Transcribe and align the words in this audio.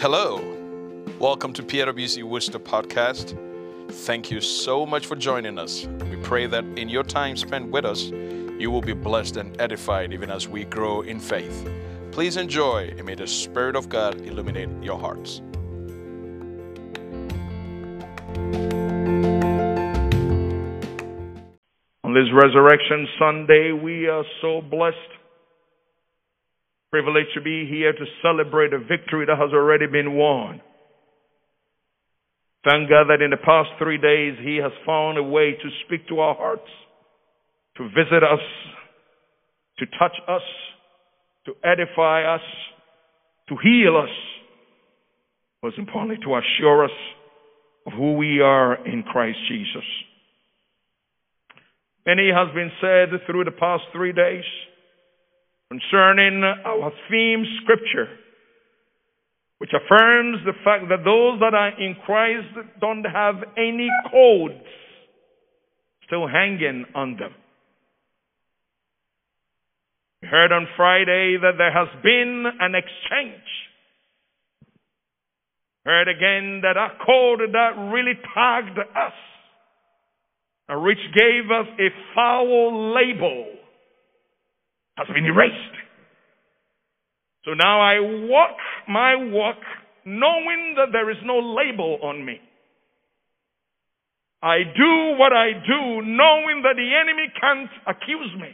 Hello. 0.00 0.36
Welcome 1.18 1.52
to 1.54 1.62
PWC 1.64 2.22
Worcester 2.22 2.60
podcast. 2.60 3.36
Thank 3.90 4.30
you 4.30 4.40
so 4.40 4.86
much 4.86 5.06
for 5.06 5.16
joining 5.16 5.58
us. 5.58 5.86
We 5.86 6.14
pray 6.18 6.46
that 6.46 6.62
in 6.78 6.88
your 6.88 7.02
time 7.02 7.36
spent 7.36 7.72
with 7.72 7.84
us, 7.84 8.04
you 8.04 8.70
will 8.70 8.80
be 8.80 8.92
blessed 8.92 9.38
and 9.38 9.60
edified 9.60 10.12
even 10.12 10.30
as 10.30 10.46
we 10.46 10.66
grow 10.66 11.00
in 11.00 11.18
faith. 11.18 11.68
Please 12.12 12.36
enjoy 12.36 12.94
and 12.96 13.06
may 13.06 13.16
the 13.16 13.26
Spirit 13.26 13.74
of 13.74 13.88
God 13.88 14.20
illuminate 14.20 14.68
your 14.80 15.00
hearts. 15.00 15.42
On 22.04 22.14
this 22.14 22.30
Resurrection 22.32 23.08
Sunday, 23.18 23.72
we 23.72 24.06
are 24.06 24.24
so 24.40 24.60
blessed, 24.60 24.96
privileged 26.90 27.30
to 27.34 27.40
be 27.40 27.66
here 27.68 27.92
to 27.92 28.04
celebrate 28.22 28.72
a 28.72 28.78
victory 28.78 29.26
that 29.26 29.38
has 29.38 29.52
already 29.52 29.86
been 29.86 30.14
won. 30.14 30.60
Thank 32.64 32.88
God 32.88 33.06
that 33.08 33.22
in 33.22 33.30
the 33.30 33.36
past 33.36 33.70
three 33.78 33.98
days, 33.98 34.34
He 34.42 34.56
has 34.56 34.72
found 34.84 35.16
a 35.18 35.22
way 35.22 35.52
to 35.52 35.68
speak 35.86 36.08
to 36.08 36.20
our 36.20 36.34
hearts, 36.34 36.68
to 37.76 37.88
visit 37.88 38.22
us, 38.22 38.40
to 39.78 39.86
touch 39.98 40.16
us, 40.26 40.42
to 41.46 41.52
edify 41.64 42.34
us, 42.34 42.42
to 43.48 43.56
heal 43.62 43.96
us, 43.96 44.10
most 45.62 45.78
importantly, 45.78 46.18
to 46.24 46.36
assure 46.36 46.84
us 46.84 46.90
of 47.86 47.92
who 47.92 48.14
we 48.14 48.40
are 48.40 48.86
in 48.86 49.02
Christ 49.02 49.38
Jesus. 49.48 49.84
Many 52.06 52.30
has 52.34 52.48
been 52.54 52.70
said 52.80 53.08
through 53.26 53.44
the 53.44 53.50
past 53.50 53.84
three 53.92 54.12
days 54.12 54.44
concerning 55.70 56.42
our 56.42 56.92
theme 57.10 57.44
scripture, 57.62 58.08
which 59.58 59.70
affirms 59.72 60.38
the 60.44 60.52
fact 60.64 60.88
that 60.88 61.04
those 61.04 61.40
that 61.40 61.54
are 61.54 61.80
in 61.80 61.96
Christ 62.06 62.48
don't 62.80 63.04
have 63.04 63.36
any 63.56 63.88
codes 64.10 64.64
still 66.06 66.26
hanging 66.26 66.86
on 66.94 67.16
them. 67.18 67.34
We 70.22 70.28
heard 70.28 70.52
on 70.52 70.66
Friday 70.76 71.36
that 71.40 71.58
there 71.58 71.72
has 71.72 71.88
been 72.02 72.44
an 72.60 72.74
exchange. 72.74 73.44
Heard 75.84 76.08
again 76.08 76.60
that 76.62 76.76
our 76.76 76.92
code 77.06 77.40
that 77.52 77.90
really 77.92 78.18
tagged 78.34 78.78
us 78.78 79.12
which 80.76 80.98
gave 81.16 81.50
us 81.50 81.66
a 81.80 81.88
foul 82.14 82.94
label, 82.94 83.46
has 84.98 85.06
been 85.14 85.24
erased. 85.24 85.76
So 87.44 87.54
now 87.54 87.80
I 87.80 88.00
walk 88.00 88.56
my 88.88 89.14
walk 89.16 89.62
knowing 90.04 90.74
that 90.76 90.88
there 90.92 91.10
is 91.10 91.16
no 91.24 91.38
label 91.38 91.98
on 92.02 92.24
me. 92.24 92.40
I 94.42 94.58
do 94.58 95.18
what 95.18 95.32
I 95.32 95.52
do 95.52 96.02
knowing 96.02 96.62
that 96.62 96.74
the 96.76 96.90
enemy 96.94 97.32
can't 97.40 97.70
accuse 97.86 98.34
me. 98.40 98.50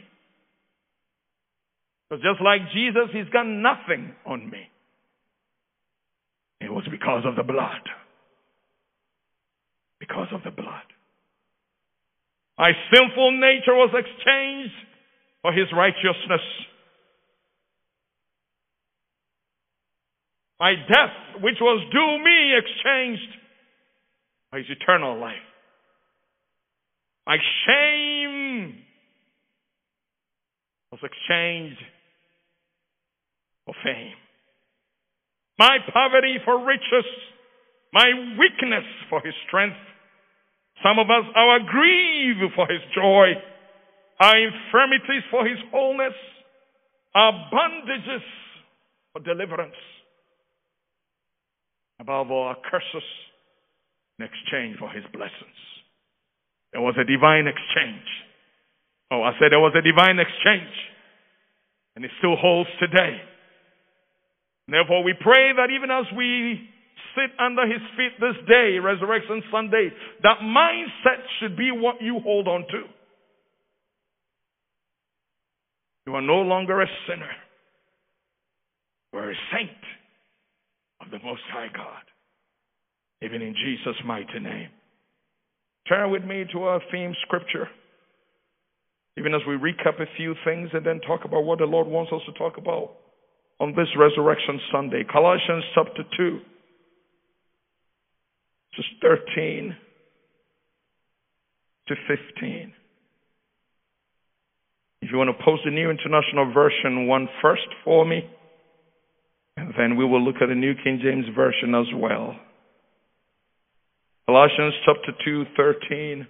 Because 2.09 2.23
just 2.23 2.41
like 2.41 2.61
Jesus, 2.73 3.09
he's 3.11 3.29
got 3.33 3.45
nothing 3.45 4.13
on 4.25 4.49
me. 4.49 4.69
It 6.61 6.71
was 6.71 6.85
because 6.89 7.23
of 7.25 7.35
the 7.35 7.43
blood. 7.43 7.81
Because 9.99 10.27
of 10.31 10.41
the 10.43 10.51
blood. 10.51 10.85
My 12.57 12.71
sinful 12.93 13.31
nature 13.33 13.75
was 13.75 13.93
exchanged 13.93 14.73
for 15.45 15.53
his 15.53 15.67
righteousness. 15.77 16.41
My 20.59 20.73
death, 20.73 21.43
which 21.43 21.57
was 21.61 21.85
due 21.91 22.17
me, 22.25 22.57
exchanged 22.57 23.29
for 24.49 24.57
his 24.57 24.65
eternal 24.71 25.19
life. 25.19 25.35
My 27.27 27.37
shame 27.67 28.73
was 30.91 31.01
exchanged 31.03 31.77
for 33.67 33.75
fame. 33.83 34.15
My 35.59 35.77
poverty 35.93 36.37
for 36.43 36.65
riches. 36.65 37.05
My 37.93 38.09
weakness 38.39 38.85
for 39.11 39.21
his 39.23 39.35
strength. 39.47 39.77
Some 40.81 40.97
of 40.97 41.05
us, 41.11 41.29
our 41.35 41.59
grief 41.59 42.37
for 42.55 42.65
his 42.65 42.81
joy, 42.95 43.33
our 44.19 44.37
infirmities 44.37 45.23
for 45.29 45.45
his 45.45 45.57
wholeness, 45.71 46.13
our 47.13 47.33
bondages 47.51 48.23
for 49.13 49.21
deliverance. 49.21 49.75
Above 51.99 52.31
all, 52.31 52.47
our 52.47 52.57
curses 52.69 53.07
in 54.19 54.25
exchange 54.25 54.77
for 54.79 54.89
his 54.89 55.03
blessings. 55.11 55.59
There 56.71 56.81
was 56.81 56.95
a 56.99 57.07
divine 57.07 57.47
exchange. 57.47 58.03
Oh, 59.11 59.23
I 59.23 59.31
said 59.39 59.51
there 59.51 59.63
was 59.63 59.75
a 59.75 59.81
divine 59.81 60.19
exchange. 60.19 60.75
And 61.95 62.03
it 62.03 62.11
still 62.19 62.35
holds 62.35 62.69
today. 62.79 63.21
Therefore, 64.67 65.03
we 65.03 65.13
pray 65.13 65.55
that 65.55 65.71
even 65.71 65.91
as 65.91 66.05
we 66.17 66.67
sit 67.15 67.31
under 67.39 67.63
his 67.63 67.79
feet 67.95 68.19
this 68.19 68.35
day, 68.47 68.79
Resurrection 68.79 69.43
Sunday, 69.51 69.89
that 70.23 70.43
mindset 70.43 71.23
should 71.39 71.55
be 71.55 71.71
what 71.71 72.01
you 72.01 72.19
hold 72.19 72.47
on 72.47 72.67
to. 72.67 72.83
You 76.05 76.15
are 76.15 76.21
no 76.21 76.41
longer 76.41 76.81
a 76.81 76.87
sinner. 77.07 77.31
You 79.13 79.19
are 79.19 79.31
a 79.31 79.35
saint 79.53 79.69
of 81.01 81.11
the 81.11 81.25
Most 81.25 81.41
High 81.51 81.69
God, 81.73 82.03
even 83.21 83.41
in 83.41 83.55
Jesus' 83.55 83.99
mighty 84.05 84.39
name. 84.39 84.69
Turn 85.87 86.11
with 86.11 86.23
me 86.23 86.45
to 86.51 86.63
our 86.63 86.81
theme 86.91 87.13
scripture, 87.25 87.67
even 89.17 89.33
as 89.33 89.41
we 89.47 89.55
recap 89.55 90.01
a 90.01 90.05
few 90.17 90.35
things 90.43 90.69
and 90.73 90.85
then 90.85 90.99
talk 91.01 91.25
about 91.25 91.43
what 91.43 91.59
the 91.59 91.65
Lord 91.65 91.87
wants 91.87 92.11
us 92.11 92.21
to 92.25 92.33
talk 92.33 92.57
about 92.57 92.91
on 93.59 93.73
this 93.75 93.87
Resurrection 93.97 94.59
Sunday. 94.71 95.03
Colossians 95.11 95.63
chapter 95.73 96.03
2 96.17 96.39
just 98.75 98.89
13 99.01 99.75
to 101.87 101.95
15. 102.07 102.73
If 105.05 105.11
you 105.11 105.19
want 105.19 105.29
to 105.37 105.45
post 105.45 105.61
the 105.63 105.69
New 105.69 105.91
International 105.91 106.51
Version 106.51 107.05
one 107.05 107.29
first 107.39 107.67
for 107.83 108.03
me, 108.03 108.27
and 109.55 109.71
then 109.77 109.97
we 109.97 110.03
will 110.03 110.19
look 110.19 110.37
at 110.41 110.49
the 110.49 110.55
New 110.55 110.73
King 110.83 110.99
James 110.99 111.25
Version 111.35 111.75
as 111.75 111.85
well. 111.95 112.35
Colossians 114.25 114.73
chapter 114.83 115.11
2, 115.23 115.43
13 115.55 116.27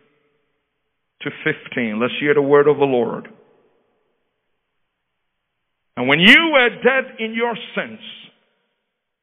to 1.22 1.30
15. 1.46 2.02
Let's 2.02 2.16
hear 2.20 2.34
the 2.34 2.42
word 2.42 2.68
of 2.68 2.76
the 2.76 2.84
Lord. 2.84 3.30
And 5.96 6.10
when 6.10 6.20
you 6.20 6.52
were 6.52 6.70
dead 6.70 7.16
in 7.20 7.34
your 7.34 7.56
sins, 7.78 8.02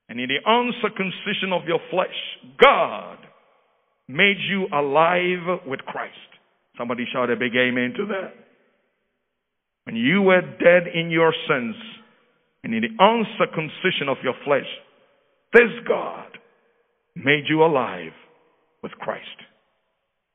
and 0.09 0.19
in 0.19 0.29
the 0.29 0.41
uncircumcision 0.47 1.53
of 1.53 1.69
your 1.69 1.81
flesh, 1.91 2.09
God 2.59 3.19
made 4.09 4.39
you 4.49 4.67
alive 4.73 5.61
with 5.67 5.81
Christ. 5.81 6.17
Somebody 6.79 7.05
shout 7.13 7.29
a 7.29 7.37
big 7.37 7.53
amen 7.55 7.93
to 7.99 8.07
that. 8.07 8.33
When 9.85 9.97
you 9.97 10.23
were 10.23 10.41
dead 10.41 10.85
in 10.95 11.11
your 11.11 11.35
sins 11.49 11.75
and 12.63 12.75
in 12.75 12.83
the 12.83 12.95
uncircumcision 12.99 14.09
of 14.09 14.19
your 14.23 14.35
flesh, 14.45 14.69
this 15.53 15.71
God 15.87 16.39
made 17.17 17.45
you 17.49 17.63
alive 17.65 18.13
with 18.83 18.93
Christ. 18.93 19.27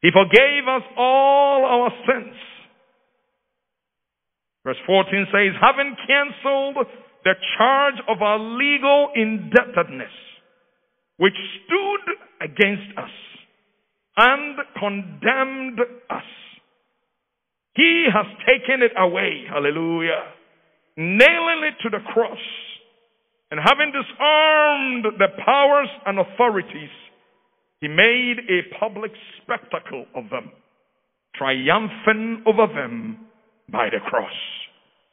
He 0.01 0.09
forgave 0.11 0.67
us 0.67 0.83
all 0.97 1.65
our 1.65 1.89
sins. 2.05 2.35
Verse 4.63 4.77
14 4.85 5.27
says, 5.31 5.53
having 5.61 5.95
canceled 6.05 6.85
the 7.23 7.33
charge 7.57 7.95
of 8.07 8.21
our 8.21 8.38
legal 8.38 9.09
indebtedness, 9.15 10.11
which 11.17 11.33
stood 11.65 12.15
against 12.41 12.97
us 12.97 13.09
and 14.17 14.57
condemned 14.77 15.79
us. 16.09 16.23
He 17.77 18.07
has 18.12 18.25
taken 18.41 18.81
it 18.81 18.91
away. 18.97 19.45
Hallelujah. 19.47 20.33
Nailing 20.97 21.62
it 21.69 21.75
to 21.83 21.89
the 21.91 22.01
cross 22.12 22.41
and 23.51 23.59
having 23.63 23.94
disarmed 23.94 25.06
the 25.19 25.27
powers 25.45 25.88
and 26.07 26.18
authorities, 26.19 26.89
he 27.79 27.88
made 27.88 28.38
a 28.50 28.75
public 28.79 29.12
spectacle 29.41 30.06
of 30.15 30.29
them, 30.31 30.51
triumphing 31.35 32.44
over 32.47 32.65
them 32.74 33.27
by 33.71 33.89
the 33.91 34.00
cross. 34.09 34.33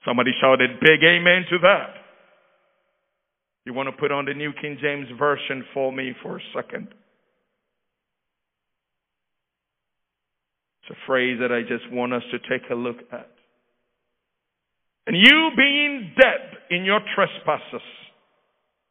Somebody 0.07 0.33
shouted 0.41 0.81
big 0.81 1.05
amen 1.05 1.45
to 1.51 1.59
that. 1.59 1.95
You 3.67 3.75
want 3.75 3.89
to 3.89 4.01
put 4.01 4.11
on 4.11 4.25
the 4.25 4.35
New 4.35 4.53
King 4.61 4.79
James 4.81 5.09
Version 5.19 5.65
for 5.75 5.93
me 5.93 6.13
for 6.23 6.39
a 6.39 6.41
second? 6.55 6.89
It's 10.85 10.99
a 10.99 11.07
phrase 11.07 11.39
that 11.41 11.51
I 11.51 11.63
just 11.63 11.91
want 11.91 12.13
us 12.13 12.23
to 12.31 12.39
take 12.39 12.69
a 12.71 12.75
look 12.75 12.99
at. 13.11 13.31
And 15.07 15.17
you 15.17 15.51
being 15.57 16.13
dead 16.21 16.59
in 16.71 16.85
your 16.85 17.01
trespasses 17.15 17.81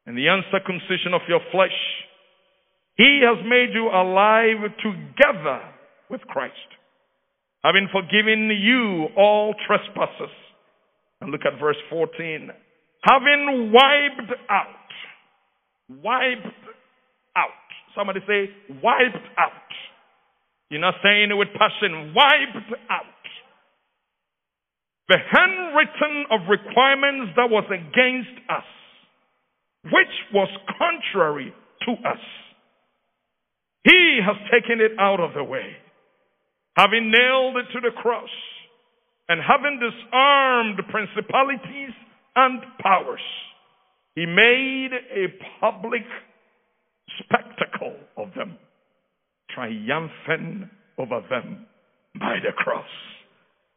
and 0.05 0.17
the 0.17 0.27
uncircumcision 0.27 1.13
of 1.13 1.21
your 1.29 1.39
flesh. 1.51 1.77
He 2.97 3.21
has 3.23 3.43
made 3.45 3.73
you 3.73 3.89
alive 3.89 4.69
together 4.81 5.61
with 6.09 6.21
Christ, 6.21 6.53
having 7.63 7.87
forgiven 7.91 8.49
you 8.49 9.07
all 9.17 9.55
trespasses. 9.65 10.33
And 11.21 11.31
look 11.31 11.41
at 11.45 11.59
verse 11.59 11.77
14. 11.89 12.49
Having 13.03 13.71
wiped 13.71 14.33
out, 14.49 14.65
wiped 15.89 16.47
out. 17.35 17.49
Somebody 17.95 18.19
say, 18.27 18.49
wiped 18.81 19.27
out. 19.37 19.51
You're 20.69 20.81
not 20.81 20.95
saying 21.03 21.29
it 21.31 21.35
with 21.35 21.49
passion, 21.53 22.13
wiped 22.15 22.71
out. 22.89 23.05
The 25.09 25.17
handwritten 25.17 26.25
of 26.31 26.49
requirements 26.49 27.33
that 27.35 27.49
was 27.49 27.65
against 27.69 28.39
us, 28.49 28.63
which 29.85 30.15
was 30.33 30.49
contrary 30.79 31.53
to 31.85 31.91
us. 32.07 32.23
He 33.83 34.19
has 34.25 34.37
taken 34.49 34.79
it 34.79 34.93
out 34.97 35.19
of 35.19 35.33
the 35.35 35.43
way, 35.43 35.75
having 36.77 37.11
nailed 37.11 37.57
it 37.57 37.65
to 37.73 37.81
the 37.81 37.91
cross, 38.01 38.29
and 39.27 39.41
having 39.41 39.79
disarmed 39.79 40.79
principalities 40.89 41.93
and 42.35 42.61
powers. 42.81 43.21
He 44.15 44.25
made 44.25 44.89
a 44.93 45.27
public 45.59 46.03
spectacle 47.19 47.95
of 48.17 48.33
them, 48.35 48.57
triumphant 49.53 50.69
over 50.97 51.21
them 51.29 51.65
by 52.19 52.37
the 52.43 52.51
cross. 52.55 52.89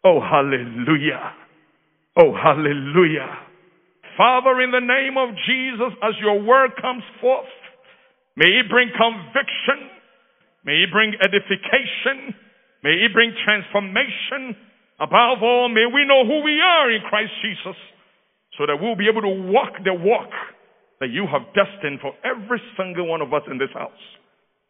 Oh, 0.05 0.21
hallelujah. 0.21 1.33
Oh, 2.17 2.33
hallelujah. 2.33 3.39
Father, 4.17 4.63
in 4.63 4.71
the 4.71 4.81
name 4.81 5.19
of 5.19 5.35
Jesus, 5.45 5.93
as 6.03 6.15
your 6.21 6.41
word 6.43 6.73
comes 6.81 7.03
forth, 7.21 7.53
may 8.37 8.49
it 8.49 8.71
bring 8.71 8.89
conviction, 8.97 9.91
may 10.65 10.85
it 10.85 10.91
bring 10.93 11.13
edification, 11.21 12.33
may 12.83 13.05
it 13.05 13.13
bring 13.13 13.35
transformation. 13.45 14.57
Above 14.99 15.43
all, 15.43 15.69
may 15.69 15.85
we 15.85 16.09
know 16.09 16.25
who 16.25 16.41
we 16.43 16.57
are 16.61 16.91
in 16.91 17.03
Christ 17.11 17.33
Jesus 17.45 17.77
so 18.57 18.65
that 18.65 18.81
we'll 18.81 18.97
be 18.97 19.09
able 19.09 19.21
to 19.21 19.53
walk 19.53 19.77
the 19.85 19.93
walk 19.93 20.33
that 21.01 21.11
you 21.11 21.27
have 21.29 21.53
destined 21.53 22.01
for 22.01 22.13
every 22.25 22.61
single 22.79 23.07
one 23.07 23.21
of 23.21 23.35
us 23.35 23.43
in 23.51 23.59
this 23.59 23.69
house. 23.75 23.93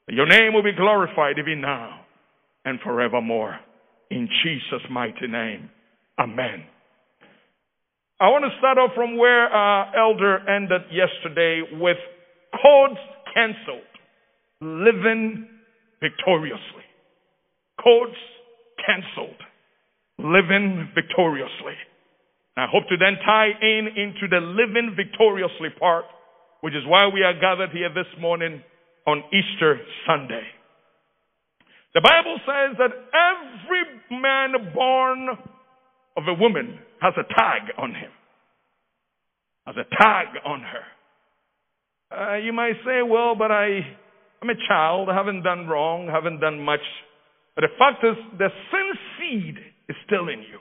Your 0.09 0.27
name 0.27 0.55
will 0.55 0.63
be 0.63 0.73
glorified 0.73 1.39
even 1.39 1.61
now 1.61 2.01
and 2.65 2.79
forevermore. 2.81 3.59
In 4.11 4.29
Jesus' 4.45 4.87
mighty 4.91 5.27
name. 5.27 5.69
Amen. 6.19 6.65
I 8.21 8.29
want 8.29 8.45
to 8.45 8.59
start 8.59 8.79
off 8.79 8.93
from 8.95 9.19
where 9.19 9.45
our 9.45 9.93
elder 9.97 10.49
ended 10.49 10.83
yesterday 10.91 11.61
with 11.73 11.99
codes 12.63 13.01
canceled, 13.35 13.93
living 14.61 15.49
victoriously. 16.01 16.87
Codes 17.83 18.17
canceled, 18.87 19.37
living 20.19 20.89
victoriously. 20.95 21.77
I 22.57 22.67
hope 22.73 22.89
to 22.89 22.97
then 22.97 23.19
tie 23.27 23.53
in 23.61 23.89
into 24.01 24.29
the 24.31 24.41
living 24.41 24.95
victoriously 24.97 25.69
part, 25.79 26.07
which 26.63 26.73
is 26.73 26.87
why 26.87 27.09
we 27.13 27.23
are 27.23 27.35
gathered 27.39 27.71
here 27.71 27.91
this 27.93 28.09
morning 28.19 28.63
on 29.07 29.23
Easter 29.33 29.81
Sunday. 30.07 30.43
The 31.95 32.01
Bible 32.01 32.37
says 32.45 32.77
that 32.79 32.91
every 33.15 34.21
man 34.21 34.73
born 34.75 35.29
of 36.17 36.25
a 36.29 36.35
woman 36.35 36.79
has 37.01 37.15
a 37.17 37.23
tag 37.35 37.73
on 37.79 37.95
him, 37.95 38.11
has 39.67 39.77
a 39.77 40.03
tag 40.03 40.27
on 40.45 40.61
her. 40.61 40.85
Uh, 42.11 42.37
you 42.37 42.53
might 42.53 42.75
say, 42.85 43.03
well, 43.03 43.35
but 43.35 43.51
I, 43.51 43.81
I'm 44.43 44.51
a 44.51 44.69
child, 44.69 45.09
I 45.09 45.15
haven't 45.15 45.43
done 45.43 45.67
wrong, 45.67 46.07
haven't 46.07 46.41
done 46.41 46.61
much. 46.61 46.85
But 47.55 47.63
the 47.63 47.75
fact 47.79 48.05
is, 48.05 48.17
the 48.39 48.49
sin 48.71 48.93
seed 49.19 49.57
is 49.89 49.97
still 50.07 50.29
in 50.29 50.41
you. 50.41 50.59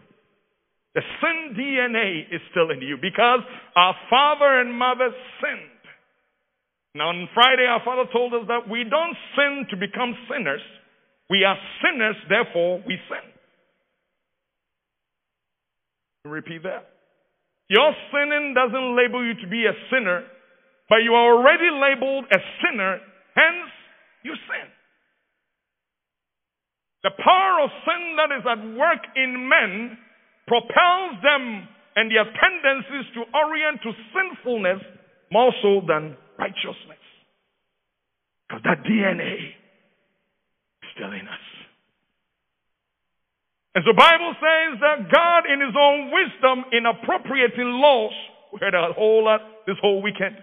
The 0.96 1.02
sin 1.20 1.56
DNA 1.60 2.22
is 2.34 2.42
still 2.52 2.72
in 2.72 2.82
you 2.82 2.98
because 3.02 3.42
our 3.76 3.96
father 4.10 4.62
and 4.62 4.74
mother 4.74 5.10
sinned. 5.42 5.75
Now, 6.96 7.12
on 7.12 7.28
Friday, 7.36 7.68
our 7.68 7.84
father 7.84 8.08
told 8.08 8.34
us 8.34 8.48
that 8.48 8.72
we 8.72 8.88
don't 8.88 9.18
sin 9.36 9.68
to 9.70 9.76
become 9.76 10.16
sinners. 10.32 10.64
We 11.30 11.44
are 11.44 11.60
sinners, 11.84 12.16
therefore 12.32 12.80
we 12.88 12.96
sin. 13.12 13.26
Repeat 16.24 16.64
that. 16.64 16.88
Your 17.68 17.92
sinning 18.16 18.56
doesn't 18.56 18.96
label 18.96 19.20
you 19.28 19.36
to 19.44 19.48
be 19.52 19.68
a 19.68 19.76
sinner, 19.92 20.24
but 20.88 21.04
you 21.04 21.12
are 21.12 21.36
already 21.36 21.68
labeled 21.68 22.32
a 22.32 22.40
sinner, 22.64 23.04
hence 23.36 23.70
you 24.24 24.32
sin. 24.48 24.72
The 27.04 27.12
power 27.12 27.60
of 27.60 27.70
sin 27.84 28.16
that 28.16 28.32
is 28.40 28.46
at 28.48 28.62
work 28.80 29.04
in 29.18 29.50
men 29.50 29.98
propels 30.48 31.20
them 31.22 31.68
and 31.98 32.10
their 32.10 32.24
tendencies 32.24 33.12
to 33.20 33.28
orient 33.36 33.84
to 33.84 33.92
sinfulness 34.16 34.80
more 35.32 35.52
so 35.62 35.82
than 35.86 36.16
righteousness. 36.38 37.02
Because 38.48 38.64
that 38.64 38.84
DNA 38.84 39.36
is 39.36 40.90
still 40.94 41.12
in 41.12 41.28
us. 41.28 41.46
And 43.76 43.84
the 43.84 43.98
Bible 43.98 44.32
says 44.40 44.80
that 44.80 45.12
God 45.12 45.44
in 45.52 45.60
his 45.60 45.76
own 45.76 46.08
wisdom 46.08 46.64
in 46.72 46.88
appropriating 46.88 47.76
laws, 47.84 48.16
we 48.54 48.60
heard 48.64 48.74
a 48.74 48.94
whole 48.94 49.26
lot 49.26 49.42
this 49.68 49.76
whole 49.82 50.02
weekend, 50.02 50.38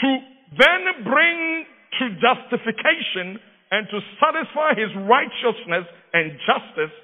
to 0.00 0.08
then 0.56 1.04
bring 1.04 1.66
to 2.00 2.04
justification 2.16 3.36
and 3.70 3.88
to 3.92 4.00
satisfy 4.16 4.72
his 4.72 4.88
righteousness 5.04 5.84
and 6.12 6.32
justice 6.48 6.94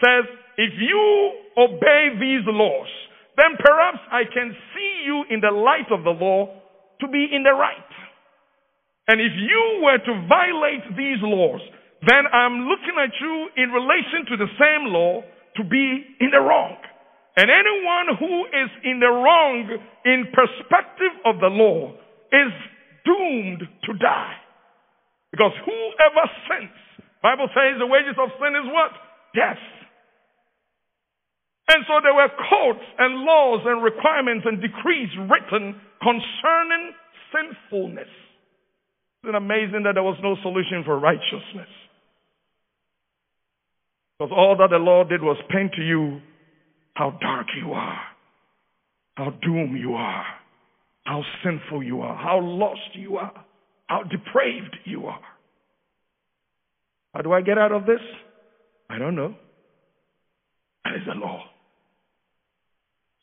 says, 0.00 0.24
if 0.56 0.72
you 0.80 1.32
obey 1.56 2.16
these 2.18 2.44
laws, 2.48 2.88
then 3.36 3.56
perhaps 3.60 3.98
I 4.10 4.24
can 4.32 4.56
see 4.74 5.02
you 5.04 5.24
in 5.30 5.40
the 5.40 5.52
light 5.52 5.92
of 5.92 6.04
the 6.04 6.10
law 6.10 6.57
to 7.00 7.08
be 7.08 7.28
in 7.30 7.42
the 7.42 7.52
right. 7.52 7.92
And 9.08 9.20
if 9.20 9.32
you 9.36 9.80
were 9.82 9.98
to 9.98 10.14
violate 10.28 10.84
these 10.96 11.18
laws, 11.22 11.60
then 12.06 12.28
I'm 12.30 12.68
looking 12.68 12.94
at 13.00 13.10
you 13.20 13.34
in 13.56 13.70
relation 13.70 14.28
to 14.30 14.36
the 14.36 14.50
same 14.60 14.92
law 14.92 15.22
to 15.56 15.62
be 15.64 16.04
in 16.20 16.30
the 16.30 16.40
wrong. 16.40 16.76
And 17.36 17.50
anyone 17.50 18.18
who 18.18 18.34
is 18.50 18.70
in 18.84 19.00
the 19.00 19.10
wrong 19.10 19.70
in 20.04 20.26
perspective 20.34 21.14
of 21.24 21.40
the 21.40 21.48
law 21.48 21.94
is 22.30 22.52
doomed 23.06 23.62
to 23.62 23.92
die. 23.94 24.36
Because 25.30 25.52
whoever 25.64 26.24
sins, 26.50 26.74
Bible 27.22 27.48
says 27.54 27.78
the 27.78 27.86
wages 27.86 28.18
of 28.18 28.30
sin 28.38 28.54
is 28.58 28.66
what? 28.70 28.92
Death. 29.34 29.62
And 31.68 31.84
so 31.86 32.00
there 32.02 32.16
were 32.16 32.32
codes 32.32 32.84
and 32.98 33.24
laws 33.28 33.60
and 33.66 33.84
requirements 33.84 34.46
and 34.48 34.60
decrees 34.60 35.12
written 35.28 35.76
concerning 36.02 36.92
sinfulness. 37.32 38.08
Isn't 39.24 39.34
amazing 39.34 39.82
that 39.84 39.94
there 39.94 40.02
was 40.02 40.18
no 40.22 40.36
solution 40.42 40.82
for 40.84 40.98
righteousness? 40.98 41.68
Because 44.18 44.32
all 44.36 44.56
that 44.58 44.70
the 44.70 44.78
Lord 44.78 45.08
did 45.08 45.22
was 45.22 45.36
paint 45.50 45.72
to 45.74 45.82
you 45.82 46.20
how 46.94 47.10
dark 47.20 47.46
you 47.60 47.72
are, 47.72 48.00
how 49.14 49.30
doomed 49.42 49.78
you 49.78 49.94
are, 49.94 50.24
how 51.04 51.22
sinful 51.44 51.82
you 51.82 52.00
are, 52.00 52.16
how 52.16 52.40
lost 52.42 52.94
you 52.94 53.16
are, 53.16 53.44
how 53.86 54.02
depraved 54.02 54.76
you 54.84 55.06
are. 55.06 55.20
How 57.14 57.22
do 57.22 57.32
I 57.32 57.40
get 57.40 57.58
out 57.58 57.72
of 57.72 57.86
this? 57.86 58.00
I 58.90 58.98
don't 58.98 59.14
know. 59.14 59.34
That 60.84 60.94
is 60.94 61.02
the 61.06 61.14
law. 61.14 61.42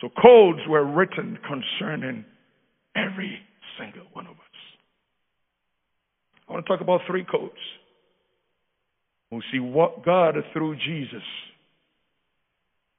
So 0.01 0.09
codes 0.21 0.59
were 0.67 0.85
written 0.85 1.37
concerning 1.47 2.25
every 2.95 3.39
single 3.79 4.07
one 4.13 4.25
of 4.25 4.33
us. 4.33 4.55
I 6.47 6.53
want 6.53 6.65
to 6.65 6.69
talk 6.69 6.81
about 6.81 7.01
three 7.07 7.25
codes. 7.25 7.53
We'll 9.31 9.41
see 9.51 9.59
what 9.59 10.05
God 10.05 10.35
through 10.53 10.75
Jesus 10.75 11.23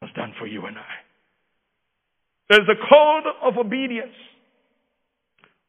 has 0.02 0.10
done 0.14 0.34
for 0.38 0.46
you 0.46 0.66
and 0.66 0.76
I. 0.76 0.94
There's 2.50 2.68
a 2.68 2.88
code 2.88 3.32
of 3.42 3.56
obedience. 3.64 4.14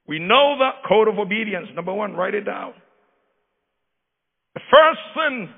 We 0.07 0.19
know 0.19 0.57
that 0.59 0.87
code 0.87 1.07
of 1.07 1.19
obedience. 1.19 1.67
Number 1.75 1.93
one, 1.93 2.13
write 2.13 2.33
it 2.33 2.45
down. 2.45 2.73
The 4.55 4.61
first 4.71 4.99
sin 5.15 5.49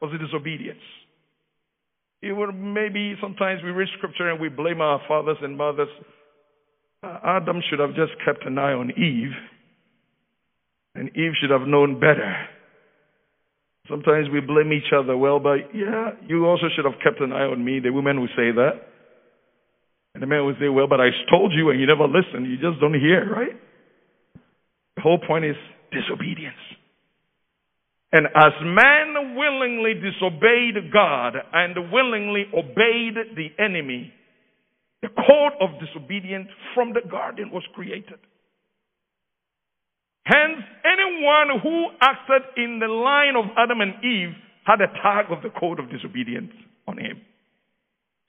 was 0.00 0.12
disobedience. 0.20 0.82
It 2.22 2.32
would 2.32 2.54
maybe 2.54 3.14
sometimes 3.20 3.62
we 3.62 3.70
read 3.70 3.88
scripture 3.98 4.30
and 4.30 4.40
we 4.40 4.48
blame 4.48 4.80
our 4.80 5.00
fathers 5.06 5.36
and 5.42 5.56
mothers. 5.56 5.88
Adam 7.24 7.60
should 7.68 7.78
have 7.78 7.94
just 7.94 8.12
kept 8.24 8.44
an 8.46 8.58
eye 8.58 8.72
on 8.72 8.90
Eve, 8.90 9.34
and 10.94 11.08
Eve 11.16 11.32
should 11.40 11.50
have 11.50 11.66
known 11.66 12.00
better. 12.00 12.34
Sometimes 13.88 14.28
we 14.32 14.40
blame 14.40 14.72
each 14.72 14.92
other. 14.96 15.16
Well, 15.16 15.40
but 15.40 15.74
yeah, 15.74 16.12
you 16.26 16.46
also 16.46 16.66
should 16.74 16.86
have 16.86 17.00
kept 17.02 17.20
an 17.20 17.32
eye 17.32 17.44
on 17.44 17.62
me. 17.62 17.80
The 17.80 17.90
women 17.90 18.20
will 18.20 18.32
say 18.36 18.50
that. 18.50 18.80
And 20.14 20.22
the 20.22 20.26
man 20.26 20.46
will 20.46 20.54
say, 20.60 20.68
well, 20.68 20.86
but 20.86 21.00
I 21.00 21.10
told 21.28 21.52
you 21.52 21.70
and 21.70 21.80
you 21.80 21.86
never 21.86 22.06
listened. 22.06 22.46
You 22.46 22.56
just 22.56 22.80
don't 22.80 22.94
hear, 22.94 23.28
right? 23.28 23.60
The 24.96 25.02
whole 25.02 25.18
point 25.18 25.44
is 25.44 25.56
disobedience. 25.90 26.54
And 28.12 28.26
as 28.28 28.52
man 28.62 29.34
willingly 29.36 29.94
disobeyed 29.94 30.92
God 30.92 31.34
and 31.52 31.90
willingly 31.90 32.44
obeyed 32.54 33.16
the 33.34 33.48
enemy, 33.58 34.12
the 35.04 35.12
code 35.12 35.52
of 35.60 35.76
disobedience 35.84 36.48
from 36.72 36.96
the 36.96 37.04
garden 37.04 37.52
was 37.52 37.62
created. 37.76 38.16
Hence, 40.24 40.64
anyone 40.80 41.60
who 41.60 41.92
acted 42.00 42.40
in 42.56 42.80
the 42.80 42.88
line 42.88 43.36
of 43.36 43.44
Adam 43.60 43.84
and 43.84 44.00
Eve 44.00 44.32
had 44.64 44.80
a 44.80 44.88
tag 45.04 45.28
of 45.28 45.44
the 45.44 45.52
code 45.60 45.76
of 45.78 45.92
disobedience 45.92 46.56
on 46.88 46.96
him. 46.96 47.20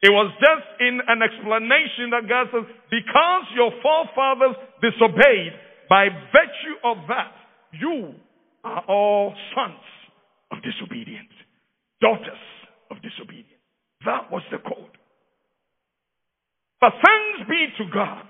It 0.04 0.12
was 0.12 0.28
just 0.44 0.68
in 0.84 1.00
an 1.08 1.24
explanation 1.24 2.12
that 2.12 2.28
God 2.28 2.52
says, 2.52 2.68
because 2.92 3.46
your 3.56 3.72
forefathers 3.80 4.60
disobeyed, 4.84 5.56
by 5.88 6.12
virtue 6.12 6.76
of 6.84 6.98
that, 7.08 7.32
you 7.72 8.20
are 8.66 8.84
all 8.90 9.34
sons 9.56 9.80
of 10.52 10.60
disobedience, 10.60 11.32
daughters 12.02 12.44
of 12.92 12.98
disobedience. 13.00 13.64
That 14.04 14.28
was 14.30 14.44
the 14.52 14.58
code. 14.58 14.92
But 16.86 17.02
thanks 17.02 17.50
be 17.50 17.66
to 17.82 17.90
God 17.90 18.30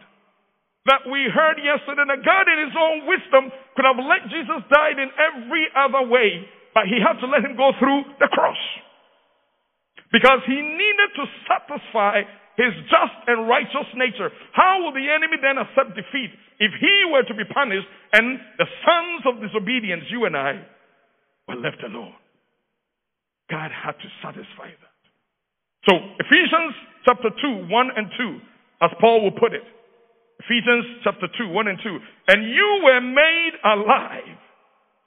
that 0.87 1.03
we 1.11 1.27
heard 1.27 1.59
yesterday 1.59 2.07
that 2.07 2.23
God 2.23 2.47
in 2.47 2.63
his 2.63 2.71
own 2.71 3.03
wisdom 3.03 3.51
could 3.75 3.83
have 3.83 3.99
let 3.99 4.31
Jesus 4.31 4.63
die 4.71 4.95
in 4.95 5.11
every 5.11 5.67
other 5.75 6.07
way, 6.07 6.39
but 6.71 6.87
he 6.87 7.03
had 7.03 7.19
to 7.19 7.27
let 7.27 7.43
him 7.43 7.59
go 7.59 7.75
through 7.75 8.15
the 8.15 8.31
cross. 8.31 8.55
Because 10.07 10.39
he 10.47 10.55
needed 10.55 11.09
to 11.19 11.25
satisfy 11.51 12.23
his 12.55 12.71
just 12.87 13.17
and 13.27 13.43
righteous 13.51 13.91
nature. 13.99 14.31
How 14.55 14.79
will 14.79 14.95
the 14.95 15.03
enemy 15.03 15.35
then 15.43 15.59
accept 15.59 15.91
defeat 15.91 16.31
if 16.63 16.71
he 16.79 16.95
were 17.11 17.27
to 17.27 17.35
be 17.35 17.43
punished 17.51 17.91
and 18.15 18.39
the 18.55 18.71
sons 18.87 19.35
of 19.35 19.43
disobedience, 19.43 20.07
you 20.07 20.23
and 20.23 20.37
I, 20.37 20.63
were 21.51 21.59
left 21.59 21.83
alone? 21.83 22.15
God 23.51 23.67
had 23.75 23.99
to 23.99 24.09
satisfy 24.23 24.71
that. 24.71 24.84
So, 25.85 25.93
Ephesians 26.17 26.73
chapter 27.05 27.29
2, 27.29 27.69
1 27.69 27.89
and 27.95 28.07
2, 28.17 28.41
as 28.81 28.91
Paul 28.99 29.21
will 29.21 29.37
put 29.37 29.53
it, 29.53 29.61
Ephesians 30.41 31.05
chapter 31.05 31.29
2, 31.29 31.47
1 31.53 31.67
and 31.67 31.77
2. 31.77 31.99
And 32.33 32.41
you 32.49 32.69
were 32.83 33.01
made 33.01 33.53
alive, 33.63 34.37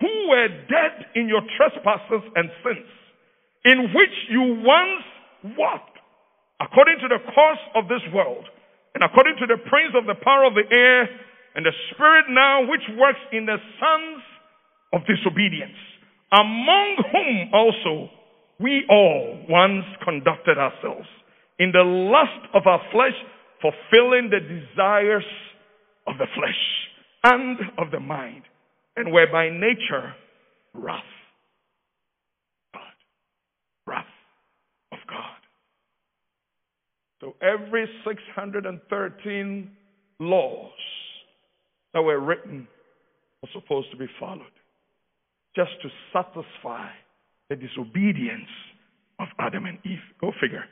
who 0.01 0.15
were 0.31 0.49
dead 0.71 1.19
in 1.19 1.27
your 1.27 1.43
trespasses 1.59 2.23
and 2.39 2.47
sins, 2.63 2.91
in 3.67 3.91
which 3.91 4.15
you 4.31 4.63
once 4.63 5.59
walked, 5.59 5.99
according 6.63 7.03
to 7.03 7.09
the 7.11 7.19
course 7.35 7.65
of 7.75 7.91
this 7.91 8.03
world, 8.15 8.47
and 8.95 9.03
according 9.03 9.35
to 9.43 9.47
the 9.51 9.59
prince 9.67 9.99
of 9.99 10.07
the 10.07 10.15
power 10.23 10.47
of 10.47 10.55
the 10.55 10.67
air, 10.71 11.11
and 11.59 11.67
the 11.67 11.75
spirit 11.91 12.31
now 12.31 12.63
which 12.71 12.87
works 12.95 13.19
in 13.33 13.47
the 13.47 13.59
sons 13.83 14.23
of 14.95 15.03
disobedience, 15.11 15.75
among 16.31 17.03
whom 17.11 17.51
also 17.53 18.11
we 18.61 18.85
all 18.91 19.45
once 19.49 19.85
conducted 20.05 20.59
ourselves 20.59 21.07
in 21.59 21.73
the 21.73 21.83
lust 21.83 22.55
of 22.55 22.67
our 22.67 22.81
flesh 22.93 23.15
fulfilling 23.61 24.31
the 24.31 24.41
desires 24.41 25.25
of 26.07 26.19
the 26.19 26.27
flesh 26.35 26.55
and 27.25 27.59
of 27.79 27.91
the 27.91 28.01
mind, 28.01 28.43
and 28.97 29.13
were 29.13 29.27
by 29.31 29.49
nature 29.49 30.15
wrath. 30.75 31.03
God. 32.73 32.83
Wrath 33.87 34.05
of 34.93 34.99
God. 35.09 35.41
So 37.21 37.35
every 37.43 37.89
613 38.07 39.71
laws 40.21 40.71
that 41.93 42.03
were 42.03 42.21
written 42.21 42.69
were 43.43 43.49
supposed 43.53 43.91
to 43.91 43.97
be 43.97 44.07
followed 44.21 44.47
just 45.57 45.71
to 45.83 45.89
satisfy 46.13 46.89
the 47.49 47.57
disobedience 47.57 48.49
of 49.19 49.29
Adam 49.39 49.65
and 49.67 49.79
Eve. 49.85 49.99
Go 50.21 50.33
figure. 50.41 50.65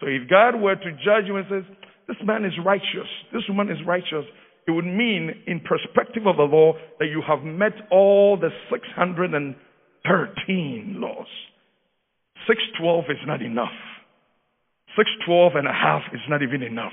So 0.00 0.08
if 0.08 0.28
God 0.28 0.60
were 0.60 0.74
to 0.74 0.92
judge 1.04 1.26
you 1.26 1.36
and 1.36 1.46
says, 1.48 1.62
this 2.08 2.16
man 2.24 2.44
is 2.44 2.52
righteous, 2.64 3.06
this 3.32 3.44
woman 3.48 3.70
is 3.70 3.78
righteous, 3.86 4.24
it 4.66 4.70
would 4.70 4.84
mean, 4.84 5.42
in 5.46 5.60
perspective 5.60 6.26
of 6.26 6.36
the 6.36 6.42
law, 6.42 6.74
that 6.98 7.06
you 7.06 7.22
have 7.26 7.42
met 7.42 7.72
all 7.90 8.36
the 8.36 8.50
613 8.70 11.00
laws. 11.00 11.26
612 12.46 13.04
is 13.10 13.18
not 13.26 13.42
enough. 13.42 13.72
612 14.96 15.56
and 15.56 15.66
a 15.66 15.72
half 15.72 16.02
is 16.12 16.20
not 16.28 16.42
even 16.42 16.62
enough. 16.62 16.92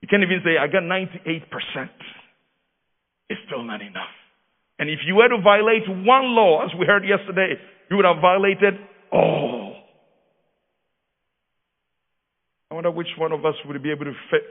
You 0.00 0.08
can't 0.08 0.22
even 0.22 0.40
say, 0.44 0.58
I 0.58 0.66
got 0.66 0.82
98%. 0.82 1.88
It's 3.28 3.40
still 3.46 3.62
not 3.62 3.80
enough. 3.80 4.10
And 4.78 4.90
if 4.90 5.00
you 5.06 5.16
were 5.16 5.28
to 5.28 5.40
violate 5.42 5.88
one 5.88 6.34
law, 6.34 6.64
as 6.64 6.70
we 6.78 6.86
heard 6.86 7.04
yesterday, 7.04 7.54
you 7.90 7.96
would 7.96 8.04
have 8.04 8.20
violated 8.20 8.74
all. 9.12 9.76
I 12.70 12.74
wonder 12.74 12.90
which 12.90 13.14
one 13.16 13.32
of 13.32 13.44
us 13.44 13.54
would 13.66 13.80
be 13.82 13.92
able 13.92 14.06
to 14.06 14.14
fit. 14.30 14.48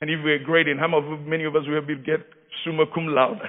And 0.00 0.10
if 0.10 0.20
we're 0.24 0.42
grading, 0.42 0.78
how 0.78 0.88
many 1.26 1.44
of 1.44 1.54
us 1.54 1.62
will 1.66 1.82
be 1.82 1.96
get 1.96 2.20
summa 2.64 2.86
cum 2.94 3.08
laude? 3.08 3.42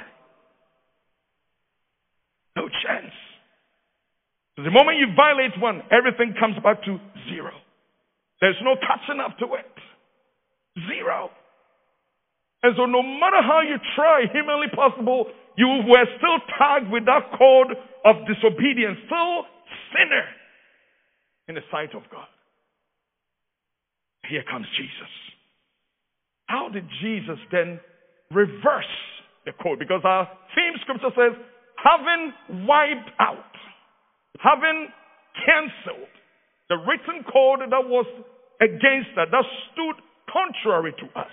No 2.58 2.68
chance. 2.84 3.14
The 4.58 4.72
moment 4.72 4.98
you 4.98 5.08
violate 5.16 5.56
one, 5.62 5.82
everything 5.90 6.36
comes 6.38 6.56
back 6.62 6.84
to 6.84 7.00
zero. 7.32 7.52
There's 8.42 8.58
no 8.62 8.76
catching 8.76 9.22
up 9.22 9.38
to 9.40 9.46
it. 9.56 9.72
Zero. 10.88 11.30
And 12.64 12.76
so 12.76 12.86
no 12.86 13.02
matter 13.02 13.42
how 13.42 13.62
you 13.62 13.78
try, 13.96 14.28
humanly 14.32 14.68
possible, 14.76 15.28
you 15.56 15.68
were 15.88 16.06
still 16.18 16.40
tagged 16.60 16.92
with 16.92 17.06
that 17.06 17.32
code 17.38 17.76
of 18.04 18.28
disobedience, 18.28 19.00
still 19.06 19.48
sinner 19.96 20.28
in 21.48 21.56
the 21.56 21.64
sight 21.72 21.96
of 21.96 22.04
God. 22.12 22.28
Here 24.28 24.44
comes 24.50 24.68
Jesus. 24.78 25.12
How 26.48 26.70
did 26.70 26.86
Jesus 27.02 27.40
then 27.52 27.80
reverse 28.32 28.94
the 29.46 29.54
code? 29.64 29.80
Because 29.80 30.02
our 30.04 30.28
theme 30.56 30.76
scripture 30.82 31.12
says, 31.16 31.34
having 31.78 32.68
wiped 32.68 33.10
out, 33.20 33.54
having 34.40 34.88
canceled 35.46 36.14
the 36.70 36.78
written 36.78 37.24
code 37.26 37.62
that 37.66 37.86
was 37.88 38.06
against 38.62 39.18
us, 39.18 39.28
that 39.32 39.46
stood 39.72 39.98
contrary 40.30 40.94
to 41.00 41.08
us, 41.20 41.32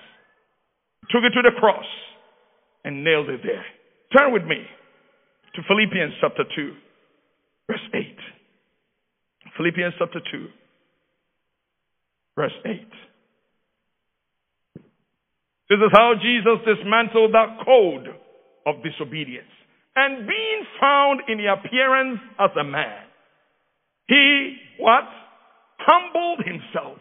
took 1.10 1.24
it 1.24 1.32
to 1.34 1.42
the 1.42 1.54
cross 1.58 1.86
and 2.84 3.04
nailed 3.04 3.28
it 3.28 3.40
there. 3.42 3.64
Turn 4.16 4.32
with 4.32 4.44
me 4.44 4.62
to 5.54 5.62
Philippians 5.66 6.14
chapter 6.20 6.44
2, 6.44 6.72
verse 7.68 7.86
8. 7.94 8.02
Philippians 9.56 9.94
chapter 9.98 10.20
2. 10.20 10.48
Verse 12.36 12.52
8. 12.64 12.72
This 15.68 15.78
is 15.82 15.90
how 15.92 16.12
Jesus 16.20 16.62
dismantled 16.62 17.34
that 17.34 17.58
code 17.64 18.06
of 18.66 18.82
disobedience. 18.84 19.50
And 19.96 20.28
being 20.28 20.62
found 20.78 21.22
in 21.28 21.38
the 21.38 21.50
appearance 21.50 22.20
as 22.38 22.50
a 22.60 22.64
man, 22.64 23.02
he 24.06 24.56
what? 24.78 25.08
Humbled 25.78 26.44
himself 26.44 26.98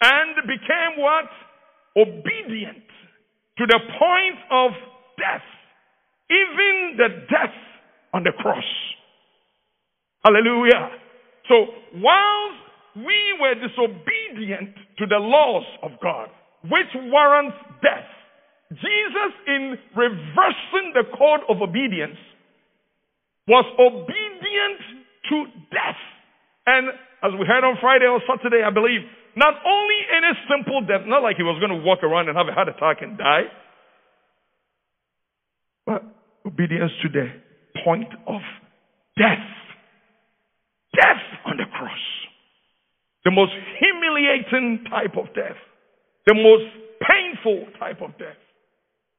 and 0.00 0.36
became 0.46 1.02
what? 1.02 1.28
Obedient 1.96 2.86
to 3.58 3.66
the 3.66 3.80
point 3.98 4.38
of 4.50 4.70
death, 5.18 5.46
even 6.30 6.96
the 6.96 7.08
death 7.30 7.54
on 8.12 8.24
the 8.24 8.32
cross. 8.32 8.64
Hallelujah. 10.24 10.90
So 11.48 11.66
whilst 11.94 12.64
we 12.96 13.18
were 13.40 13.54
disobedient 13.54 14.74
to 14.98 15.06
the 15.06 15.18
laws 15.18 15.66
of 15.82 15.90
God, 16.02 16.28
which 16.64 16.88
warrants 16.94 17.56
death. 17.82 18.08
Jesus, 18.70 19.32
in 19.46 19.76
reversing 19.94 20.94
the 20.94 21.04
code 21.16 21.44
of 21.48 21.60
obedience, 21.60 22.16
was 23.46 23.66
obedient 23.78 24.80
to 25.28 25.36
death. 25.70 26.00
And 26.66 26.88
as 27.22 27.32
we 27.38 27.44
heard 27.46 27.64
on 27.64 27.76
Friday 27.80 28.06
or 28.06 28.20
Saturday, 28.24 28.64
I 28.64 28.70
believe, 28.70 29.02
not 29.36 29.54
only 29.66 29.98
any 30.14 30.32
simple 30.48 30.80
death, 30.82 31.06
not 31.06 31.22
like 31.22 31.36
he 31.36 31.42
was 31.42 31.58
going 31.58 31.74
to 31.74 31.84
walk 31.84 32.02
around 32.02 32.28
and 32.28 32.36
have 32.36 32.48
a 32.48 32.52
heart 32.52 32.68
attack 32.68 33.02
and 33.02 33.18
die, 33.18 33.50
but 35.86 36.02
obedience 36.46 36.92
to 37.02 37.08
the 37.08 37.26
point 37.84 38.08
of 38.26 38.40
death. 39.18 39.44
Death 40.94 41.24
on 41.46 41.56
the 41.56 41.64
cross. 41.76 42.04
The 43.24 43.30
most 43.30 43.52
humiliating 43.80 44.84
type 44.88 45.16
of 45.18 45.34
death. 45.34 45.58
The 46.26 46.34
most 46.34 46.70
painful 47.02 47.66
type 47.78 48.00
of 48.00 48.16
death. 48.18 48.38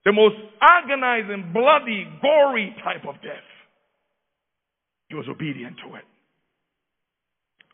The 0.06 0.14
most 0.14 0.36
agonizing, 0.62 1.52
bloody, 1.52 2.08
gory 2.22 2.76
type 2.84 3.06
of 3.08 3.16
death. 3.22 3.46
He 5.10 5.16
was 5.16 5.26
obedient 5.30 5.78
to 5.86 5.96
it. 5.96 6.04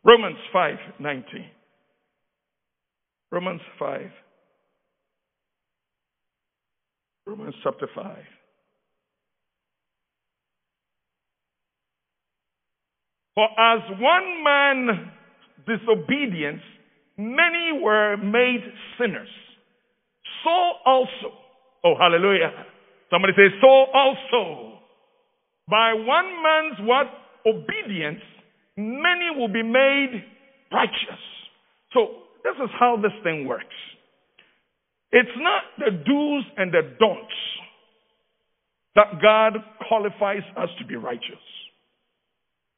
Romans 0.03 0.37
5 0.51 0.75
19. 0.99 1.45
Romans 3.31 3.61
5 3.79 4.01
Romans 7.27 7.53
chapter 7.63 7.87
5. 7.95 8.17
For 13.35 13.47
as 13.57 13.79
one 13.99 14.43
man 14.43 15.11
disobedience, 15.65 16.61
many 17.17 17.79
were 17.81 18.17
made 18.17 18.61
sinners. 18.97 19.29
So 20.43 20.51
also, 20.85 21.31
oh 21.85 21.93
hallelujah. 21.97 22.51
Somebody 23.11 23.33
say, 23.37 23.47
so 23.61 23.67
also, 23.93 24.79
by 25.69 25.93
one 25.93 26.43
man's 26.43 26.87
what? 26.87 27.07
Obedience, 27.45 28.21
many 28.77 29.29
will 29.37 29.47
be 29.47 29.63
made 29.63 30.23
righteous. 30.71 31.21
So 31.93 32.07
this 32.43 32.55
is 32.63 32.69
how 32.79 32.97
this 32.97 33.11
thing 33.23 33.47
works. 33.47 33.65
It's 35.11 35.37
not 35.37 35.63
the 35.77 35.91
do's 35.91 36.45
and 36.57 36.71
the 36.71 36.81
don'ts 36.99 37.33
that 38.95 39.21
God 39.21 39.57
qualifies 39.87 40.43
us 40.57 40.69
to 40.79 40.85
be 40.85 40.95
righteous. 40.95 41.43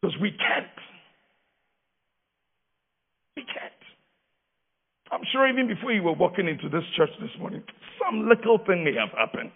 Because 0.02 0.16
we 0.22 0.32
can't. 0.32 0.78
We 3.38 3.44
can't. 3.44 3.74
I'm 5.12 5.22
sure 5.32 5.48
even 5.48 5.68
before 5.68 5.92
you 5.92 6.04
were 6.04 6.14
walking 6.14 6.48
into 6.48 6.70
this 6.70 6.84
church 6.98 7.10
this 7.22 7.32
morning, 7.40 7.64
some 8.04 8.28
little 8.28 8.60
thing 8.66 8.84
may 8.84 8.94
have 8.94 9.16
happened. 9.18 9.52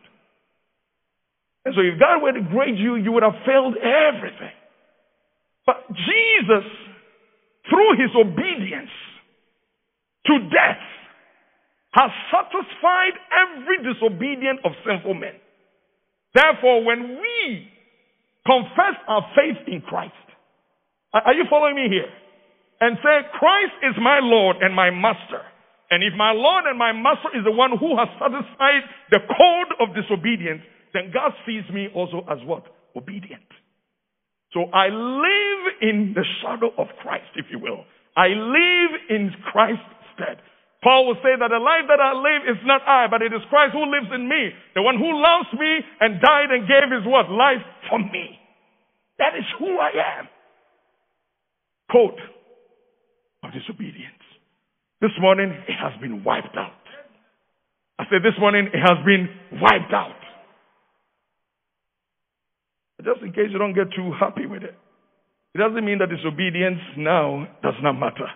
And 1.65 1.75
so 1.75 1.81
if 1.81 1.99
God 1.99 2.21
were 2.21 2.31
to 2.31 2.41
grade 2.41 2.77
you, 2.77 2.95
you 2.95 3.11
would 3.11 3.23
have 3.23 3.35
failed 3.45 3.75
everything. 3.75 4.55
But 5.65 5.83
Jesus, 5.89 6.63
through 7.69 7.99
his 7.99 8.15
obedience 8.15 8.89
to 10.27 10.33
death, 10.51 10.83
has 11.91 12.11
satisfied 12.29 13.15
every 13.33 13.81
disobedience 13.81 14.59
of 14.63 14.71
sinful 14.85 15.15
men. 15.15 15.33
Therefore, 16.33 16.83
when 16.83 17.17
we 17.17 17.67
confess 18.45 18.95
our 19.07 19.25
faith 19.35 19.57
in 19.67 19.81
Christ, 19.81 20.13
are 21.13 21.33
you 21.33 21.45
following 21.49 21.75
me 21.75 21.87
here? 21.89 22.11
And 22.79 22.97
say, 23.01 23.25
Christ 23.39 23.73
is 23.89 23.95
my 23.97 24.19
Lord 24.21 24.57
and 24.61 24.75
my 24.75 24.91
Master. 24.91 25.41
And 25.89 26.03
if 26.03 26.13
my 26.15 26.31
Lord 26.31 26.65
and 26.67 26.77
my 26.77 26.91
Master 26.91 27.33
is 27.33 27.43
the 27.43 27.51
one 27.51 27.71
who 27.79 27.97
has 27.97 28.07
satisfied 28.19 28.83
the 29.09 29.19
code 29.25 29.71
of 29.81 29.95
disobedience, 29.95 30.61
then 30.93 31.09
God 31.13 31.31
sees 31.47 31.63
me 31.73 31.87
also 31.95 32.21
as 32.29 32.37
what? 32.45 32.63
Obedient. 32.95 33.47
So 34.53 34.69
I 34.73 34.87
live 34.89 35.63
in 35.81 36.13
the 36.13 36.23
shadow 36.41 36.71
of 36.77 36.87
Christ, 37.01 37.31
if 37.35 37.45
you 37.49 37.59
will. 37.59 37.83
I 38.15 38.27
live 38.27 38.91
in 39.09 39.31
Christ's 39.51 40.06
Paul 40.83 41.07
will 41.07 41.19
say 41.25 41.33
that 41.33 41.49
the 41.49 41.59
life 41.59 41.89
that 41.89 41.99
I 41.99 42.13
live 42.13 42.43
is 42.47 42.61
not 42.63 42.81
I, 42.85 43.07
but 43.09 43.21
it 43.21 43.33
is 43.33 43.41
Christ 43.49 43.73
who 43.73 43.85
lives 43.89 44.13
in 44.13 44.29
me. 44.29 44.53
The 44.75 44.81
one 44.81 44.97
who 44.97 45.09
loves 45.09 45.49
me 45.57 45.81
and 45.99 46.21
died 46.21 46.53
and 46.53 46.67
gave 46.69 46.89
his 46.93 47.05
what? 47.05 47.29
Life 47.29 47.65
for 47.89 47.99
me. 47.99 48.37
That 49.17 49.33
is 49.35 49.45
who 49.57 49.77
I 49.77 50.21
am. 50.21 50.27
Quote 51.89 52.19
of 53.43 53.53
disobedience. 53.53 54.21
This 55.01 55.11
morning, 55.19 55.49
it 55.49 55.77
has 55.81 55.99
been 56.01 56.23
wiped 56.23 56.55
out. 56.57 56.71
I 57.99 58.05
said 58.09 58.21
this 58.21 58.37
morning, 58.39 58.69
it 58.73 58.79
has 58.79 59.03
been 59.05 59.27
wiped 59.59 59.93
out. 59.93 60.15
Just 63.03 63.21
in 63.21 63.31
case 63.31 63.49
you 63.51 63.57
don't 63.57 63.73
get 63.73 63.87
too 63.95 64.11
happy 64.19 64.45
with 64.45 64.63
it. 64.63 64.75
It 65.53 65.57
doesn't 65.57 65.85
mean 65.85 65.99
that 65.99 66.09
disobedience 66.09 66.81
now 66.97 67.47
does 67.63 67.75
not 67.81 67.93
matter. 67.93 68.27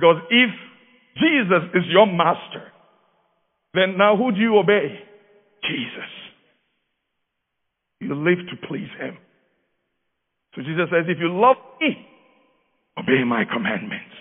Because 0.00 0.22
if 0.30 0.50
Jesus 1.20 1.68
is 1.74 1.82
your 1.92 2.06
master, 2.06 2.72
then 3.74 3.98
now 3.98 4.16
who 4.16 4.32
do 4.32 4.40
you 4.40 4.56
obey? 4.56 4.98
Jesus. 5.62 6.10
You 8.00 8.14
live 8.14 8.38
to 8.48 8.66
please 8.66 8.88
him. 8.98 9.18
So 10.54 10.62
Jesus 10.62 10.88
says, 10.90 11.04
if 11.06 11.18
you 11.20 11.28
love 11.30 11.56
me, 11.82 11.88
obey 12.98 13.24
my 13.26 13.44
commandments. 13.44 14.16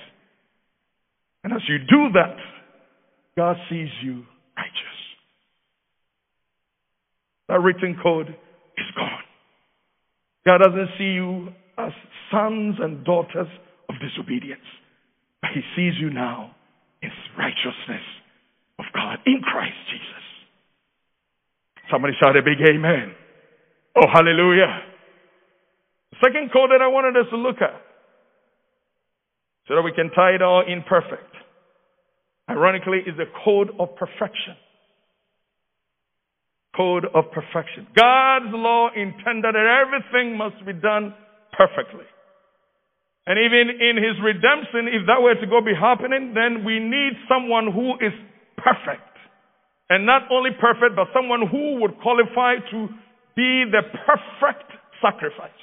And 1.46 1.54
as 1.54 1.62
you 1.70 1.78
do 1.80 2.12
that, 2.14 2.36
God 3.38 3.56
sees 3.70 3.88
you 4.04 4.26
righteous. 4.58 5.00
That 7.48 7.62
written 7.62 7.98
code 8.04 8.28
is 8.28 8.86
gone. 8.98 9.24
God 10.46 10.58
doesn't 10.58 10.90
see 10.98 11.06
you 11.06 11.48
as 11.78 11.94
sons 12.32 12.76
and 12.80 13.06
daughters 13.06 13.48
of 13.88 13.96
disobedience. 14.02 14.60
He 15.54 15.62
sees 15.76 15.94
you 16.00 16.10
now 16.10 16.56
in 17.02 17.10
righteousness 17.38 18.04
of 18.78 18.86
God 18.94 19.20
in 19.26 19.42
Christ 19.42 19.78
Jesus. 19.90 20.26
Somebody 21.92 22.14
shout 22.22 22.36
a 22.38 22.42
big 22.44 22.60
amen. 22.62 23.14
Oh, 23.96 24.08
hallelujah. 24.12 24.84
The 26.12 26.18
second 26.24 26.52
code 26.54 26.70
that 26.72 26.82
I 26.82 26.88
wanted 26.88 27.18
us 27.18 27.28
to 27.32 27.38
look 27.38 27.62
at 27.62 27.82
so 29.68 29.76
that 29.76 29.82
we 29.82 29.94
can 29.94 30.10
tie 30.12 30.32
it 30.36 30.42
all 30.42 30.64
in 30.68 30.84
perfect. 30.84 31.30
Ironically, 32.50 33.00
is 33.06 33.16
the 33.18 33.26
code 33.46 33.70
of 33.80 33.96
perfection. 33.96 34.58
Code 36.76 37.06
of 37.14 37.26
perfection. 37.32 37.88
God's 37.96 38.50
law 38.50 38.90
intended 38.96 39.54
that 39.54 39.86
everything 39.86 40.38
must 40.38 40.66
be 40.66 40.74
done 40.74 41.14
perfectly. 41.54 42.06
And 43.30 43.38
even 43.38 43.70
in 43.78 44.02
his 44.02 44.18
redemption, 44.26 44.90
if 44.90 45.06
that 45.06 45.22
were 45.22 45.38
to 45.38 45.46
go 45.46 45.62
be 45.62 45.78
happening, 45.78 46.34
then 46.34 46.66
we 46.66 46.82
need 46.82 47.14
someone 47.30 47.70
who 47.70 47.94
is 48.02 48.10
perfect. 48.58 49.06
And 49.94 50.10
not 50.10 50.26
only 50.34 50.50
perfect, 50.58 50.98
but 50.98 51.14
someone 51.14 51.46
who 51.46 51.78
would 51.86 52.02
qualify 52.02 52.58
to 52.58 52.80
be 53.38 53.70
the 53.70 53.86
perfect 54.02 54.66
sacrifice. 54.98 55.62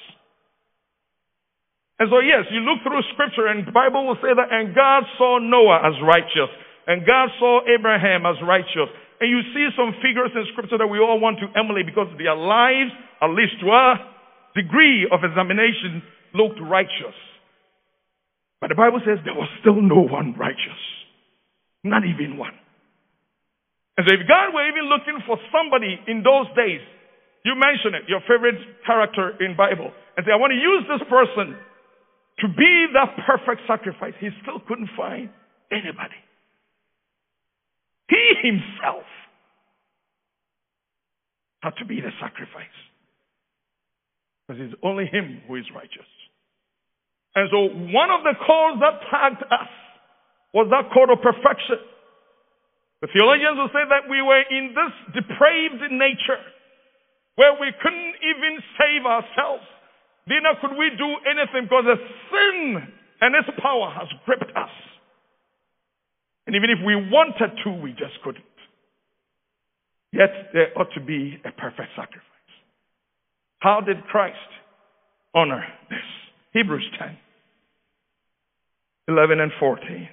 And 1.98 2.06
so 2.06 2.22
yes, 2.22 2.46
you 2.54 2.62
look 2.62 2.86
through 2.86 3.02
scripture 3.18 3.50
and 3.50 3.66
the 3.66 3.74
Bible 3.74 4.06
will 4.06 4.20
say 4.22 4.30
that, 4.30 4.46
and 4.46 4.70
God 4.70 5.02
saw 5.18 5.42
Noah 5.42 5.90
as 5.90 5.98
righteous, 6.06 6.50
and 6.86 7.02
God 7.02 7.34
saw 7.42 7.66
Abraham 7.66 8.30
as 8.30 8.38
righteous. 8.46 8.94
And 9.18 9.26
you 9.26 9.42
see 9.50 9.74
some 9.74 9.90
figures 9.98 10.30
in 10.38 10.46
scripture 10.54 10.78
that 10.78 10.86
we 10.86 11.02
all 11.02 11.18
want 11.18 11.42
to 11.42 11.50
emulate 11.58 11.90
because 11.90 12.06
their 12.14 12.36
lives, 12.36 12.94
at 13.18 13.34
least 13.34 13.58
to 13.58 13.74
a 13.74 13.98
degree 14.54 15.10
of 15.10 15.26
examination, 15.26 16.04
looked 16.30 16.62
righteous. 16.62 17.16
But 18.66 18.74
the 18.74 18.82
Bible 18.82 18.98
says 19.06 19.22
there 19.22 19.38
was 19.38 19.46
still 19.62 19.78
no 19.78 20.02
one 20.02 20.34
righteous. 20.34 20.82
Not 21.86 22.02
even 22.02 22.34
one. 22.34 22.58
And 23.94 24.02
so 24.02 24.10
if 24.10 24.26
God 24.26 24.50
were 24.50 24.66
even 24.66 24.90
looking 24.90 25.22
for 25.22 25.38
somebody 25.54 25.94
in 26.10 26.26
those 26.26 26.50
days, 26.58 26.82
you 27.46 27.54
mention 27.54 27.94
it, 27.94 28.10
your 28.10 28.18
favorite 28.26 28.58
character 28.82 29.38
in 29.38 29.54
Bible, 29.54 29.94
and 30.18 30.26
say, 30.26 30.34
I 30.34 30.42
want 30.42 30.50
to 30.50 30.58
use 30.58 30.82
this 30.90 31.06
person 31.06 31.54
to 32.42 32.46
be 32.58 32.90
that 32.98 33.14
perfect 33.22 33.62
sacrifice, 33.70 34.18
he 34.18 34.34
still 34.42 34.58
couldn't 34.66 34.90
find 34.98 35.30
anybody. 35.70 36.18
He 38.10 38.50
himself 38.50 39.06
had 41.62 41.78
to 41.78 41.86
be 41.86 42.02
the 42.02 42.10
sacrifice. 42.18 42.74
Because 44.42 44.58
it's 44.66 44.74
only 44.82 45.06
him 45.06 45.42
who 45.46 45.54
is 45.54 45.70
righteous. 45.70 46.10
And 47.36 47.52
so 47.52 47.68
one 47.92 48.08
of 48.08 48.24
the 48.24 48.32
calls 48.40 48.80
that 48.80 48.96
tagged 49.12 49.44
us 49.52 49.68
was 50.56 50.72
that 50.72 50.88
call 50.88 51.12
of 51.12 51.20
perfection. 51.20 51.84
The 53.04 53.12
theologians 53.12 53.60
will 53.60 53.68
say 53.76 53.84
that 53.84 54.08
we 54.08 54.24
were 54.24 54.40
in 54.48 54.72
this 54.72 55.20
depraved 55.20 55.92
nature 55.92 56.40
where 57.36 57.52
we 57.60 57.68
couldn't 57.76 58.16
even 58.24 58.56
save 58.80 59.04
ourselves. 59.04 59.68
Neither 60.24 60.56
could 60.64 60.80
we 60.80 60.88
do 60.96 61.10
anything 61.28 61.68
because 61.68 61.84
the 61.84 62.00
sin 62.32 62.88
and 63.20 63.36
its 63.36 63.52
power 63.60 63.92
has 63.92 64.08
gripped 64.24 64.56
us. 64.56 64.72
And 66.46 66.56
even 66.56 66.70
if 66.70 66.80
we 66.80 66.96
wanted 66.96 67.52
to, 67.64 67.70
we 67.84 67.92
just 67.92 68.16
couldn't. 68.24 68.44
Yet 70.10 70.56
there 70.56 70.72
ought 70.72 70.88
to 70.94 71.04
be 71.04 71.36
a 71.44 71.52
perfect 71.52 71.92
sacrifice. 71.92 72.24
How 73.58 73.82
did 73.82 74.04
Christ 74.04 74.36
honor 75.34 75.64
this? 75.90 76.08
Hebrews 76.54 76.88
10. 76.98 77.18
11 79.08 79.40
and 79.40 79.52
14. 79.60 80.08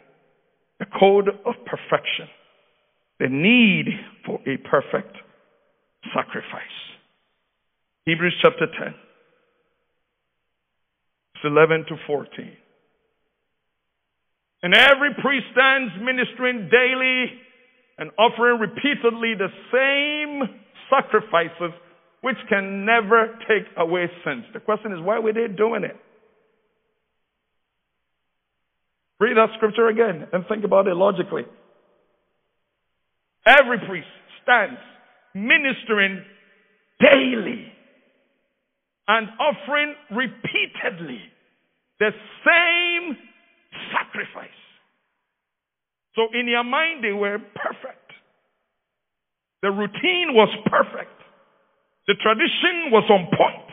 The 0.79 0.85
code 0.99 1.29
of 1.29 1.55
perfection. 1.65 2.27
The 3.19 3.29
need 3.29 3.87
for 4.25 4.39
a 4.47 4.57
perfect 4.57 5.15
sacrifice. 6.13 6.61
Hebrews 8.05 8.35
chapter 8.41 8.67
10. 8.67 8.93
11 11.43 11.85
to 11.89 11.95
14. 12.07 12.51
And 14.63 14.73
every 14.73 15.13
priest 15.21 15.45
stands 15.51 15.91
ministering 16.01 16.69
daily 16.71 17.25
and 17.97 18.11
offering 18.17 18.59
repeatedly 18.59 19.35
the 19.35 19.51
same 19.71 20.59
sacrifices 20.89 21.75
which 22.21 22.37
can 22.47 22.85
never 22.85 23.37
take 23.47 23.67
away 23.77 24.09
sins. 24.23 24.45
The 24.53 24.61
question 24.61 24.93
is, 24.93 24.99
why 25.01 25.19
were 25.19 25.33
they 25.33 25.47
doing 25.53 25.83
it? 25.83 25.97
Read 29.23 29.37
that 29.37 29.55
scripture 29.55 29.87
again 29.87 30.27
and 30.33 30.43
think 30.49 30.65
about 30.65 30.85
it 30.85 30.95
logically. 30.95 31.43
Every 33.47 33.79
priest 33.87 34.11
stands 34.43 34.75
ministering 35.33 36.25
daily 36.99 37.71
and 39.07 39.29
offering 39.39 39.95
repeatedly 40.11 41.21
the 42.01 42.11
same 42.43 43.15
sacrifice. 43.95 44.59
So 46.15 46.23
in 46.37 46.45
their 46.45 46.65
mind, 46.65 47.01
they 47.01 47.13
were 47.13 47.39
perfect. 47.55 48.11
The 49.61 49.71
routine 49.71 50.35
was 50.35 50.51
perfect. 50.65 51.15
The 52.07 52.15
tradition 52.21 52.91
was 52.91 53.07
on 53.09 53.27
point. 53.31 53.71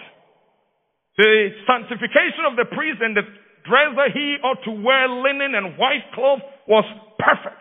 The 1.19 1.49
sanctification 1.67 2.47
of 2.49 2.55
the 2.55 2.67
priest 2.71 3.03
and 3.03 3.17
the 3.17 3.23
dress 3.71 3.95
that 3.95 4.11
he 4.13 4.37
ought 4.43 4.59
to 4.67 4.75
wear 4.83 5.09
linen 5.09 5.55
and 5.55 5.79
white 5.79 6.11
cloth 6.13 6.43
was 6.67 6.85
perfect. 7.19 7.57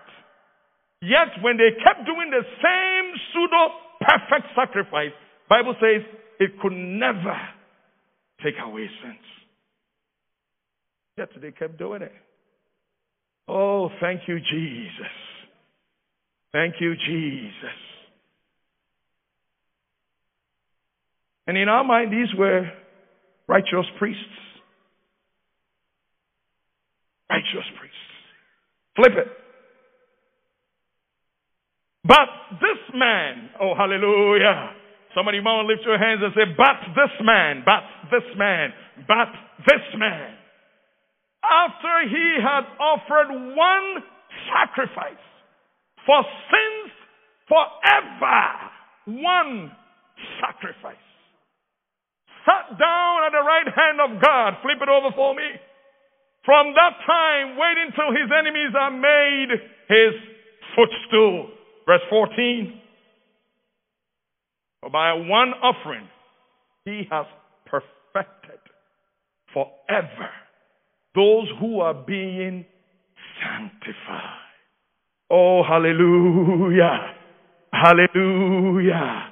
Yet 1.02 1.38
when 1.42 1.56
they 1.58 1.78
kept 1.78 2.06
doing 2.06 2.34
the 2.34 2.44
same 2.60 3.06
pseudo 3.32 3.62
perfect 4.02 4.50
sacrifice, 4.56 5.14
Bible 5.48 5.76
says 5.80 6.02
it 6.40 6.60
could 6.62 6.74
never 6.74 7.38
take 8.44 8.56
away 8.64 8.90
sins. 9.04 9.28
Yet 11.18 11.30
they 11.42 11.52
kept 11.52 11.78
doing 11.78 12.02
it. 12.02 12.14
Oh, 13.48 13.90
thank 14.02 14.22
you, 14.28 14.40
Jesus. 14.40 15.14
Thank 16.52 16.76
you, 16.80 16.96
Jesus. 16.96 17.78
And 21.48 21.58
in 21.58 21.68
our 21.68 21.84
mind, 21.84 22.12
these 22.12 22.34
were 22.38 22.70
righteous 23.48 23.86
priests. 23.98 24.22
Righteous 27.30 27.70
priests. 27.78 27.98
Flip 28.96 29.14
it. 29.18 29.30
But 32.04 32.30
this 32.60 32.82
man, 32.96 33.50
oh 33.62 33.76
hallelujah. 33.78 34.74
Somebody 35.16 35.42
might 35.42 35.64
lift 35.64 35.82
your 35.86 35.98
hands 35.98 36.22
and 36.24 36.34
say, 36.34 36.46
but 36.56 36.80
this 36.96 37.14
man, 37.22 37.64
but 37.66 37.82
this 38.10 38.26
man, 38.38 38.74
but 39.08 39.30
this 39.66 39.86
man. 39.98 40.36
After 41.44 42.10
he 42.10 42.38
had 42.42 42.66
offered 42.80 43.30
one 43.56 44.04
sacrifice 44.54 45.24
for 46.06 46.24
sins 46.50 46.92
forever, 47.48 48.38
one 49.06 49.72
sacrifice. 50.42 51.06
Sat 52.46 52.78
down 52.78 53.18
at 53.26 53.34
the 53.34 53.44
right 53.44 53.70
hand 53.70 53.98
of 54.02 54.22
God. 54.22 54.54
Flip 54.62 54.78
it 54.82 54.90
over 54.90 55.14
for 55.16 55.36
me. 55.36 55.50
From 56.46 56.74
that 56.74 56.98
time, 57.06 57.58
wait 57.58 57.78
until 57.86 58.12
his 58.12 58.32
enemies 58.32 58.74
are 58.80 58.92
made 58.92 59.50
his 59.88 60.14
footstool. 60.76 61.50
Verse 61.86 62.02
14. 62.10 62.80
For 64.82 64.90
by 64.90 65.14
one 65.14 65.50
offering, 65.62 66.08
he 66.86 67.04
has 67.12 67.26
perfected 67.66 68.60
forever 69.54 70.30
those 71.16 71.48
who 71.60 71.82
are 71.82 71.94
being 71.94 72.66
sanctified. 73.42 74.40
Oh, 75.30 75.62
hallelujah. 75.68 77.16
Hallelujah. 77.72 79.32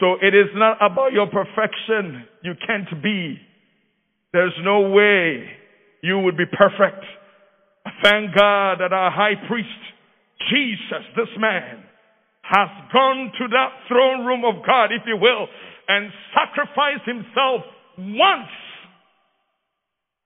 So 0.00 0.14
it 0.22 0.34
is 0.34 0.48
not 0.54 0.78
about 0.80 1.12
your 1.12 1.26
perfection. 1.26 2.24
You 2.42 2.54
can't 2.66 3.02
be. 3.02 3.38
There's 4.32 4.54
no 4.62 4.90
way 4.90 5.48
you 6.04 6.18
would 6.18 6.36
be 6.36 6.44
perfect. 6.44 7.00
Thank 8.04 8.36
God 8.36 8.84
that 8.84 8.92
our 8.92 9.10
high 9.10 9.40
priest, 9.48 9.80
Jesus, 10.52 11.00
this 11.16 11.32
man, 11.40 11.80
has 12.42 12.68
gone 12.92 13.32
to 13.38 13.48
that 13.48 13.70
throne 13.88 14.26
room 14.26 14.44
of 14.44 14.66
God, 14.66 14.92
if 14.92 15.00
you 15.06 15.16
will, 15.16 15.48
and 15.88 16.12
sacrificed 16.36 17.08
himself 17.08 17.64
once. 17.96 18.52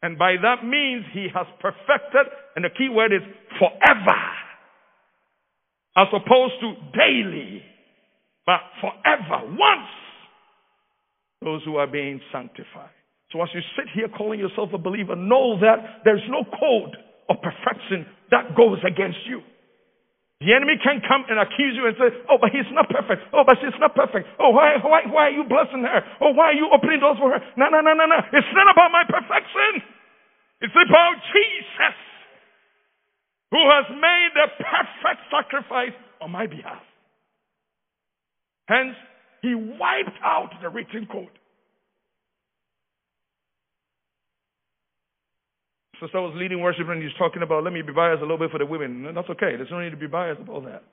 And 0.03 0.19
by 0.19 0.35
that 0.43 0.67
means, 0.67 1.05
he 1.13 1.29
has 1.33 1.47
perfected, 1.61 2.27
and 2.57 2.65
the 2.65 2.75
key 2.77 2.89
word 2.89 3.13
is 3.13 3.23
forever, 3.59 4.21
as 5.97 6.09
opposed 6.11 6.55
to 6.59 6.75
daily, 6.99 7.63
but 8.45 8.61
forever, 8.81 9.47
once, 9.47 9.95
those 11.41 11.63
who 11.65 11.77
are 11.77 11.87
being 11.87 12.21
sanctified. 12.33 12.98
So 13.33 13.43
as 13.43 13.49
you 13.53 13.61
sit 13.77 13.93
here 13.93 14.09
calling 14.09 14.41
yourself 14.41 14.71
a 14.73 14.79
believer, 14.79 15.17
know 15.17 15.61
that 15.61 16.01
there's 16.05 16.25
no 16.29 16.45
code 16.45 16.97
of 17.29 17.37
perfection 17.45 18.09
that 18.31 18.57
goes 18.57 18.81
against 18.85 19.21
you. 19.29 19.45
The 20.41 20.55
enemy 20.55 20.79
can 20.79 21.03
come 21.03 21.27
and 21.29 21.37
accuse 21.37 21.75
you 21.75 21.85
and 21.91 21.99
say, 21.99 22.15
Oh, 22.31 22.39
but 22.41 22.55
he's 22.55 22.69
not 22.71 22.87
perfect. 22.89 23.27
Oh, 23.35 23.43
but 23.43 23.59
she's 23.59 23.75
not 23.83 23.93
perfect. 23.93 24.31
Oh, 24.39 24.55
why, 24.55 24.79
why, 24.81 25.03
why 25.11 25.23
are 25.29 25.37
you 25.37 25.43
blessing 25.43 25.83
her? 25.83 26.01
Oh, 26.23 26.31
why 26.31 26.55
are 26.55 26.59
you 26.59 26.71
opening 26.71 27.03
doors 27.03 27.19
for 27.19 27.35
her? 27.35 27.43
No, 27.59 27.69
no, 27.69 27.83
no, 27.83 27.93
no, 27.93 28.07
no. 28.07 28.23
It's 28.33 28.53
not 28.55 28.71
about 28.71 28.95
my 28.95 29.03
perfection. 29.03 29.83
It's 30.63 30.79
about 30.79 31.15
Jesus 31.35 31.97
who 33.51 33.63
has 33.67 33.87
made 33.91 34.31
the 34.35 34.49
perfect 34.63 35.21
sacrifice 35.31 35.97
on 36.21 36.31
my 36.31 36.47
behalf. 36.47 36.83
Hence, 38.69 38.95
he 39.43 39.55
wiped 39.55 40.19
out 40.23 40.51
the 40.63 40.69
written 40.69 41.07
code. 41.11 41.35
Sister 46.01 46.19
I 46.19 46.21
was 46.21 46.35
leading 46.37 46.61
worship 46.61 46.89
and 46.89 47.03
he's 47.03 47.17
talking 47.19 47.43
about, 47.43 47.65
let 47.65 47.73
me 47.73 47.83
be 47.83 47.93
biased 47.93 48.21
a 48.21 48.23
little 48.23 48.39
bit 48.39 48.51
for 48.51 48.59
the 48.59 48.67
women. 48.67 49.07
And 49.07 49.17
That's 49.17 49.29
okay. 49.31 49.57
There's 49.57 49.71
no 49.71 49.81
need 49.81 49.91
to 49.91 49.97
be 49.97 50.07
biased 50.07 50.41
about 50.41 50.65
that. 50.65 50.85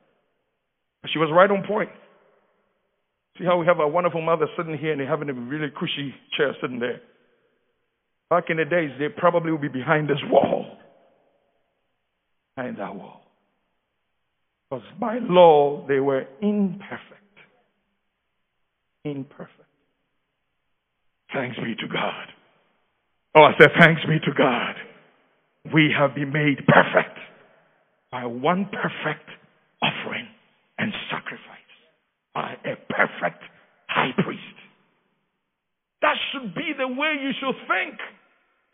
She 1.14 1.20
was 1.20 1.30
right 1.32 1.50
on 1.50 1.64
point. 1.68 1.90
See 3.38 3.46
how 3.46 3.60
we 3.60 3.68
have 3.68 3.80
a 3.80 3.88
wonderful 3.88 4.22
mother 4.22 4.48
sitting 4.58 4.78
here 4.78 4.92
and 4.92 5.00
they're 5.00 5.08
having 5.08 5.30
a 5.30 5.34
really 5.34 5.68
cushy 5.70 6.14
chair 6.36 6.56
sitting 6.62 6.80
there. 6.80 7.02
Back 8.32 8.46
in 8.50 8.58
the 8.58 8.66
days, 8.66 8.90
they 8.98 9.10
probably 9.10 9.52
would 9.52 9.62
be 9.62 9.68
behind 9.68 10.10
this 10.10 10.18
wall. 10.32 10.66
Behind 12.56 12.78
that 12.80 12.96
wall. 12.96 13.22
Because 14.70 14.86
by 15.00 15.20
law, 15.22 15.86
they 15.88 16.00
were 16.00 16.26
imperfect. 16.42 17.14
Imperfect. 19.04 19.52
Thanks 21.32 21.58
be 21.58 21.76
to 21.76 21.88
God. 21.94 22.28
Oh, 23.36 23.44
I 23.44 23.52
said, 23.60 23.70
thanks 23.78 24.02
be 24.08 24.18
to 24.20 24.34
God 24.36 24.76
we 25.74 25.94
have 25.98 26.16
been 26.16 26.32
made 26.32 26.58
perfect 26.68 27.18
by 28.12 28.26
one 28.26 28.66
perfect 28.72 29.28
offering 29.82 30.28
and 30.78 30.92
sacrifice 31.10 31.72
by 32.34 32.54
a 32.66 32.76
perfect 32.90 33.42
high 33.88 34.12
priest. 34.24 34.42
That 36.02 36.16
should 36.32 36.54
be 36.54 36.74
the 36.78 36.88
way 36.88 37.16
you 37.22 37.32
should 37.40 37.56
think. 37.68 37.98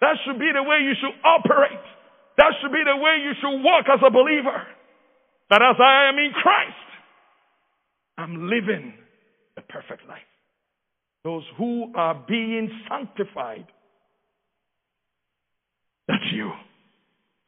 That 0.02 0.18
should 0.26 0.40
be 0.40 0.52
the 0.54 0.64
way 0.64 0.80
you 0.82 0.94
should 1.00 1.16
operate. 1.24 1.86
That 2.38 2.54
should 2.62 2.72
be 2.72 2.84
the 2.84 2.98
way 2.98 3.22
you 3.24 3.32
should 3.40 3.64
walk 3.64 3.86
as 3.88 4.00
a 4.06 4.12
believer. 4.12 4.68
That 5.50 5.62
as 5.62 5.76
I 5.80 6.10
am 6.10 6.18
in 6.18 6.32
Christ, 6.34 6.88
I'm 8.18 8.50
living 8.50 8.94
the 9.56 9.62
perfect 9.62 10.08
life. 10.08 10.20
Those 11.24 11.44
who 11.58 11.94
are 11.96 12.16
being 12.28 12.70
sanctified, 12.90 13.68
that's 16.08 16.24
you. 16.34 16.52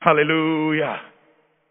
Hallelujah. 0.03 0.99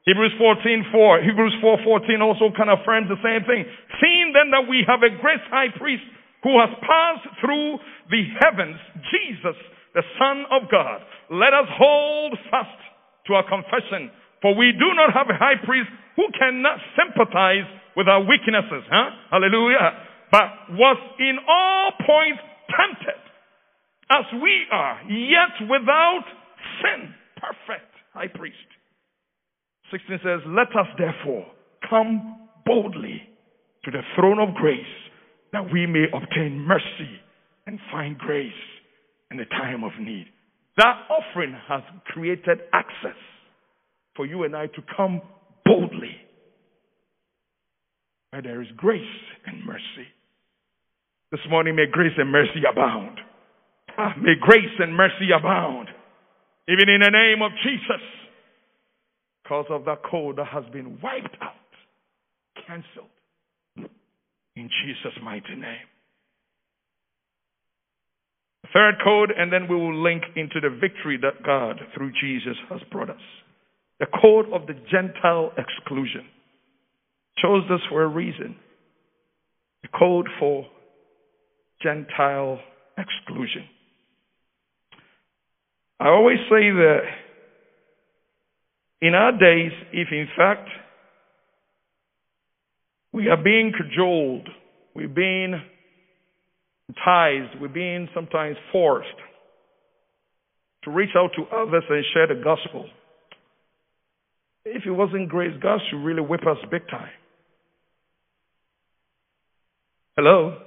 Hebrews 0.09 0.33
14, 0.41 0.89
4. 0.89 1.23
Hebrews 1.23 1.57
4, 1.61 1.85
14 1.85 2.25
also 2.25 2.49
affirms 2.49 3.13
the 3.13 3.21
same 3.21 3.45
thing. 3.45 3.69
Seeing 4.01 4.33
then 4.33 4.49
that 4.57 4.65
we 4.65 4.83
have 4.89 5.05
a 5.05 5.13
great 5.21 5.45
high 5.53 5.69
priest 5.77 6.03
who 6.43 6.57
has 6.59 6.73
passed 6.81 7.29
through 7.39 7.77
the 8.09 8.25
heavens, 8.41 8.81
Jesus, 9.13 9.55
the 9.95 10.03
Son 10.19 10.49
of 10.51 10.67
God, 10.73 11.05
let 11.31 11.53
us 11.53 11.69
hold 11.77 12.35
fast 12.51 12.81
to 13.29 13.37
our 13.37 13.47
confession. 13.47 14.11
For 14.41 14.57
we 14.57 14.73
do 14.75 14.91
not 14.97 15.13
have 15.13 15.31
a 15.31 15.39
high 15.39 15.61
priest 15.63 15.93
who 16.17 16.27
cannot 16.35 16.81
sympathize 16.99 17.69
with 17.95 18.09
our 18.09 18.25
weaknesses, 18.25 18.83
huh? 18.91 19.13
Hallelujah. 19.31 19.93
But 20.33 20.73
was 20.73 20.99
in 21.21 21.37
all 21.47 21.93
points 22.01 22.43
tempted 22.73 23.23
as 24.11 24.25
we 24.41 24.67
are, 24.73 24.99
yet 25.07 25.69
without 25.69 26.27
sin. 26.81 27.13
Perfect 27.37 27.92
high 28.13 28.29
priest. 28.29 28.57
16 29.91 30.21
says, 30.25 30.41
Let 30.47 30.69
us 30.69 30.87
therefore 30.99 31.47
come 31.89 32.49
boldly 32.65 33.23
to 33.85 33.91
the 33.91 34.03
throne 34.17 34.39
of 34.39 34.55
grace 34.55 34.81
that 35.53 35.73
we 35.73 35.87
may 35.87 36.05
obtain 36.13 36.59
mercy 36.59 37.21
and 37.67 37.79
find 37.91 38.17
grace 38.19 38.53
in 39.31 39.37
the 39.37 39.45
time 39.45 39.85
of 39.85 39.93
need. 40.01 40.27
That 40.79 40.97
offering 41.11 41.55
has 41.69 41.83
created 42.07 42.61
access 42.73 43.19
for 44.17 44.27
you 44.27 44.45
and 44.45 44.57
I 44.57 44.67
to 44.69 44.83
come 44.97 45.21
boldly 45.65 46.17
where 48.31 48.43
there 48.43 48.63
is 48.63 48.69
grace 48.77 49.03
and 49.47 49.65
mercy. 49.67 50.09
This 51.31 51.41
morning, 51.51 51.77
may 51.77 51.85
grace 51.91 52.13
and 52.17 52.31
mercy 52.33 52.63
abound. 52.71 53.19
Ah, 53.99 54.15
may 54.19 54.35
grace 54.41 54.73
and 54.79 54.97
mercy 54.97 55.29
abound. 55.37 55.89
Even 56.69 56.89
in 56.89 57.01
the 57.01 57.11
name 57.11 57.43
of 57.43 57.53
Jesus. 57.63 58.03
Because 59.43 59.67
of 59.71 59.85
that 59.85 60.03
code 60.09 60.37
that 60.37 60.47
has 60.47 60.65
been 60.73 61.01
wiped 61.03 61.37
out, 61.43 61.55
cancelled. 62.67 63.11
in 64.57 64.71
Jesus' 64.85 65.19
mighty 65.23 65.55
name. 65.57 65.89
Third 68.73 68.95
code, 69.05 69.31
and 69.37 69.53
then 69.53 69.69
we 69.69 69.77
will 69.77 70.03
link 70.03 70.23
into 70.37 70.61
the 70.61 70.71
victory 70.71 71.19
that 71.21 71.45
God, 71.45 71.77
through 71.95 72.13
Jesus, 72.21 72.57
has 72.71 72.81
brought 72.91 73.11
us. 73.11 73.21
The 74.01 74.07
code 74.21 74.47
of 74.53 74.67
the 74.67 74.75
Gentile 74.91 75.53
exclusion. 75.59 76.25
Chose 77.43 77.65
this 77.69 77.81
for 77.91 78.03
a 78.03 78.09
reason. 78.09 78.57
The 79.83 79.89
code 79.99 80.29
for 80.39 80.67
Gentile 81.83 82.61
exclusion. 82.97 83.65
I 86.03 86.09
always 86.09 86.39
say 86.51 86.69
that 86.73 86.99
in 89.01 89.15
our 89.15 89.31
days, 89.31 89.71
if 89.93 90.09
in 90.11 90.27
fact 90.37 90.69
we 93.13 93.29
are 93.29 93.37
being 93.37 93.73
cajoled, 93.73 94.49
we're 94.97 95.07
being 95.07 95.63
enticed, 96.89 97.61
we're 97.61 97.69
being 97.69 98.09
sometimes 98.13 98.57
forced 98.73 99.07
to 100.83 100.91
reach 100.91 101.11
out 101.17 101.31
to 101.37 101.45
others 101.57 101.85
and 101.89 102.05
share 102.13 102.27
the 102.27 102.43
gospel. 102.43 102.89
If 104.65 104.83
it 104.85 104.91
wasn't 104.91 105.29
grace, 105.29 105.57
God 105.63 105.79
should 105.89 106.03
really 106.05 106.23
whip 106.23 106.45
us 106.49 106.57
big 106.69 106.89
time. 106.91 107.13
Hello? 110.17 110.59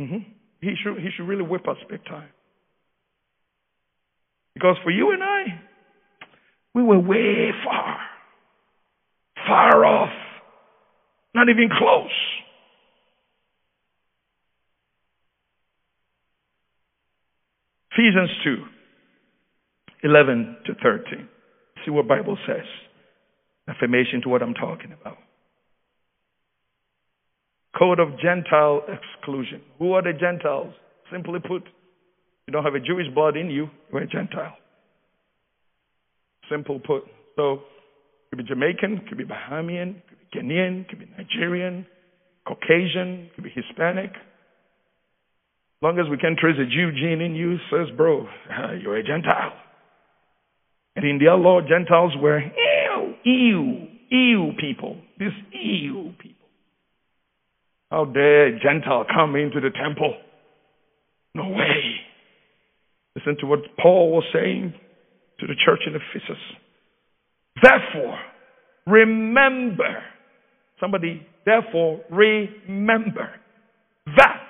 Mm-hmm. 0.00 0.28
He, 0.60 0.74
should, 0.82 0.98
he 0.98 1.10
should 1.16 1.28
really 1.28 1.44
whip 1.44 1.68
us 1.68 1.76
big 1.88 2.04
time. 2.04 2.30
Because 4.54 4.76
for 4.82 4.90
you 4.90 5.12
and 5.12 5.22
I, 5.22 5.44
we 6.74 6.82
were 6.82 6.98
way 6.98 7.50
far, 7.64 7.98
far 9.46 9.84
off, 9.84 10.12
not 11.34 11.48
even 11.48 11.68
close. 11.76 12.10
Ephesians 17.92 18.30
2, 18.42 18.56
11 20.04 20.56
to 20.66 20.74
13. 20.82 21.28
See 21.84 21.90
what 21.90 22.08
Bible 22.08 22.36
says. 22.46 22.64
Affirmation 23.68 24.20
to 24.22 24.28
what 24.28 24.42
I'm 24.42 24.54
talking 24.54 24.92
about. 25.00 25.18
Code 27.78 28.00
of 28.00 28.08
Gentile 28.20 28.82
exclusion. 28.88 29.60
Who 29.78 29.92
are 29.92 30.02
the 30.02 30.12
Gentiles? 30.12 30.74
Simply 31.12 31.38
put, 31.40 31.62
you 32.46 32.52
don't 32.52 32.64
have 32.64 32.74
a 32.74 32.80
Jewish 32.80 33.06
blood 33.14 33.36
in 33.36 33.50
you, 33.50 33.68
you're 33.92 34.02
a 34.02 34.06
Gentile. 34.06 34.56
Simple 36.50 36.80
put. 36.80 37.04
So, 37.36 37.60
could 38.30 38.38
be 38.38 38.44
Jamaican, 38.44 39.06
could 39.08 39.18
be 39.18 39.24
Bahamian, 39.24 40.02
could 40.08 40.18
be 40.18 40.38
Ghanaian, 40.38 40.88
could 40.88 40.98
be 40.98 41.06
Nigerian, 41.16 41.86
Caucasian, 42.46 43.30
could 43.34 43.44
be 43.44 43.50
Hispanic, 43.50 44.10
As 44.10 45.82
long 45.82 45.98
as 45.98 46.06
we 46.10 46.18
can 46.18 46.36
trace 46.38 46.56
a 46.58 46.66
Jew 46.66 46.92
gene 46.92 47.20
in 47.20 47.34
you, 47.34 47.56
says, 47.70 47.94
bro, 47.96 48.26
you're 48.82 48.96
a 48.96 49.02
Gentile. 49.02 49.52
And 50.96 51.04
in 51.06 51.18
their 51.18 51.34
law, 51.36 51.60
Gentiles 51.60 52.12
were 52.20 52.40
ew, 52.40 53.14
ew, 53.24 53.86
ew 54.10 54.52
people. 54.60 54.96
These 55.18 55.32
ew 55.52 56.12
people. 56.18 56.46
How 57.90 58.04
dare 58.04 58.48
a 58.48 58.60
Gentile 58.60 59.04
come 59.12 59.36
into 59.36 59.60
the 59.60 59.70
temple? 59.70 60.14
No 61.34 61.48
way. 61.48 61.93
Listen 63.24 63.40
to 63.40 63.46
what 63.46 63.60
Paul 63.80 64.12
was 64.12 64.24
saying 64.34 64.74
to 65.40 65.46
the 65.46 65.54
church 65.64 65.80
in 65.86 65.94
Ephesus. 65.94 66.42
Therefore, 67.62 68.18
remember. 68.86 70.02
Somebody, 70.78 71.26
therefore, 71.46 72.00
remember 72.10 73.30
that 74.16 74.48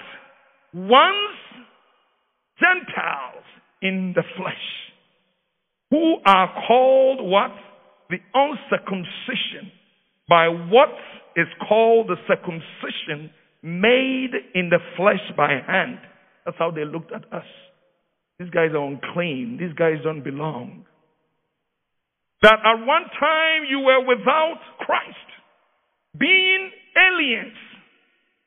once 0.73 1.37
Gentiles 2.59 3.45
in 3.83 4.13
the 4.17 4.23
flesh, 4.37 4.55
who 5.91 6.17
are 6.27 6.65
called 6.67 7.19
what? 7.23 7.53
The 8.11 8.19
uncircumcision 8.35 9.71
by 10.29 10.49
what 10.49 10.91
is 11.37 11.47
called 11.69 12.09
the 12.09 12.17
circumcision 12.27 13.31
made 13.63 14.31
in 14.55 14.69
the 14.71 14.79
flesh 14.97 15.21
by 15.37 15.61
hand. 15.67 15.99
That's 16.45 16.57
how 16.59 16.71
they 16.71 16.85
looked 16.85 17.13
at 17.13 17.33
us. 17.33 17.45
These 18.39 18.51
guys 18.51 18.71
are 18.73 18.85
unclean. 18.85 19.59
These 19.61 19.75
guys 19.79 20.03
don't 20.03 20.23
belong. 20.23 20.85
That 22.43 22.59
at 22.65 22.85
one 22.85 23.07
time 23.19 23.65
you 23.71 23.81
were 23.81 24.05
without 24.05 24.61
Christ, 24.81 25.29
being 26.19 26.71
aliens 26.97 27.57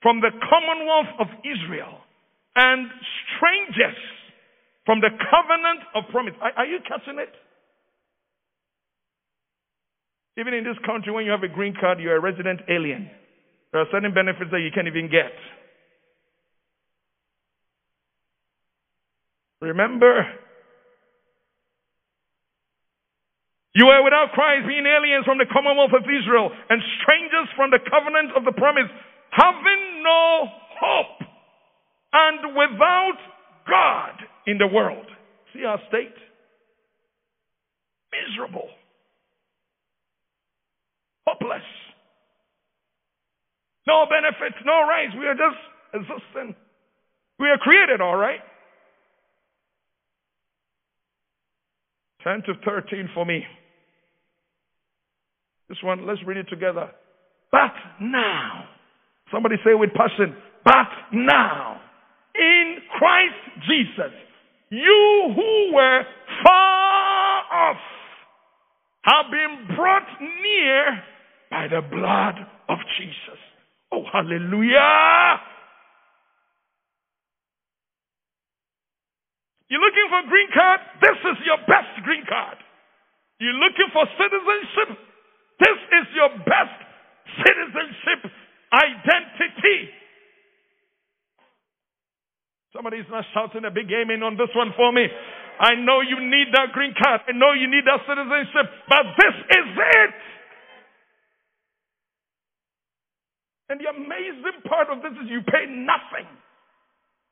from 0.01 0.21
the 0.21 0.31
commonwealth 0.49 1.11
of 1.19 1.27
Israel 1.41 1.97
and 2.55 2.87
strangers 3.35 3.97
from 4.85 5.01
the 5.01 5.09
covenant 5.09 5.81
of 5.95 6.03
promise. 6.11 6.33
Are, 6.41 6.51
are 6.57 6.65
you 6.65 6.79
catching 6.87 7.19
it? 7.19 7.33
Even 10.39 10.53
in 10.53 10.63
this 10.63 10.77
country, 10.85 11.11
when 11.11 11.25
you 11.25 11.31
have 11.31 11.43
a 11.43 11.49
green 11.49 11.73
card, 11.79 11.99
you're 11.99 12.15
a 12.15 12.21
resident 12.21 12.61
alien. 12.69 13.09
There 13.71 13.81
are 13.81 13.87
certain 13.91 14.13
benefits 14.13 14.51
that 14.51 14.61
you 14.61 14.69
can't 14.73 14.87
even 14.87 15.09
get. 15.09 15.33
Remember, 19.61 20.25
you 23.73 23.85
were 23.85 24.03
without 24.03 24.33
Christ, 24.33 24.67
being 24.67 24.85
aliens 24.85 25.25
from 25.25 25.37
the 25.37 25.45
commonwealth 25.51 25.93
of 25.93 26.03
Israel 26.05 26.49
and 26.69 26.81
strangers 27.01 27.49
from 27.55 27.71
the 27.71 27.79
covenant 27.89 28.33
of 28.35 28.45
the 28.45 28.51
promise, 28.53 28.89
having 29.31 30.03
no 30.03 30.45
hope 30.81 31.29
and 32.13 32.57
without 32.57 33.19
God 33.69 34.13
in 34.45 34.57
the 34.57 34.67
world. 34.67 35.05
See 35.53 35.65
our 35.65 35.79
state? 35.89 36.15
Miserable. 38.13 38.69
Hopeless. 41.27 41.65
No 43.85 44.05
benefits, 44.09 44.57
no 44.65 44.87
rights. 44.87 45.13
We 45.17 45.25
are 45.27 45.35
just 45.35 45.59
existing. 45.93 46.55
We 47.39 47.47
are 47.49 47.57
created, 47.57 48.01
all 48.01 48.17
right. 48.17 48.39
10 52.27 52.43
to 52.45 52.53
13 52.65 53.09
for 53.13 53.25
me. 53.25 53.41
This 55.69 55.77
one, 55.81 56.05
let's 56.05 56.19
read 56.25 56.37
it 56.37 56.47
together. 56.49 56.89
But 57.51 57.71
now, 58.01 58.65
somebody 59.31 59.55
say 59.63 59.73
with 59.73 59.91
passion, 59.93 60.35
but 60.65 60.89
now, 61.13 61.79
in 62.35 62.77
Christ 62.97 63.65
Jesus, 63.69 64.11
you 64.69 65.33
who 65.35 65.73
were 65.73 66.01
far 66.43 67.43
off 67.53 67.77
have 69.03 69.31
been 69.31 69.75
brought 69.77 70.07
near 70.19 71.03
by 71.49 71.67
the 71.69 71.81
blood 71.81 72.35
of 72.67 72.77
Jesus. 72.99 73.39
Oh, 73.93 74.03
hallelujah! 74.11 75.39
You're 79.67 79.83
looking 79.83 80.07
for 80.07 80.21
green 80.31 80.49
card? 80.55 80.79
This 81.03 81.19
is 81.19 81.37
your 81.43 81.59
best 81.67 81.91
green 82.03 82.23
card. 82.23 82.57
You're 83.39 83.59
looking 83.59 83.91
for 83.91 84.07
citizenship? 84.15 84.89
This 85.59 85.79
is 86.01 86.05
your 86.15 86.31
best 86.47 86.77
citizenship 87.43 88.31
identity. 88.71 89.91
Somebody's 92.73 93.09
not 93.09 93.25
shouting 93.33 93.65
a 93.65 93.71
big 93.71 93.91
amen 93.91 94.23
on 94.23 94.37
this 94.37 94.51
one 94.55 94.71
for 94.77 94.91
me. 94.91 95.07
I 95.59 95.73
know 95.75 96.01
you 96.01 96.21
need 96.21 96.53
that 96.53 96.71
green 96.71 96.93
card. 96.93 97.21
I 97.27 97.33
know 97.33 97.53
you 97.53 97.67
need 97.67 97.83
that 97.89 98.05
citizenship, 98.05 98.65
but 98.87 99.03
this 99.17 99.35
is 99.57 99.67
it. 99.75 100.13
And 103.69 103.81
the 103.81 103.89
amazing 103.89 104.63
part 104.69 104.87
of 104.93 105.01
this 105.01 105.11
is 105.11 105.27
you 105.27 105.41
pay 105.41 105.65
nothing. 105.67 106.29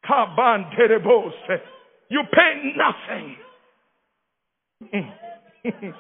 Kaban 0.04 0.74
terebose. 0.76 1.62
You 2.10 2.22
pay 2.32 2.74
nothing. 2.78 3.36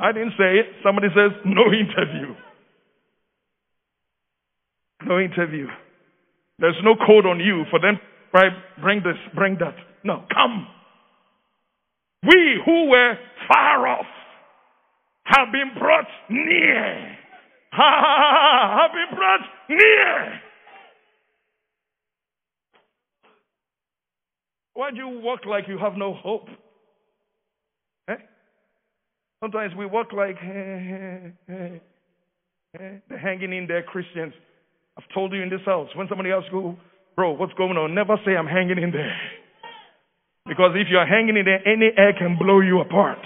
I 0.00 0.12
didn't 0.12 0.32
say 0.38 0.58
it. 0.58 0.66
Somebody 0.84 1.08
says 1.08 1.32
no 1.44 1.66
interview. 1.72 2.34
No 5.06 5.18
interview. 5.18 5.66
There's 6.58 6.76
no 6.84 6.94
code 6.94 7.26
on 7.26 7.40
you 7.40 7.64
for 7.70 7.80
them? 7.80 7.98
Bring 8.32 9.02
this, 9.02 9.16
bring 9.34 9.56
that. 9.60 9.74
No, 10.04 10.24
come. 10.32 10.66
We 12.22 12.60
who 12.64 12.90
were 12.90 13.14
far 13.48 13.86
off 13.86 14.06
have 15.24 15.52
been 15.52 15.70
brought 15.78 16.06
near. 16.28 17.16
Ha, 17.72 18.78
have 18.82 18.92
been 18.92 19.16
brought 19.16 19.40
near. 19.68 20.40
Why 24.74 24.90
do 24.90 24.96
you 24.96 25.20
walk 25.22 25.40
like 25.46 25.64
you 25.68 25.78
have 25.78 25.94
no 25.96 26.14
hope? 26.14 26.48
Eh? 28.08 28.14
Sometimes 29.42 29.72
we 29.76 29.86
walk 29.86 30.12
like, 30.12 30.36
hey, 30.38 31.32
hey, 31.46 31.54
hey. 31.54 31.80
Eh, 32.78 32.98
the 33.08 33.18
hanging 33.18 33.52
in 33.52 33.66
there 33.66 33.82
Christians. 33.82 34.32
I've 34.96 35.08
told 35.14 35.32
you 35.32 35.42
in 35.42 35.50
this 35.50 35.64
house, 35.66 35.88
when 35.96 36.08
somebody 36.08 36.30
asks 36.30 36.48
you, 36.52 36.76
bro, 37.16 37.32
what's 37.32 37.52
going 37.54 37.76
on? 37.76 37.94
Never 37.94 38.16
say 38.24 38.36
I'm 38.36 38.46
hanging 38.46 38.78
in 38.82 38.92
there. 38.92 39.16
Because 40.46 40.72
if 40.74 40.88
you're 40.90 41.06
hanging 41.06 41.36
in 41.36 41.44
there, 41.44 41.66
any 41.66 41.90
air 41.96 42.12
can 42.16 42.38
blow 42.38 42.60
you 42.60 42.80
apart. 42.80 43.18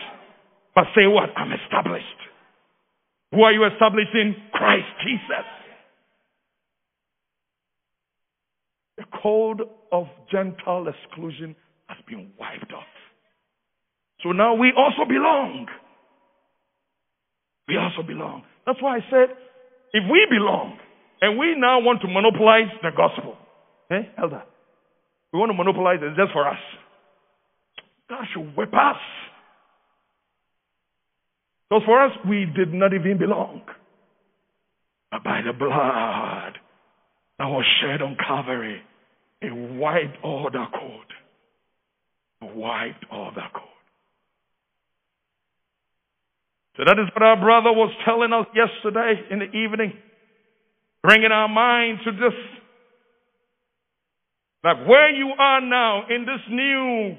But 0.74 0.85
say 0.94 1.07
what? 1.07 1.30
I'm 1.37 1.52
established. 1.52 2.04
Who 3.33 3.42
are 3.42 3.52
you 3.52 3.64
establishing? 3.66 4.35
Christ 4.52 4.87
Jesus. 5.04 5.46
The 8.96 9.04
code 9.22 9.62
of 9.94 10.07
Gentile 10.28 10.88
exclusion 10.88 11.54
has 11.87 11.98
been 12.09 12.33
wiped 12.38 12.72
off. 12.72 12.90
So 14.24 14.33
now 14.33 14.54
we 14.54 14.72
also 14.76 15.09
belong. 15.09 15.66
We 17.68 17.76
also 17.76 18.02
belong. 18.02 18.42
That's 18.66 18.83
why 18.83 18.96
I 18.96 19.00
said, 19.09 19.37
if 19.92 20.02
we 20.11 20.26
belong 20.28 20.76
and 21.20 21.38
we 21.38 21.54
now 21.57 21.80
want 21.80 22.02
to 22.02 22.09
monopolize 22.09 22.74
the 22.83 22.90
gospel, 22.96 23.37
eh, 23.92 24.02
elder, 24.18 24.42
we 25.33 25.38
want 25.38 25.50
to 25.50 25.57
monopolize 25.57 26.00
it 26.02 26.16
just 26.16 26.33
for 26.33 26.48
us. 26.48 26.59
God 28.11 28.24
should 28.35 28.57
whip 28.57 28.74
us. 28.74 28.96
Because 31.70 31.85
for 31.87 32.04
us, 32.04 32.12
we 32.28 32.46
did 32.46 32.74
not 32.74 32.92
even 32.92 33.16
belong. 33.18 33.62
But 35.12 35.22
by 35.22 35.40
the 35.46 35.52
blood 35.52 36.59
that 37.38 37.46
was 37.46 37.64
shed 37.80 38.02
on 38.02 38.16
Calvary, 38.16 38.83
it 39.46 39.78
wiped 39.78 40.22
the 40.22 40.64
code. 40.72 41.12
It 42.42 42.57
wiped 42.57 43.04
the 43.11 43.46
code. 43.52 43.74
So 46.76 46.83
that 46.87 46.98
is 46.98 47.07
what 47.14 47.22
our 47.22 47.38
brother 47.38 47.70
was 47.70 47.92
telling 48.04 48.33
us 48.33 48.46
yesterday 48.54 49.14
in 49.30 49.38
the 49.38 49.46
evening, 49.46 49.92
bringing 51.02 51.30
our 51.30 51.48
mind 51.48 51.98
to 52.04 52.11
this. 52.11 52.35
That 54.64 54.87
where 54.87 55.14
you 55.14 55.30
are 55.38 55.61
now 55.61 56.04
in 56.09 56.24
this 56.24 56.40
new 56.50 57.16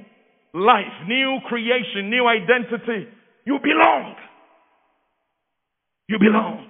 life, 0.59 1.07
new 1.07 1.39
creation, 1.47 2.09
new 2.09 2.27
identity, 2.27 3.07
you 3.45 3.59
belong. 3.63 4.15
You 6.09 6.19
belong. 6.19 6.69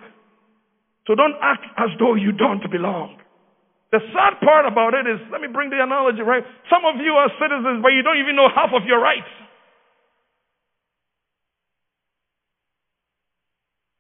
So 1.07 1.15
don't 1.15 1.35
act 1.41 1.65
as 1.77 1.89
though 1.99 2.15
you 2.15 2.31
don't 2.33 2.61
belong. 2.71 3.17
The 3.91 3.99
sad 4.11 4.41
part 4.43 4.65
about 4.65 4.93
it 4.93 5.05
is, 5.07 5.21
let 5.31 5.41
me 5.41 5.47
bring 5.47 5.69
the 5.69 5.81
analogy, 5.81 6.21
right? 6.21 6.43
Some 6.69 6.83
of 6.83 6.99
you 6.99 7.13
are 7.13 7.29
citizens, 7.39 7.81
but 7.81 7.89
you 7.93 8.01
don't 8.01 8.17
even 8.17 8.35
know 8.35 8.49
half 8.53 8.73
of 8.73 8.83
your 8.85 8.99
rights. 8.99 9.29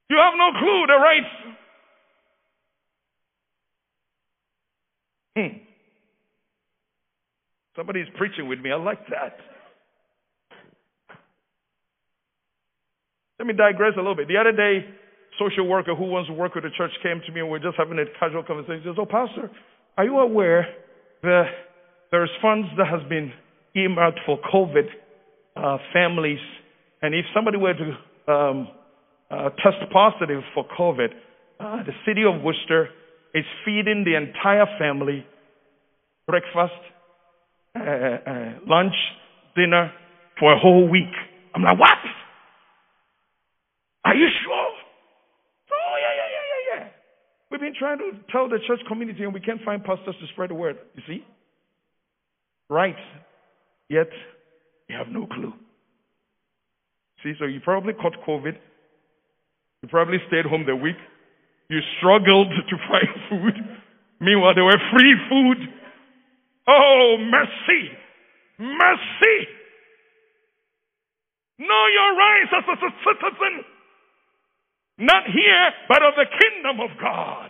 You 0.09 0.17
have 0.17 0.33
no 0.37 0.49
clue 0.59 0.85
the 0.87 0.99
rights. 0.99 1.33
Hmm. 5.35 5.57
Somebody's 7.75 8.07
preaching 8.17 8.47
with 8.47 8.59
me. 8.59 8.71
I 8.71 8.77
like 8.77 9.05
that. 9.09 9.37
Let 13.37 13.47
me 13.47 13.53
digress 13.53 13.93
a 13.95 13.99
little 13.99 14.15
bit. 14.15 14.29
The 14.29 14.37
other 14.37 14.53
day, 14.53 14.87
social 15.37 15.67
worker 15.67 15.93
who 15.93 16.05
wants 16.05 16.29
to 16.29 16.33
work 16.33 16.55
with 16.55 16.63
the 16.63 16.71
church 16.77 16.91
came 17.03 17.19
to 17.25 17.31
me 17.33 17.41
and 17.41 17.49
we 17.49 17.59
are 17.59 17.61
just 17.61 17.75
having 17.77 17.99
a 17.99 18.05
casual 18.17 18.43
conversation. 18.43 18.81
He 18.81 18.87
says, 18.87 18.95
Oh, 18.97 19.05
Pastor, 19.05 19.51
are 19.97 20.05
you 20.05 20.17
aware 20.19 20.67
that 21.23 21.45
there's 22.11 22.29
funds 22.41 22.67
that 22.77 22.87
has 22.87 23.07
been 23.09 23.31
earmarked 23.75 24.19
for 24.25 24.39
COVID 24.53 24.87
uh, 25.55 25.77
families? 25.93 26.39
And 27.01 27.13
if 27.13 27.25
somebody 27.33 27.57
were 27.57 27.73
to 27.73 28.31
um, 28.31 28.67
uh, 29.29 29.49
test 29.63 29.77
positive 29.91 30.41
for 30.53 30.65
COVID, 30.77 31.09
uh, 31.59 31.83
the 31.83 31.93
city 32.05 32.23
of 32.23 32.41
Worcester 32.41 32.89
is 33.33 33.45
feeding 33.65 34.05
the 34.05 34.15
entire 34.15 34.65
family 34.79 35.25
breakfast, 36.27 36.73
uh, 37.75 37.81
uh, 37.81 38.53
lunch, 38.67 38.95
dinner 39.55 39.91
for 40.39 40.53
a 40.53 40.59
whole 40.59 40.89
week. 40.89 41.13
I'm 41.53 41.63
like, 41.63 41.79
what? 41.79 41.97
Are 44.05 44.15
you 44.15 44.27
sure? 44.43 44.53
Oh, 44.53 45.95
yeah, 45.97 46.13
yeah, 46.15 46.29
yeah, 46.31 46.45
yeah, 46.51 46.79
yeah. 46.79 46.87
We've 47.55 47.71
been 47.71 47.79
trying 47.79 47.99
to 47.99 48.11
tell 48.31 48.49
the 48.49 48.59
church 48.67 48.81
community 48.87 49.23
and 49.23 49.33
we 49.33 49.39
can't 49.39 49.61
find 49.63 49.81
pastors 49.81 50.15
to 50.19 50.27
spread 50.33 50.49
the 50.49 50.55
word. 50.55 50.75
You 50.95 51.03
see? 51.07 51.25
Right. 52.69 52.97
Yet, 53.87 54.09
you 54.89 54.97
have 54.97 55.07
no 55.07 55.25
clue. 55.25 55.53
See, 57.23 57.31
so 57.39 57.45
you 57.45 57.61
probably 57.63 57.93
caught 57.93 58.13
COVID 58.27 58.57
you 59.85 59.89
probably 59.89 60.17
stayed 60.25 60.49
home 60.49 60.65
the 60.65 60.75
week. 60.75 60.97
You 61.69 61.77
struggled 61.99 62.49
to 62.69 62.75
find 62.89 63.09
food. 63.29 63.53
Meanwhile, 64.19 64.55
there 64.55 64.65
were 64.65 64.81
free 64.89 65.15
food. 65.29 65.57
Oh, 66.67 67.17
mercy! 67.21 67.93
Mercy! 68.57 69.37
Know 71.59 71.85
your 71.93 72.17
rights 72.17 72.51
as 72.57 72.65
a 72.65 72.89
citizen. 73.05 73.53
Not 74.97 75.25
here, 75.29 75.69
but 75.87 76.01
of 76.01 76.15
the 76.17 76.25
kingdom 76.25 76.79
of 76.79 76.89
God. 76.99 77.44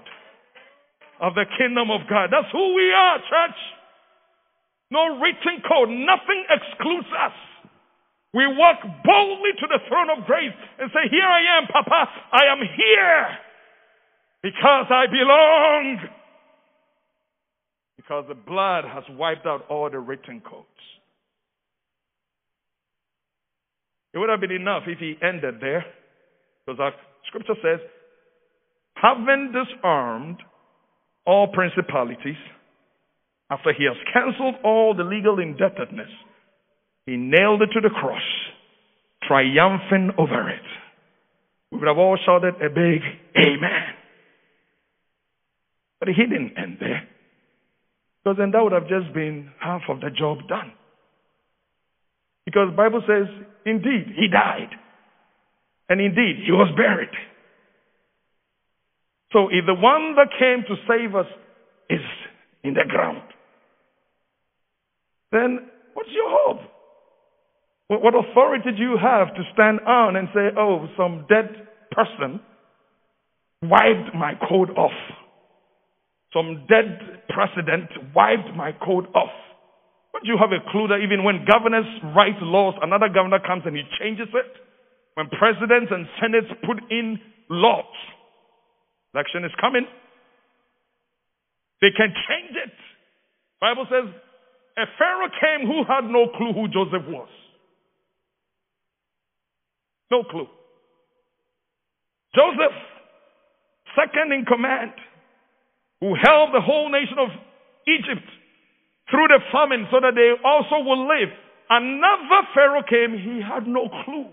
Of 1.21 1.33
the 1.33 1.45
kingdom 1.57 1.91
of 1.91 2.07
God. 2.09 2.29
That's 2.31 2.51
who 2.51 2.75
we 2.75 2.91
are, 2.91 3.17
church. 3.19 3.59
No 4.91 5.19
written 5.19 5.63
code. 5.67 5.89
Nothing 5.89 6.43
excludes 6.49 7.07
us. 7.15 7.33
We 8.33 8.45
walk 8.47 8.83
boldly 8.83 9.51
to 9.59 9.67
the 9.67 9.79
throne 9.87 10.09
of 10.11 10.25
grace 10.25 10.51
and 10.77 10.91
say, 10.91 11.07
Here 11.09 11.23
I 11.23 11.57
am, 11.57 11.67
Papa. 11.71 12.11
I 12.33 12.51
am 12.51 12.59
here 12.59 13.27
because 14.43 14.85
I 14.89 15.05
belong. 15.07 15.99
Because 17.95 18.25
the 18.27 18.35
blood 18.35 18.83
has 18.83 19.03
wiped 19.09 19.45
out 19.47 19.65
all 19.69 19.89
the 19.89 19.99
written 19.99 20.41
codes. 20.41 20.67
It 24.13 24.19
would 24.19 24.29
have 24.29 24.41
been 24.41 24.51
enough 24.51 24.83
if 24.85 24.99
he 24.99 25.15
ended 25.21 25.55
there. 25.59 25.85
Because 26.65 26.79
our 26.79 26.93
scripture 27.27 27.55
says, 27.61 27.79
having 28.95 29.51
disarmed 29.51 30.37
all 31.25 31.47
principalities, 31.47 32.37
after 33.49 33.73
he 33.73 33.85
has 33.85 33.95
cancelled 34.13 34.55
all 34.63 34.95
the 34.95 35.03
legal 35.03 35.39
indebtedness, 35.39 36.09
he 37.05 37.15
nailed 37.15 37.61
it 37.61 37.69
to 37.73 37.81
the 37.81 37.89
cross, 37.89 38.21
triumphing 39.27 40.11
over 40.17 40.49
it. 40.49 40.65
We 41.71 41.79
would 41.79 41.87
have 41.87 41.97
all 41.97 42.17
shouted 42.25 42.55
a 42.55 42.69
big 42.69 43.01
amen. 43.37 43.93
But 45.99 46.09
he 46.09 46.23
didn't 46.23 46.53
end 46.57 46.77
there. 46.79 47.07
Because 48.23 48.37
then 48.37 48.51
that 48.51 48.63
would 48.63 48.73
have 48.73 48.87
just 48.87 49.13
been 49.13 49.51
half 49.59 49.81
of 49.89 50.01
the 50.01 50.09
job 50.09 50.47
done. 50.47 50.71
Because 52.45 52.69
the 52.71 52.77
Bible 52.77 53.01
says, 53.07 53.27
indeed, 53.65 54.13
he 54.15 54.27
died. 54.27 54.69
And 55.89 56.01
indeed, 56.01 56.37
he 56.45 56.51
was 56.51 56.73
buried. 56.75 57.09
So 59.35 59.49
if 59.51 59.65
the 59.67 59.75
one 59.75 60.15
that 60.15 60.31
came 60.39 60.63
to 60.63 60.75
save 60.87 61.13
us 61.13 61.27
is 61.89 61.99
in 62.63 62.73
the 62.73 62.87
ground, 62.87 63.21
then 65.33 65.59
what's 65.93 66.07
your 66.15 66.31
hope? 66.31 66.63
What 67.89 68.15
authority 68.15 68.71
do 68.71 68.81
you 68.81 68.95
have 68.95 69.35
to 69.35 69.43
stand 69.53 69.81
on 69.81 70.15
and 70.15 70.29
say, 70.33 70.55
oh, 70.57 70.87
some 70.95 71.25
dead 71.27 71.67
person 71.91 72.39
wiped 73.61 74.15
my 74.15 74.39
code 74.47 74.69
off? 74.71 74.95
Some 76.31 76.63
dead 76.71 77.27
president 77.27 77.91
wiped 78.15 78.55
my 78.55 78.71
code 78.71 79.07
off. 79.13 79.35
But 80.13 80.23
you 80.23 80.37
have 80.39 80.55
a 80.55 80.63
clue 80.71 80.87
that 80.87 81.03
even 81.03 81.25
when 81.25 81.43
governors 81.43 81.85
write 82.15 82.39
laws, 82.39 82.75
another 82.81 83.09
governor 83.13 83.39
comes 83.45 83.63
and 83.65 83.75
he 83.75 83.83
changes 83.99 84.31
it? 84.31 84.51
When 85.15 85.27
presidents 85.27 85.91
and 85.91 86.07
senates 86.23 86.47
put 86.63 86.79
in 86.89 87.19
laws, 87.49 87.83
election 89.15 89.45
is 89.45 89.51
coming. 89.61 89.87
They 91.79 91.95
can 91.95 92.11
change 92.27 92.51
it. 92.51 92.75
Bible 93.61 93.87
says 93.87 94.11
a 94.77 94.85
Pharaoh 94.99 95.31
came 95.39 95.67
who 95.67 95.87
had 95.87 96.03
no 96.03 96.27
clue 96.35 96.51
who 96.51 96.67
Joseph 96.67 97.07
was. 97.07 97.29
No 100.11 100.23
clue. 100.23 100.47
Joseph, 102.35 102.75
second 103.95 104.33
in 104.33 104.43
command, 104.43 104.91
who 106.01 106.13
held 106.21 106.53
the 106.53 106.59
whole 106.59 106.91
nation 106.91 107.15
of 107.17 107.29
Egypt 107.87 108.27
through 109.09 109.27
the 109.31 109.39
famine 109.51 109.87
so 109.91 110.01
that 110.01 110.13
they 110.13 110.35
also 110.43 110.83
will 110.83 111.07
live. 111.07 111.31
Another 111.69 112.47
Pharaoh 112.53 112.83
came, 112.83 113.15
he 113.17 113.41
had 113.41 113.65
no 113.65 113.87
clue. 114.03 114.27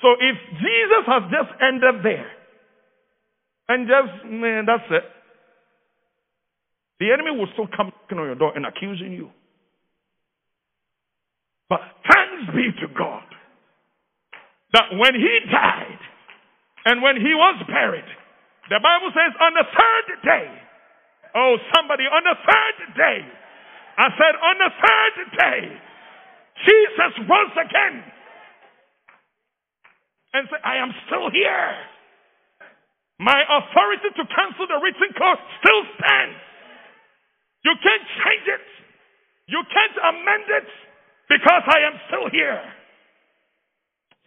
So 0.00 0.08
if 0.14 0.36
Jesus 0.62 1.04
has 1.06 1.22
just 1.28 1.50
ended 1.60 2.04
there, 2.04 2.30
and 3.70 3.86
just, 3.86 4.26
man, 4.26 4.66
that's 4.66 4.82
it, 4.90 5.06
the 6.98 7.14
enemy 7.14 7.30
will 7.38 7.46
still 7.54 7.70
come 7.70 7.94
knocking 7.94 8.18
on 8.18 8.26
your 8.26 8.34
door 8.34 8.52
and 8.54 8.66
accusing 8.66 9.12
you. 9.12 9.30
But 11.70 11.80
thanks 12.02 12.50
be 12.50 12.66
to 12.82 12.92
God 12.92 13.22
that 14.74 14.90
when 14.98 15.14
he 15.14 15.34
died 15.50 16.02
and 16.84 17.00
when 17.00 17.14
he 17.16 17.30
was 17.30 17.62
buried, 17.70 18.10
The 18.70 18.78
Bible 18.78 19.10
says 19.10 19.34
on 19.42 19.52
the 19.58 19.66
third 19.66 20.06
day. 20.22 20.46
Oh, 21.34 21.58
somebody, 21.74 22.06
on 22.06 22.22
the 22.22 22.38
third 22.38 22.78
day. 22.94 23.18
I 23.98 24.06
said, 24.14 24.34
on 24.38 24.56
the 24.62 24.70
third 24.78 25.16
day, 25.34 25.60
Jesus 26.62 27.12
rose 27.26 27.56
again 27.58 27.96
and 30.34 30.46
said, 30.46 30.62
I 30.62 30.78
am 30.78 30.94
still 31.06 31.30
here. 31.34 31.74
My 33.20 33.36
authority 33.36 34.16
to 34.16 34.24
cancel 34.32 34.64
the 34.64 34.80
written 34.80 35.12
code 35.12 35.40
still 35.60 35.82
stands. 36.00 36.40
You 37.68 37.76
can't 37.76 38.06
change 38.16 38.46
it. 38.48 38.64
You 39.44 39.60
can't 39.68 39.96
amend 40.08 40.48
it 40.48 40.68
because 41.28 41.64
I 41.68 41.84
am 41.84 42.00
still 42.08 42.32
here. 42.32 42.64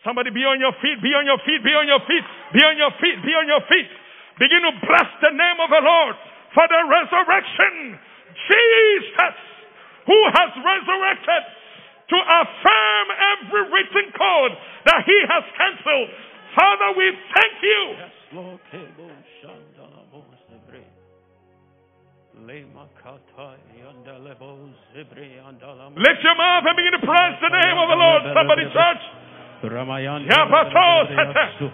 Somebody 0.06 0.30
be 0.30 0.46
on 0.46 0.62
your 0.62 0.78
feet, 0.78 1.02
be 1.02 1.10
on 1.18 1.26
your 1.26 1.42
feet, 1.42 1.66
be 1.66 1.74
on 1.74 1.90
your 1.90 2.06
feet, 2.06 2.26
be 2.54 2.62
on 2.62 2.78
your 2.78 2.94
feet, 3.02 3.18
be 3.26 3.34
on 3.34 3.48
your 3.50 3.64
feet. 3.66 3.90
Begin 4.38 4.62
to 4.62 4.74
bless 4.86 5.10
the 5.26 5.34
name 5.34 5.58
of 5.58 5.74
the 5.74 5.82
Lord 5.82 6.16
for 6.54 6.66
the 6.70 6.82
resurrection. 6.86 7.98
Jesus, 8.46 9.36
who 10.06 10.20
has 10.38 10.52
resurrected 10.54 11.44
to 12.14 12.18
affirm 12.20 13.06
every 13.10 13.64
written 13.74 14.06
code 14.14 14.54
that 14.86 15.02
he 15.08 15.18
has 15.26 15.44
canceled. 15.58 16.33
Father, 16.56 16.90
we 16.98 17.06
thank 17.34 17.56
you. 17.62 17.80
Lift 25.96 26.22
your 26.24 26.36
mouth 26.36 26.64
and 26.66 26.76
begin 26.76 26.94
to 26.98 27.04
praise 27.06 27.38
the 27.42 27.50
name 27.50 27.78
of 27.78 27.88
the 27.90 27.96
Lord. 27.96 28.22
Somebody 28.36 28.66
church. 28.74 29.04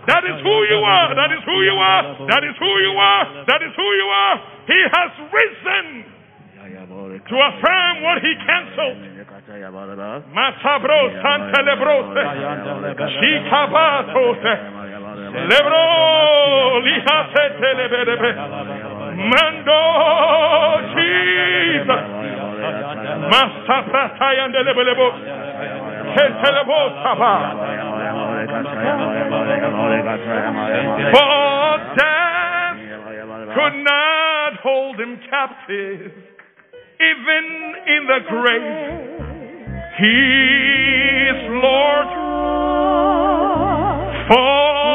That 0.05 0.23
is 0.30 0.38
who 0.45 0.57
you 0.69 0.80
are. 0.86 1.09
That 1.15 1.32
is 1.34 1.41
who 1.41 1.57
you 1.65 1.73
are. 1.73 2.03
That 2.30 2.43
is 2.45 2.55
who 2.59 2.69
you 2.86 2.93
are. 2.93 3.25
That 3.49 3.61
is 3.65 3.73
who 3.73 3.89
you 3.97 4.07
are. 4.13 4.36
He 4.69 4.80
has 4.93 5.11
risen 5.34 6.05
to 7.18 7.36
affirm 7.36 8.03
what 8.03 8.22
he 8.22 8.34
canceled. 8.45 8.97
Mando 19.20 19.82
Jesus. 20.93 22.03
Saba. 27.03 27.34
For 31.14 31.78
death 31.95 32.78
could 33.55 33.78
not 33.84 34.53
hold 34.64 34.99
him 34.99 35.20
captive, 35.30 36.12
even 37.00 37.76
in 37.88 38.08
the 38.08 38.20
grave. 38.28 39.24
He 39.97 40.20
is 41.30 41.39
Lord. 41.64 42.10
For 44.28 44.89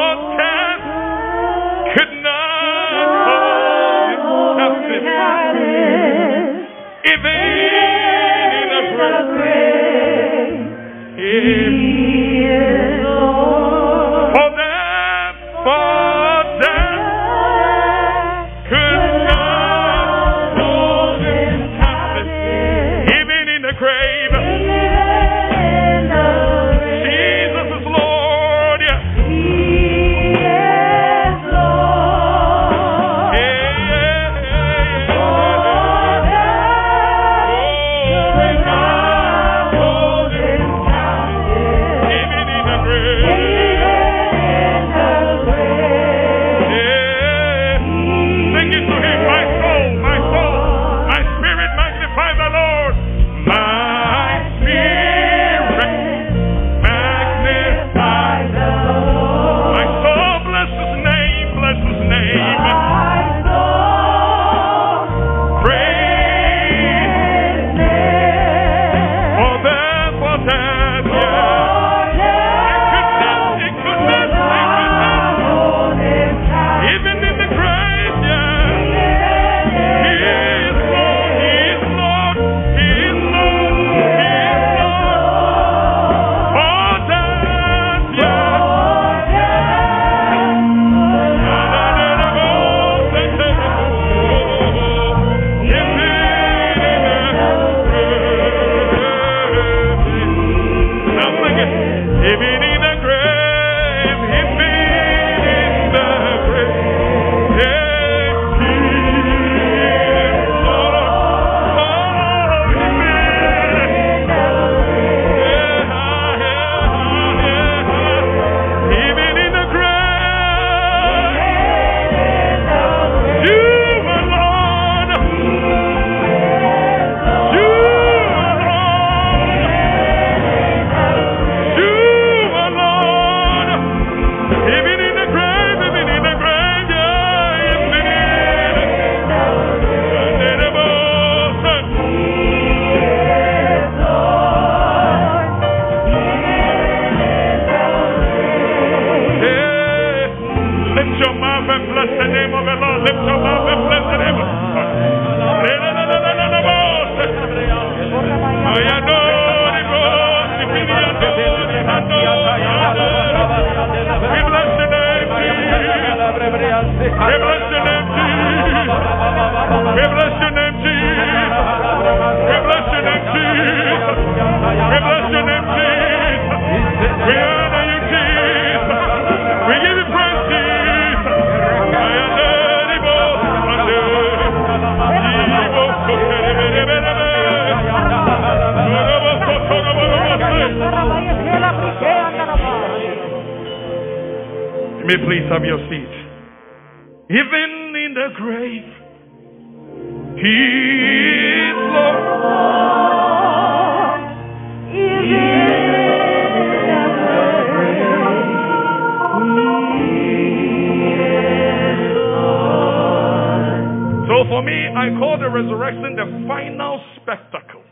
I 215.04 215.10
call 215.18 215.36
the 215.38 215.50
resurrection 215.50 216.16
the 216.16 216.48
final 216.48 216.98
spectacle. 217.20 217.82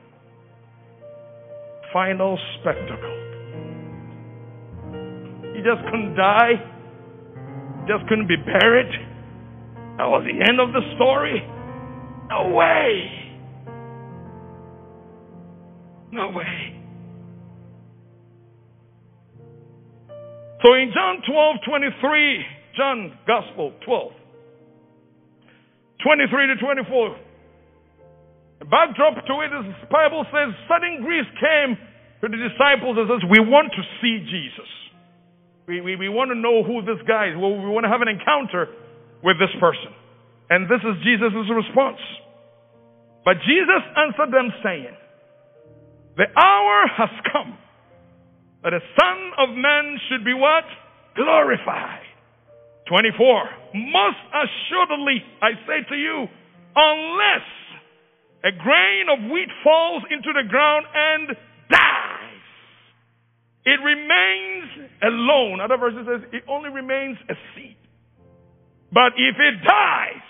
Final 1.92 2.38
spectacle. 2.58 3.18
He 5.52 5.60
just 5.60 5.84
couldn't 5.90 6.16
die. 6.16 6.52
Just 7.86 8.08
couldn't 8.08 8.28
be 8.28 8.36
buried. 8.36 8.88
That 9.98 10.08
was 10.08 10.24
the 10.24 10.40
end 10.40 10.58
of 10.58 10.72
the 10.72 10.80
story. 10.96 11.46
No 12.30 12.48
way. 12.56 13.10
No 16.12 16.30
way. 16.30 16.80
So 20.64 20.72
in 20.72 20.92
John 20.94 21.20
12, 21.28 21.56
23, 21.68 22.44
John 22.74 23.18
Gospel 23.26 23.74
12, 23.84 24.12
23 26.02 26.46
to 26.52 26.56
24, 26.58 27.16
the 28.62 28.68
backdrop 28.70 29.18
to 29.26 29.34
it 29.42 29.50
is 29.50 29.74
the 29.82 29.90
Bible 29.90 30.26
says, 30.30 30.54
certain 30.70 31.02
Greeks 31.02 31.30
came 31.38 31.78
to 32.22 32.26
the 32.30 32.38
disciples 32.38 32.94
and 32.98 33.06
says, 33.10 33.22
we 33.26 33.42
want 33.42 33.74
to 33.74 33.82
see 33.98 34.22
Jesus. 34.22 34.70
We, 35.66 35.80
we, 35.80 35.96
we 35.96 36.08
want 36.10 36.30
to 36.30 36.38
know 36.38 36.62
who 36.62 36.82
this 36.82 36.98
guy 37.06 37.30
is. 37.30 37.38
Well, 37.38 37.54
we 37.54 37.70
want 37.70 37.86
to 37.86 37.92
have 37.92 38.02
an 38.02 38.10
encounter 38.10 38.70
with 39.22 39.38
this 39.38 39.50
person. 39.58 39.94
And 40.50 40.66
this 40.66 40.82
is 40.82 40.94
Jesus' 41.06 41.34
response. 41.50 42.02
But 43.24 43.38
Jesus 43.46 43.82
answered 43.94 44.34
them 44.34 44.50
saying, 44.62 44.94
the 46.18 46.28
hour 46.36 46.78
has 46.98 47.10
come 47.32 47.56
that 48.62 48.70
the 48.70 48.84
Son 48.98 49.18
of 49.38 49.56
Man 49.56 49.98
should 50.08 50.24
be 50.24 50.34
what? 50.34 50.64
Glorified. 51.16 52.06
24. 52.88 53.61
Most 53.74 54.20
assuredly, 54.32 55.24
I 55.40 55.50
say 55.66 55.88
to 55.88 55.96
you, 55.96 56.26
unless 56.76 57.46
a 58.44 58.52
grain 58.52 59.08
of 59.08 59.30
wheat 59.30 59.48
falls 59.64 60.02
into 60.10 60.32
the 60.32 60.48
ground 60.48 60.86
and 60.94 61.28
dies, 61.70 62.46
it 63.64 63.78
remains 63.80 64.90
alone. 65.02 65.60
Other 65.60 65.78
verses 65.78 66.06
says 66.06 66.28
it 66.32 66.44
only 66.48 66.70
remains 66.70 67.16
a 67.30 67.34
seed. 67.54 67.76
But 68.92 69.16
if 69.16 69.36
it 69.38 69.64
dies, 69.66 70.26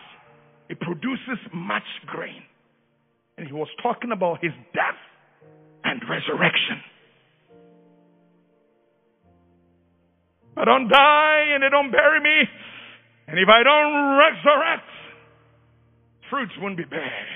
it 0.68 0.78
produces 0.78 1.38
much 1.52 1.88
grain. 2.06 2.42
And 3.36 3.46
he 3.46 3.52
was 3.52 3.68
talking 3.82 4.12
about 4.12 4.38
his 4.42 4.52
death 4.72 5.00
and 5.82 6.00
resurrection. 6.08 6.78
I 10.56 10.64
don't 10.64 10.88
die 10.88 11.44
and 11.54 11.62
they 11.62 11.70
don't 11.70 11.90
bury 11.90 12.20
me. 12.20 12.48
And 13.32 13.40
if 13.40 13.48
I 13.48 13.64
don't 13.64 13.96
resurrect, 14.20 14.90
fruits 16.28 16.52
wouldn't 16.60 16.76
be 16.76 16.84
bare. 16.84 17.26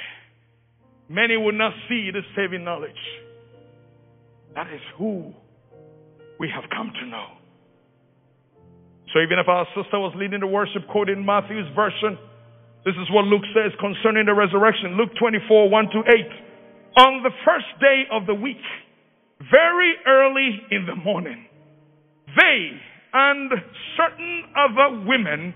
Many 1.09 1.39
would 1.39 1.55
not 1.55 1.73
see 1.89 2.11
the 2.13 2.21
saving 2.37 2.65
knowledge. 2.65 3.01
That 4.55 4.67
is 4.69 4.81
who 4.99 5.33
we 6.39 6.53
have 6.53 6.69
come 6.69 6.93
to 7.01 7.07
know. 7.07 7.41
So 9.15 9.25
even 9.25 9.39
if 9.41 9.49
our 9.49 9.65
sister 9.73 9.97
was 9.97 10.13
leading 10.21 10.41
the 10.41 10.47
worship 10.47 10.85
quoting 10.93 11.25
Matthew's 11.25 11.73
version, 11.75 12.19
this 12.85 12.93
is 13.01 13.09
what 13.09 13.25
Luke 13.25 13.49
says 13.57 13.73
concerning 13.81 14.27
the 14.27 14.35
resurrection. 14.35 15.01
Luke 15.01 15.17
24, 15.19 15.71
1 15.71 15.85
to 15.97 16.01
8. 16.05 17.07
On 17.09 17.23
the 17.23 17.33
first 17.41 17.73
day 17.81 18.05
of 18.13 18.27
the 18.27 18.35
week, 18.35 18.61
very 19.51 19.95
early 20.07 20.61
in 20.71 20.85
the 20.85 20.97
morning, 20.97 21.47
they 22.37 22.69
and 23.15 23.51
certain 23.97 24.45
other 24.53 25.01
women 25.09 25.55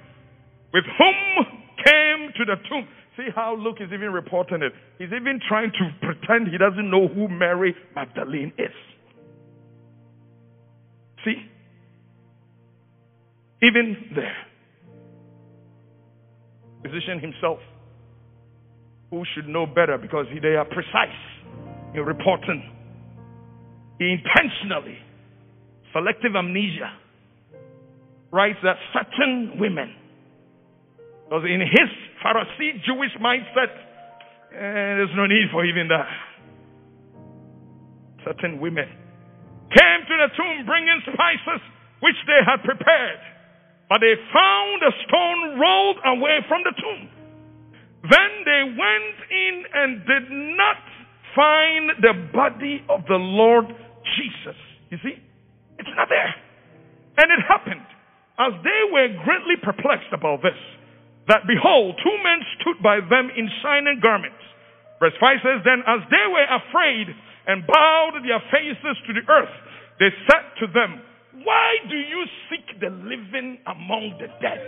with 0.73 0.85
whom 0.99 1.47
came 1.85 2.33
to 2.37 2.45
the 2.45 2.57
tomb. 2.69 2.87
See 3.17 3.29
how 3.35 3.57
Luke 3.57 3.77
is 3.81 3.89
even 3.93 4.13
reporting 4.13 4.63
it. 4.63 4.73
He's 4.99 5.09
even 5.09 5.41
trying 5.49 5.73
to 5.73 5.91
pretend 6.01 6.49
he 6.49 6.59
doesn't 6.59 6.91
know 6.91 7.09
who 7.09 7.29
Mary 7.29 7.75
Magdalene 7.95 8.53
is. 8.57 8.75
See? 11.25 11.35
Even 13.63 13.97
there. 14.15 14.37
Physician 16.83 17.21
himself, 17.21 17.59
who 19.11 19.23
should 19.35 19.47
know 19.49 19.67
better 19.67 19.99
because 19.99 20.27
they 20.41 20.57
are 20.57 20.65
precise 20.65 21.21
in 21.95 22.03
reporting. 22.03 22.63
Intentionally, 24.01 24.97
selective 25.93 26.35
amnesia, 26.37 26.91
writes 28.33 28.59
that 28.63 28.77
certain 28.95 29.59
women, 29.61 29.95
because 31.31 31.47
in 31.47 31.63
his 31.63 31.91
Pharisee 32.27 32.83
Jewish 32.83 33.15
mindset, 33.23 33.71
eh, 34.51 34.99
there's 34.99 35.15
no 35.15 35.31
need 35.31 35.47
for 35.55 35.63
even 35.63 35.87
that. 35.87 36.11
Certain 38.27 38.59
women 38.59 38.91
came 39.71 40.01
to 40.11 40.15
the 40.27 40.29
tomb 40.35 40.67
bringing 40.67 40.99
spices 41.07 41.63
which 42.03 42.19
they 42.27 42.43
had 42.43 42.59
prepared, 42.67 43.23
but 43.87 44.03
they 44.03 44.19
found 44.35 44.83
a 44.83 44.91
stone 45.07 45.41
rolled 45.55 46.03
away 46.19 46.43
from 46.51 46.67
the 46.67 46.75
tomb. 46.75 47.07
Then 48.11 48.31
they 48.43 48.63
went 48.75 49.17
in 49.31 49.55
and 49.71 49.91
did 50.03 50.27
not 50.59 50.83
find 51.39 51.95
the 52.03 52.15
body 52.35 52.83
of 52.91 53.07
the 53.07 53.23
Lord 53.23 53.71
Jesus. 54.19 54.59
You 54.91 54.99
see? 54.99 55.15
It's 55.79 55.95
not 55.95 56.11
there. 56.11 56.35
And 57.23 57.31
it 57.31 57.39
happened 57.47 57.87
as 58.41 58.51
they 58.65 58.83
were 58.91 59.15
greatly 59.23 59.63
perplexed 59.63 60.11
about 60.11 60.43
this, 60.43 60.59
that 61.29 61.47
behold, 61.47 61.99
two 62.03 62.17
men 62.25 62.41
stood 62.61 62.83
by 62.83 63.01
them 63.01 63.31
in 63.37 63.49
shining 63.63 64.01
garments. 64.01 64.41
Verse 65.01 65.17
5 65.21 65.37
says, 65.43 65.59
Then 65.65 65.81
as 65.89 66.01
they 66.13 66.27
were 66.29 66.49
afraid 66.49 67.09
and 67.47 67.67
bowed 67.67 68.21
their 68.25 68.41
faces 68.53 68.97
to 69.07 69.13
the 69.17 69.25
earth, 69.29 69.57
they 69.99 70.13
said 70.29 70.45
to 70.61 70.67
them, 70.73 71.01
Why 71.45 71.77
do 71.89 71.97
you 71.97 72.25
seek 72.49 72.81
the 72.81 72.91
living 72.91 73.59
among 73.67 74.17
the 74.21 74.29
dead? 74.41 74.65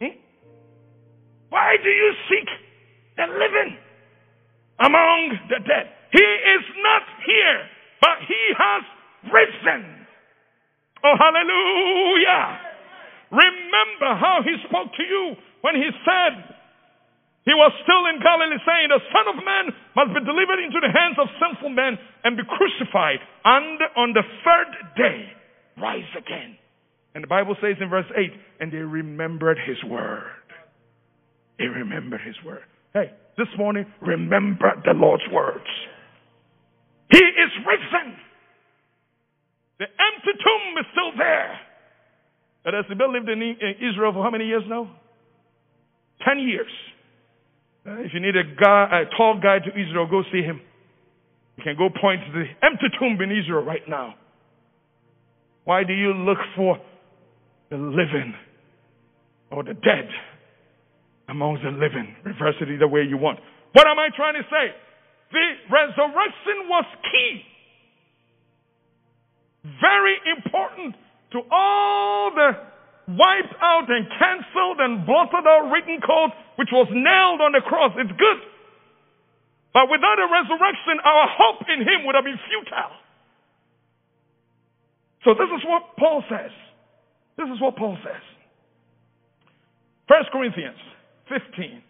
Hmm? 0.00 0.16
Why 1.48 1.76
do 1.82 1.88
you 1.88 2.10
seek 2.28 2.48
the 3.16 3.26
living 3.28 3.76
among 4.80 5.38
the 5.48 5.60
dead? 5.60 5.86
He 6.12 6.24
is 6.24 6.64
not 6.82 7.02
here, 7.24 7.60
but 8.00 8.16
he 8.26 8.42
has 8.58 8.82
risen. 9.32 9.99
Oh, 11.04 11.16
hallelujah. 11.16 12.44
Remember 13.30 14.10
how 14.18 14.42
he 14.44 14.56
spoke 14.66 14.92
to 14.96 15.04
you 15.04 15.36
when 15.62 15.76
he 15.76 15.88
said, 16.04 16.56
he 17.48 17.56
was 17.56 17.72
still 17.82 18.04
in 18.12 18.20
Galilee 18.20 18.60
saying, 18.68 18.92
the 18.92 19.00
Son 19.08 19.26
of 19.32 19.38
Man 19.40 19.72
must 19.96 20.12
be 20.12 20.20
delivered 20.28 20.60
into 20.60 20.76
the 20.76 20.92
hands 20.92 21.16
of 21.16 21.26
sinful 21.40 21.72
men 21.72 21.96
and 22.24 22.36
be 22.36 22.44
crucified 22.44 23.18
and 23.44 23.80
on 23.96 24.12
the 24.12 24.22
third 24.44 24.70
day 24.96 25.24
rise 25.80 26.10
again. 26.18 26.60
And 27.14 27.24
the 27.24 27.28
Bible 27.28 27.56
says 27.60 27.80
in 27.80 27.88
verse 27.88 28.06
8, 28.14 28.30
and 28.60 28.70
they 28.70 28.84
remembered 28.84 29.58
his 29.66 29.82
word. 29.88 30.30
They 31.58 31.66
remembered 31.66 32.20
his 32.20 32.36
word. 32.44 32.62
Hey, 32.92 33.10
this 33.36 33.48
morning, 33.58 33.86
remember 34.00 34.70
the 34.84 34.92
Lord's 34.94 35.24
words. 35.32 35.66
He 37.10 37.18
is 37.18 37.52
risen. 37.66 38.14
The 39.80 39.88
empty 39.88 40.34
tomb 40.36 40.76
is 40.78 40.86
still 40.92 41.09
there. 41.20 41.60
As 42.66 42.84
Sibyl 42.88 43.12
lived 43.12 43.28
in 43.28 43.40
Israel 43.78 44.12
for 44.12 44.22
how 44.22 44.30
many 44.30 44.46
years 44.46 44.62
now? 44.68 44.90
Ten 46.26 46.38
years. 46.38 46.70
Uh, 47.86 48.04
if 48.04 48.12
you 48.12 48.20
need 48.20 48.36
a 48.36 48.44
guy, 48.60 49.02
a 49.02 49.16
tall 49.16 49.40
guy 49.42 49.58
to 49.58 49.70
Israel, 49.70 50.06
go 50.10 50.22
see 50.30 50.42
him. 50.42 50.60
You 51.56 51.64
can 51.64 51.76
go 51.76 51.88
point 51.88 52.20
to 52.26 52.32
the 52.32 52.44
empty 52.62 52.88
tomb 52.98 53.20
in 53.20 53.32
Israel 53.32 53.64
right 53.64 53.86
now. 53.88 54.14
Why 55.64 55.84
do 55.84 55.92
you 55.92 56.12
look 56.12 56.38
for 56.56 56.78
the 57.70 57.76
living 57.76 58.34
or 59.50 59.64
the 59.64 59.74
dead 59.74 60.08
among 61.28 61.58
the 61.64 61.70
living? 61.70 62.14
Reverse 62.24 62.56
it 62.60 62.68
either 62.68 62.88
way 62.88 63.02
you 63.08 63.16
want. 63.16 63.38
What 63.72 63.86
am 63.86 63.98
I 63.98 64.08
trying 64.14 64.34
to 64.34 64.44
say? 64.50 64.74
The 65.32 65.46
resurrection 65.70 66.68
was 66.68 66.84
key. 67.12 67.42
Very 69.80 70.16
important 70.36 70.96
to 71.32 71.38
all 71.50 72.30
the 72.34 72.50
wiped 73.10 73.54
out 73.60 73.90
and 73.90 74.06
cancelled 74.18 74.78
and 74.78 75.06
blotted 75.06 75.46
out 75.46 75.70
written 75.70 75.98
code 75.98 76.30
which 76.56 76.68
was 76.70 76.86
nailed 76.92 77.40
on 77.40 77.52
the 77.52 77.62
cross. 77.64 77.90
It's 77.96 78.12
good. 78.12 78.40
But 79.72 79.90
without 79.90 80.18
a 80.18 80.28
resurrection, 80.30 80.98
our 81.02 81.26
hope 81.30 81.62
in 81.70 81.80
Him 81.80 82.06
would 82.06 82.14
have 82.14 82.24
been 82.24 82.38
futile. 82.50 82.94
So 85.24 85.34
this 85.34 85.50
is 85.56 85.62
what 85.66 85.96
Paul 85.98 86.22
says. 86.28 86.50
This 87.36 87.48
is 87.48 87.60
what 87.60 87.76
Paul 87.76 87.96
says. 88.02 88.22
1 90.08 90.24
Corinthians 90.32 90.78
15, 91.28 91.82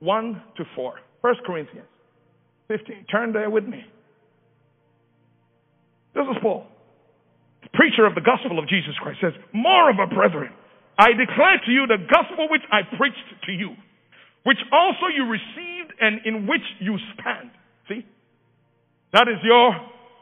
1 0.00 0.42
to 0.56 0.64
4. 0.74 0.94
1 1.20 1.34
Corinthians 1.44 1.88
15. 2.68 3.06
Turn 3.10 3.32
there 3.32 3.50
with 3.50 3.64
me. 3.64 3.84
This 6.14 6.24
is 6.24 6.36
Paul, 6.42 6.66
preacher 7.76 8.06
of 8.06 8.14
the 8.14 8.24
gospel 8.24 8.58
of 8.58 8.68
Jesus 8.68 8.96
Christ, 9.00 9.20
says, 9.20 9.36
Moreover, 9.52 10.06
brethren, 10.08 10.50
I 10.98 11.12
declare 11.12 11.60
to 11.64 11.70
you 11.70 11.86
the 11.86 12.00
gospel 12.08 12.48
which 12.48 12.64
I 12.72 12.82
preached 12.96 13.28
to 13.46 13.52
you, 13.52 13.76
which 14.44 14.58
also 14.72 15.12
you 15.12 15.28
received 15.28 15.92
and 16.00 16.24
in 16.24 16.46
which 16.46 16.64
you 16.80 16.96
stand. 17.14 17.50
See? 17.88 18.04
That 19.12 19.28
is 19.28 19.40
your 19.44 19.76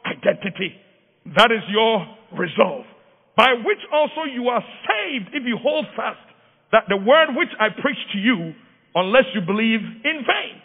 identity. 0.06 0.74
That 1.36 1.50
is 1.52 1.62
your 1.70 2.06
resolve. 2.34 2.86
By 3.36 3.54
which 3.62 3.82
also 3.92 4.26
you 4.26 4.48
are 4.48 4.62
saved 4.86 5.30
if 5.34 5.46
you 5.46 5.58
hold 5.62 5.86
fast 5.94 6.18
that 6.72 6.84
the 6.88 6.96
word 6.96 7.32
which 7.32 7.52
I 7.60 7.68
preached 7.72 8.12
to 8.12 8.18
you, 8.18 8.52
unless 8.94 9.24
you 9.32 9.40
believe 9.40 9.80
in 9.80 10.24
vain. 10.26 10.60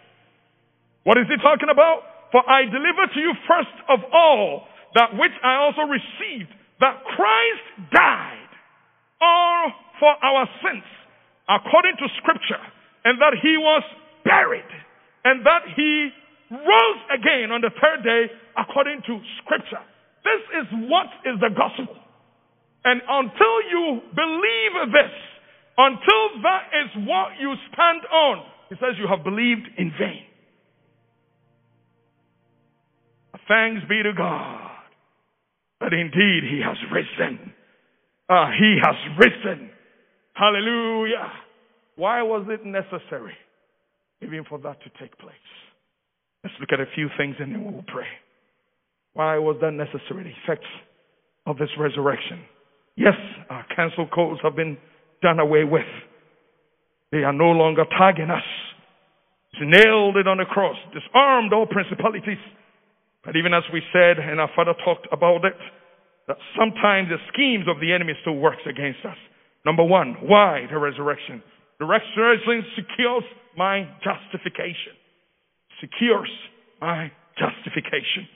What 1.03 1.17
is 1.17 1.27
he 1.27 1.37
talking 1.39 1.69
about? 1.71 2.03
For 2.31 2.41
I 2.43 2.65
deliver 2.65 3.07
to 3.13 3.19
you 3.19 3.31
first 3.47 3.75
of 3.87 3.99
all 4.11 4.67
that 4.95 5.15
which 5.15 5.35
I 5.43 5.55
also 5.63 5.85
received, 5.87 6.49
that 6.83 6.99
Christ 7.15 7.95
died 7.95 8.51
all 9.23 9.71
for 10.03 10.11
our 10.19 10.43
sins, 10.59 10.83
according 11.47 11.95
to 11.95 12.07
scripture, 12.19 12.59
and 13.07 13.15
that 13.23 13.39
he 13.39 13.55
was 13.55 13.83
buried, 14.27 14.67
and 15.23 15.45
that 15.47 15.63
he 15.79 16.11
rose 16.51 17.01
again 17.15 17.55
on 17.55 17.63
the 17.63 17.71
third 17.79 18.03
day 18.03 18.27
according 18.59 18.99
to 19.07 19.15
scripture. 19.39 19.79
This 20.27 20.43
is 20.59 20.67
what 20.91 21.07
is 21.23 21.39
the 21.39 21.55
gospel. 21.55 21.95
And 22.83 22.99
until 23.07 23.55
you 23.71 24.03
believe 24.11 24.91
this, 24.91 25.15
until 25.77 26.43
that 26.43 26.67
is 26.83 27.07
what 27.07 27.31
you 27.39 27.55
stand 27.71 28.03
on, 28.11 28.43
he 28.67 28.75
says 28.75 28.99
you 28.99 29.07
have 29.07 29.23
believed 29.23 29.71
in 29.77 29.89
vain. 29.97 30.27
Thanks 33.47 33.87
be 33.87 34.03
to 34.03 34.11
God 34.11 34.72
that 35.83 35.91
indeed 35.91 36.47
he 36.47 36.61
has 36.63 36.77
risen. 36.91 37.51
Uh, 38.29 38.47
he 38.57 38.79
has 38.81 38.95
risen. 39.19 39.69
Hallelujah. 40.33 41.27
Why 41.95 42.21
was 42.23 42.47
it 42.49 42.65
necessary 42.65 43.35
even 44.21 44.45
for 44.47 44.57
that 44.59 44.79
to 44.81 44.89
take 44.99 45.17
place? 45.19 45.35
Let's 46.43 46.55
look 46.59 46.69
at 46.71 46.79
a 46.79 46.87
few 46.95 47.09
things 47.17 47.35
and 47.39 47.53
then 47.53 47.63
we'll 47.63 47.85
pray. 47.87 48.07
Why 49.13 49.37
was 49.37 49.57
that 49.61 49.71
necessary? 49.71 50.23
The 50.23 50.33
effects 50.43 50.69
of 51.45 51.57
this 51.57 51.69
resurrection. 51.77 52.39
Yes, 52.95 53.15
our 53.49 53.65
cancel 53.75 54.07
codes 54.07 54.39
have 54.41 54.55
been 54.55 54.77
done 55.21 55.39
away 55.39 55.65
with. 55.65 55.85
They 57.11 57.23
are 57.23 57.33
no 57.33 57.51
longer 57.51 57.83
tagging 57.97 58.29
us. 58.29 58.43
He 59.59 59.65
nailed 59.65 60.17
it 60.17 60.27
on 60.27 60.37
the 60.37 60.45
cross, 60.45 60.77
disarmed 60.93 61.53
all 61.53 61.67
principalities. 61.67 62.39
But 63.23 63.35
even 63.35 63.53
as 63.53 63.63
we 63.71 63.81
said, 63.91 64.19
and 64.19 64.39
our 64.39 64.51
father 64.55 64.75
talked 64.83 65.07
about 65.11 65.45
it, 65.45 65.55
that 66.27 66.37
sometimes 66.59 67.09
the 67.09 67.19
schemes 67.31 67.67
of 67.67 67.79
the 67.79 67.91
enemy 67.91 68.13
still 68.21 68.35
works 68.35 68.63
against 68.67 69.03
us. 69.03 69.17
Number 69.65 69.83
one, 69.83 70.15
why 70.27 70.67
the 70.71 70.77
resurrection? 70.77 71.43
The 71.79 71.85
resurrection 71.85 72.63
secures 72.75 73.23
my 73.55 73.87
justification. 74.03 74.95
Secures 75.79 76.31
my 76.79 77.11
justification. 77.39 78.27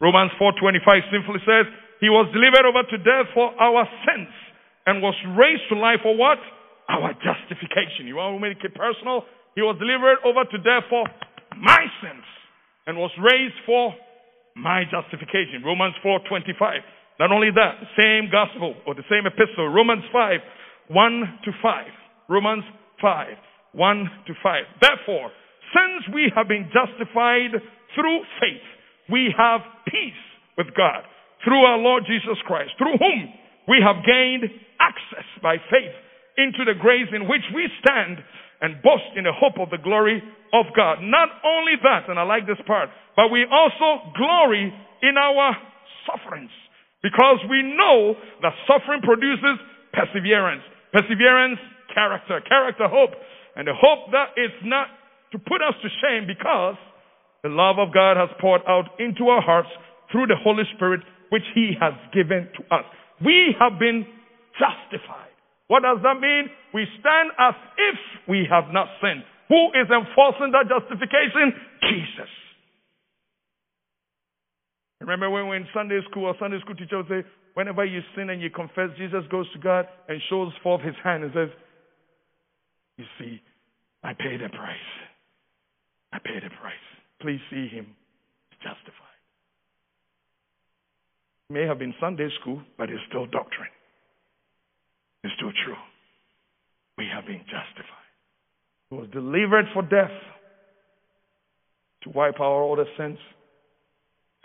Romans 0.00 0.30
4:25 0.38 1.02
simply 1.10 1.40
says, 1.44 1.66
"He 2.00 2.08
was 2.08 2.30
delivered 2.32 2.64
over 2.64 2.82
to 2.84 2.98
death 2.98 3.28
for 3.34 3.54
our 3.58 3.88
sins 4.06 4.32
and 4.86 5.02
was 5.02 5.14
raised 5.34 5.68
to 5.68 5.74
life 5.74 6.00
for 6.02 6.14
what? 6.14 6.38
Our 6.88 7.12
justification. 7.14 8.06
You 8.06 8.16
want 8.16 8.36
to 8.36 8.40
make 8.40 8.62
it 8.62 8.74
personal? 8.74 9.26
He 9.54 9.62
was 9.62 9.76
delivered 9.78 10.18
over 10.22 10.44
to 10.44 10.58
death 10.58 10.84
for 10.88 11.04
my 11.56 11.90
sins 12.00 12.24
and 12.86 12.96
was 12.96 13.10
raised 13.18 13.58
for 13.66 13.94
my 14.58 14.84
justification. 14.90 15.62
Romans 15.64 15.94
4:25. 16.02 16.82
Not 17.18 17.32
only 17.32 17.50
that, 17.50 17.74
same 17.96 18.30
gospel 18.30 18.74
or 18.86 18.94
the 18.94 19.06
same 19.10 19.26
epistle, 19.26 19.68
Romans 19.68 20.04
5, 20.12 20.40
1 20.88 21.38
to 21.44 21.52
5. 21.62 21.86
Romans 22.28 22.64
5, 23.00 23.36
1 23.72 24.10
to 24.26 24.34
5. 24.42 24.64
Therefore, 24.80 25.32
since 25.74 26.14
we 26.14 26.30
have 26.34 26.46
been 26.46 26.70
justified 26.70 27.52
through 27.94 28.20
faith, 28.40 28.66
we 29.10 29.34
have 29.36 29.60
peace 29.86 30.22
with 30.56 30.68
God 30.76 31.02
through 31.44 31.64
our 31.64 31.78
Lord 31.78 32.04
Jesus 32.06 32.38
Christ, 32.46 32.72
through 32.78 32.98
whom 32.98 33.32
we 33.66 33.80
have 33.82 34.04
gained 34.04 34.44
access 34.80 35.26
by 35.42 35.56
faith 35.70 35.94
into 36.36 36.64
the 36.64 36.78
grace 36.78 37.08
in 37.12 37.26
which 37.26 37.44
we 37.54 37.66
stand 37.82 38.18
and 38.60 38.82
boast 38.82 39.10
in 39.16 39.24
the 39.24 39.32
hope 39.32 39.58
of 39.58 39.70
the 39.70 39.78
glory 39.82 40.22
of 40.52 40.66
God. 40.76 40.98
Not 41.02 41.28
only 41.44 41.74
that, 41.82 42.08
and 42.08 42.18
I 42.18 42.24
like 42.24 42.46
this 42.46 42.60
part, 42.66 42.88
but 43.16 43.28
we 43.28 43.44
also 43.50 44.12
glory 44.16 44.72
in 45.02 45.14
our 45.16 45.56
sufferings 46.06 46.50
because 47.02 47.38
we 47.50 47.62
know 47.62 48.14
that 48.42 48.52
suffering 48.66 49.02
produces 49.02 49.60
perseverance. 49.92 50.62
Perseverance, 50.92 51.58
character. 51.94 52.40
Character, 52.48 52.88
hope. 52.88 53.10
And 53.56 53.66
the 53.66 53.74
hope 53.74 54.10
that 54.12 54.34
is 54.36 54.52
not 54.64 54.88
to 55.32 55.38
put 55.38 55.60
us 55.60 55.74
to 55.82 55.88
shame 56.02 56.26
because 56.26 56.76
the 57.42 57.50
love 57.50 57.78
of 57.78 57.92
God 57.92 58.16
has 58.16 58.30
poured 58.40 58.62
out 58.66 58.98
into 58.98 59.28
our 59.28 59.42
hearts 59.42 59.68
through 60.10 60.26
the 60.26 60.36
Holy 60.42 60.64
Spirit 60.74 61.00
which 61.30 61.44
He 61.54 61.72
has 61.78 61.92
given 62.14 62.48
to 62.56 62.74
us. 62.74 62.84
We 63.24 63.54
have 63.58 63.78
been 63.78 64.06
justified. 64.58 65.30
What 65.68 65.82
does 65.82 65.98
that 66.02 66.18
mean? 66.20 66.48
We 66.72 66.86
stand 67.00 67.30
as 67.38 67.54
if 67.76 67.98
we 68.28 68.46
have 68.50 68.72
not 68.72 68.88
sinned. 69.02 69.22
Who 69.48 69.72
is 69.72 69.88
enforcing 69.88 70.52
that 70.52 70.68
justification? 70.68 71.56
Jesus. 71.88 72.30
Remember 75.00 75.30
when 75.30 75.48
we 75.48 75.56
in 75.56 75.66
Sunday 75.72 76.00
school, 76.10 76.26
our 76.26 76.34
Sunday 76.38 76.60
school 76.60 76.74
teacher 76.74 76.98
would 76.98 77.08
say, 77.08 77.24
whenever 77.54 77.84
you 77.84 78.00
sin 78.14 78.30
and 78.30 78.42
you 78.42 78.50
confess, 78.50 78.90
Jesus 78.98 79.24
goes 79.30 79.50
to 79.52 79.58
God 79.58 79.86
and 80.08 80.20
shows 80.28 80.52
forth 80.62 80.82
his 80.82 80.94
hand 81.02 81.24
and 81.24 81.32
says, 81.32 81.48
You 82.98 83.04
see, 83.18 83.40
I 84.02 84.12
paid 84.12 84.40
the 84.40 84.48
price. 84.48 84.90
I 86.12 86.18
paid 86.18 86.42
the 86.44 86.50
price. 86.60 86.86
Please 87.20 87.40
see 87.50 87.68
him 87.68 87.94
justified. 88.62 89.08
It 91.48 91.52
may 91.54 91.66
have 91.66 91.78
been 91.78 91.94
Sunday 92.00 92.28
school, 92.40 92.60
but 92.76 92.90
it's 92.90 93.00
still 93.08 93.26
doctrine. 93.26 93.70
It's 95.24 95.34
still 95.36 95.52
true. 95.64 95.78
We 96.98 97.06
have 97.12 97.24
been 97.26 97.40
justified. 97.46 98.07
He 98.90 98.96
was 98.96 99.08
delivered 99.12 99.66
for 99.74 99.82
death 99.82 100.14
to 102.02 102.10
wipe 102.10 102.40
out 102.40 102.62
all 102.62 102.76
the 102.76 102.86
sins. 102.96 103.18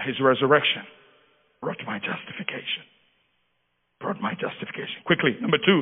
His 0.06 0.16
resurrection 0.22 0.84
brought 1.62 1.80
my 1.86 2.00
justification. 2.00 2.84
Brought 4.02 4.20
my 4.20 4.34
justification. 4.34 5.00
Quickly, 5.06 5.38
number 5.40 5.58
two, 5.58 5.82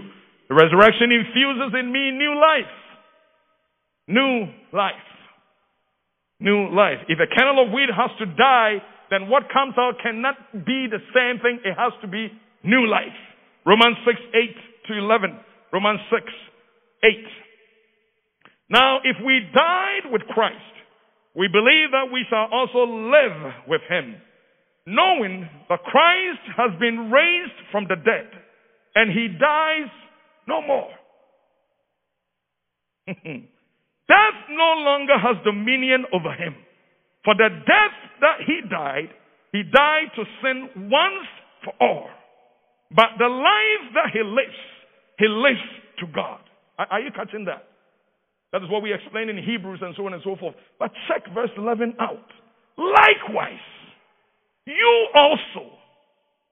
the 0.49 0.55
resurrection 0.55 1.09
infuses 1.09 1.73
in 1.79 1.91
me 1.91 2.11
new 2.11 2.35
life. 2.37 2.73
New 4.07 4.45
life. 4.73 5.09
New 6.39 6.69
life. 6.75 6.99
If 7.07 7.17
a 7.17 7.29
kernel 7.33 7.65
of 7.65 7.73
wheat 7.73 7.89
has 7.89 8.11
to 8.19 8.25
die 8.25 8.81
then 9.11 9.27
what 9.27 9.51
comes 9.51 9.75
out 9.77 9.99
cannot 10.01 10.39
be 10.65 10.87
the 10.87 11.03
same 11.13 11.43
thing. 11.43 11.59
It 11.67 11.75
has 11.75 11.91
to 12.01 12.07
be 12.07 12.31
new 12.63 12.87
life. 12.87 13.13
Romans 13.67 13.97
6, 14.07 14.17
8 14.33 14.55
to 14.87 14.97
11. 14.97 15.37
Romans 15.73 15.99
6, 16.09 16.23
8. 17.03 17.11
Now, 18.71 18.99
if 19.03 19.17
we 19.25 19.41
died 19.53 20.11
with 20.11 20.21
Christ, 20.33 20.55
we 21.35 21.47
believe 21.47 21.91
that 21.91 22.11
we 22.11 22.25
shall 22.29 22.47
also 22.51 22.87
live 22.87 23.67
with 23.67 23.81
him, 23.89 24.15
knowing 24.87 25.47
that 25.69 25.83
Christ 25.83 26.39
has 26.55 26.71
been 26.79 27.11
raised 27.11 27.59
from 27.71 27.85
the 27.89 27.97
dead, 27.97 28.31
and 28.95 29.11
he 29.11 29.27
dies 29.27 29.91
no 30.47 30.61
more. 30.61 30.89
Death 34.11 34.39
no 34.49 34.73
longer 34.83 35.17
has 35.17 35.35
dominion 35.43 36.05
over 36.13 36.31
him. 36.33 36.55
For 37.23 37.35
the 37.35 37.49
death 37.49 37.97
that 38.21 38.37
he 38.45 38.61
died, 38.69 39.09
he 39.51 39.63
died 39.63 40.11
to 40.15 40.23
sin 40.41 40.89
once 40.89 41.27
for 41.63 41.73
all. 41.79 42.09
But 42.89 43.17
the 43.19 43.27
life 43.27 43.93
that 43.95 44.11
he 44.11 44.19
lives, 44.23 44.59
he 45.17 45.27
lives 45.27 45.59
to 45.99 46.07
God. 46.13 46.39
Are, 46.77 46.99
you 46.99 47.11
catching 47.15 47.45
that? 47.45 47.70
That 48.51 48.63
is 48.63 48.69
what 48.69 48.83
we 48.83 48.93
explain 48.93 49.29
in 49.29 49.37
Hebrews 49.37 49.79
and 49.81 49.93
so 49.97 50.05
on 50.05 50.13
and 50.13 50.23
so 50.23 50.35
forth. 50.35 50.55
But 50.79 50.91
check 51.07 51.23
verse 51.33 51.51
11 51.57 51.95
out. 51.99 52.27
Likewise, 52.77 53.63
you 54.65 55.07
also 55.15 55.71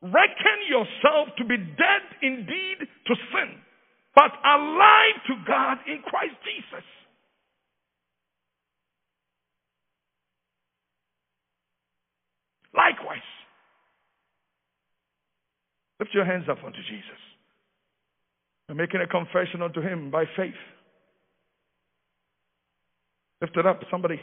reckon 0.01 0.59
yourself 0.69 1.29
to 1.37 1.45
be 1.45 1.57
dead 1.57 2.03
indeed 2.21 2.77
to 3.07 3.15
sin, 3.33 3.55
but 4.15 4.31
alive 4.45 5.17
to 5.27 5.33
God 5.47 5.77
in 5.87 6.01
Christ 6.03 6.35
Jesus. 6.45 6.85
Likewise. 12.75 13.19
Lift 15.99 16.13
your 16.13 16.25
hands 16.25 16.45
up 16.49 16.59
unto 16.63 16.79
Jesus. 16.79 17.19
and 18.69 18.77
making 18.77 19.01
a 19.01 19.07
confession 19.07 19.61
unto 19.61 19.81
him 19.81 20.11
by 20.11 20.25
faith. 20.37 20.53
Lift 23.41 23.55
it 23.55 23.65
up, 23.65 23.79
somebody. 23.89 24.19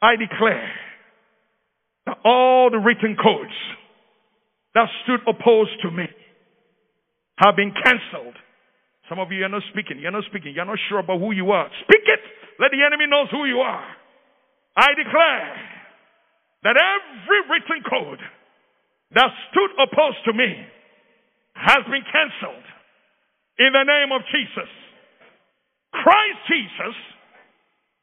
I 0.00 0.16
declare 0.16 0.70
that 2.06 2.18
all 2.24 2.70
the 2.70 2.78
written 2.78 3.16
codes 3.20 3.52
that 4.74 4.86
stood 5.04 5.20
opposed 5.26 5.76
to 5.82 5.90
me 5.90 6.06
have 7.36 7.56
been 7.56 7.72
cancelled. 7.72 8.36
Some 9.08 9.18
of 9.18 9.32
you 9.32 9.44
are 9.44 9.48
not 9.48 9.62
speaking. 9.72 9.98
You're 10.00 10.12
not 10.12 10.24
speaking. 10.30 10.52
You're 10.54 10.68
not 10.68 10.78
sure 10.88 11.00
about 11.00 11.18
who 11.18 11.32
you 11.32 11.50
are. 11.50 11.68
Speak 11.84 12.04
it. 12.04 12.20
Let 12.60 12.70
the 12.70 12.84
enemy 12.84 13.06
knows 13.08 13.28
who 13.30 13.44
you 13.44 13.58
are. 13.58 13.84
I 14.76 14.94
declare 14.94 15.50
that 16.62 16.76
every 16.76 17.40
written 17.50 17.82
code 17.88 18.20
that 19.14 19.30
stood 19.50 19.70
opposed 19.82 20.22
to 20.26 20.32
me 20.32 20.48
has 21.54 21.82
been 21.90 22.04
cancelled 22.06 22.66
in 23.58 23.72
the 23.72 23.84
name 23.84 24.12
of 24.12 24.22
Jesus. 24.30 24.70
Christ 25.92 26.40
Jesus 26.48 26.96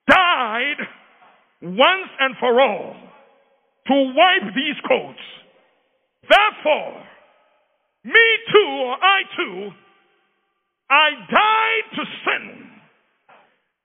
died 0.07 0.77
once 1.61 2.09
and 2.19 2.35
for 2.39 2.61
all 2.61 2.95
to 3.87 4.13
wipe 4.15 4.53
these 4.53 4.79
codes. 4.87 5.19
Therefore, 6.29 7.03
me 8.03 8.27
too, 8.51 8.69
or 8.85 8.97
I 9.01 9.19
too, 9.37 9.69
I 10.89 11.09
died 11.31 11.87
to 11.95 12.03
sin 12.25 12.69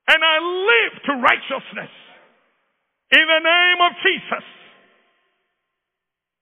and 0.08 0.24
I 0.24 0.36
live 0.40 1.02
to 1.06 1.12
righteousness 1.22 1.92
in 3.12 3.26
the 3.26 3.40
name 3.42 3.80
of 3.80 3.92
Jesus. 4.02 4.44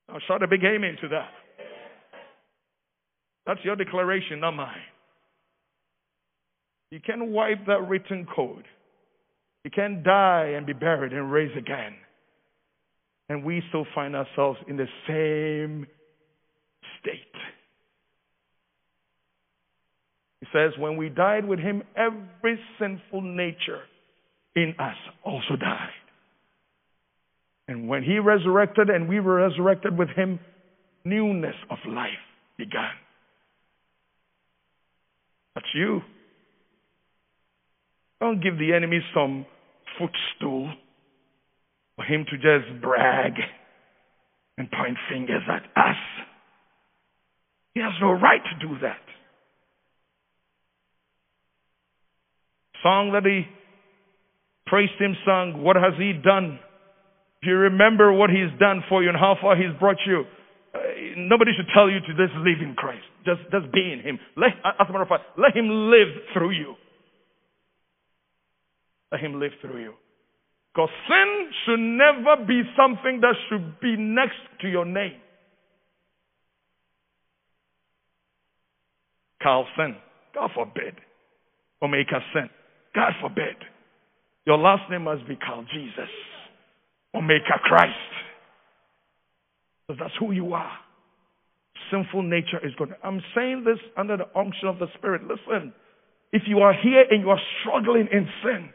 I'll 0.09 0.21
shout 0.27 0.43
a 0.43 0.49
big 0.49 0.65
amen 0.65 0.97
to 1.03 1.09
that. 1.09 1.31
That's 3.47 3.61
your 3.65 3.77
declaration, 3.77 4.41
not 4.41 4.53
mine. 4.53 4.77
You 6.91 7.01
can't 7.01 7.31
wipe 7.31 7.67
that 7.67 7.89
written 7.89 8.27
code. 8.35 8.65
You 9.65 9.71
can't 9.71 10.03
die 10.03 10.53
and 10.57 10.67
be 10.67 10.73
buried 10.73 11.13
and 11.13 11.31
raise 11.31 11.55
again. 11.57 11.95
And 13.29 13.45
we 13.45 13.63
still 13.69 13.87
find 13.95 14.17
ourselves 14.17 14.59
in 14.69 14.77
the 14.77 14.87
same 15.07 15.87
state. 17.01 17.13
He 20.41 20.47
says, 20.53 20.73
when 20.79 20.97
we 20.97 21.11
died 21.11 21.45
with 21.47 21.59
him, 21.59 21.83
every 21.97 22.59
sinful 22.79 23.21
nature 23.21 23.83
in 24.57 24.75
us 24.79 24.97
also 25.25 25.57
died. 25.61 25.91
And 27.67 27.87
when 27.87 28.03
he 28.03 28.19
resurrected 28.19 28.89
and 28.89 29.09
we 29.09 29.21
were 29.21 29.47
resurrected 29.47 29.99
with 29.99 30.09
him, 30.11 30.41
newness 31.05 31.57
of 31.71 31.79
life 31.87 32.09
began. 32.57 32.93
That's 35.55 35.67
you. 35.75 36.01
Don't 38.21 38.43
give 38.43 38.59
the 38.59 38.73
enemy 38.75 39.01
some 39.15 39.47
footstool 39.99 40.73
for 41.97 42.05
him 42.05 42.25
to 42.31 42.37
just 42.37 42.83
brag 42.83 43.33
and 44.57 44.71
point 44.71 44.97
fingers 45.11 45.43
at 45.49 45.63
us. 45.77 45.97
He 47.75 47.81
has 47.81 47.93
no 48.01 48.13
right 48.13 48.41
to 48.43 48.67
do 48.67 48.75
that. 48.83 48.99
Song 52.83 53.13
that 53.13 53.25
he 53.25 53.43
praised 54.67 54.99
him 54.99 55.17
sung, 55.27 55.63
What 55.63 55.77
has 55.77 55.95
he 55.99 56.13
done? 56.13 56.59
If 57.43 57.47
you 57.47 57.55
remember 57.55 58.13
what 58.13 58.31
he's 58.31 58.51
done 58.59 58.83
for 58.89 59.03
you 59.03 59.09
and 59.09 59.19
how 59.19 59.37
far 59.41 59.57
he's 59.57 59.75
brought 59.79 59.99
you, 60.07 60.25
uh, 60.75 60.79
nobody 61.17 61.53
should 61.57 61.71
tell 61.73 61.89
you 61.89 62.01
to 62.01 62.13
just 62.19 62.35
live 62.39 62.59
in 62.63 62.75
Christ. 62.75 63.07
Just, 63.25 63.43
just 63.51 63.73
be 63.73 63.93
in 63.93 64.01
him. 64.03 64.19
Let, 64.37 64.59
as 64.65 64.87
a 64.89 64.93
matter 64.93 65.03
of 65.03 65.09
fact, 65.09 65.39
let 65.39 65.57
him 65.57 65.91
live 65.91 66.09
through 66.35 66.51
you. 66.51 66.75
Let 69.13 69.21
him 69.21 69.41
live 69.41 69.53
through 69.61 69.83
you. 69.83 69.95
Because 70.75 70.91
sin 71.09 71.51
should 71.65 71.81
never 71.81 72.45
be 72.47 72.63
something 72.77 73.21
that 73.21 73.35
should 73.49 73.81
be 73.81 73.97
next 73.97 74.39
to 74.61 74.69
your 74.69 74.85
name. 74.85 75.17
Carl 79.43 79.67
sin. 79.77 79.97
God 80.35 80.51
forbid. 80.55 80.95
Omega 81.83 82.21
sin. 82.35 82.51
God 82.95 83.13
forbid. 83.21 83.57
Your 84.47 84.59
last 84.59 84.91
name 84.91 85.05
must 85.05 85.27
be 85.27 85.37
Carl 85.37 85.65
Jesus. 85.73 86.11
Omega 87.15 87.59
Christ. 87.65 87.93
Because 89.87 90.01
that's 90.01 90.15
who 90.19 90.33
you 90.33 90.53
are. 90.55 90.73
Sinful 91.91 92.23
nature 92.23 92.65
is 92.65 92.75
going. 92.77 92.93
I'm 93.03 93.23
saying 93.35 93.65
this 93.65 93.79
under 93.97 94.17
the 94.17 94.27
unction 94.39 94.69
of 94.69 94.79
the 94.79 94.87
Spirit. 94.99 95.23
Listen, 95.23 95.73
if 96.33 96.43
you 96.47 96.59
are 96.59 96.75
here 96.75 97.05
and 97.11 97.23
you 97.23 97.31
are 97.31 97.41
struggling 97.63 98.09
in 98.13 98.29
sin, 98.45 98.71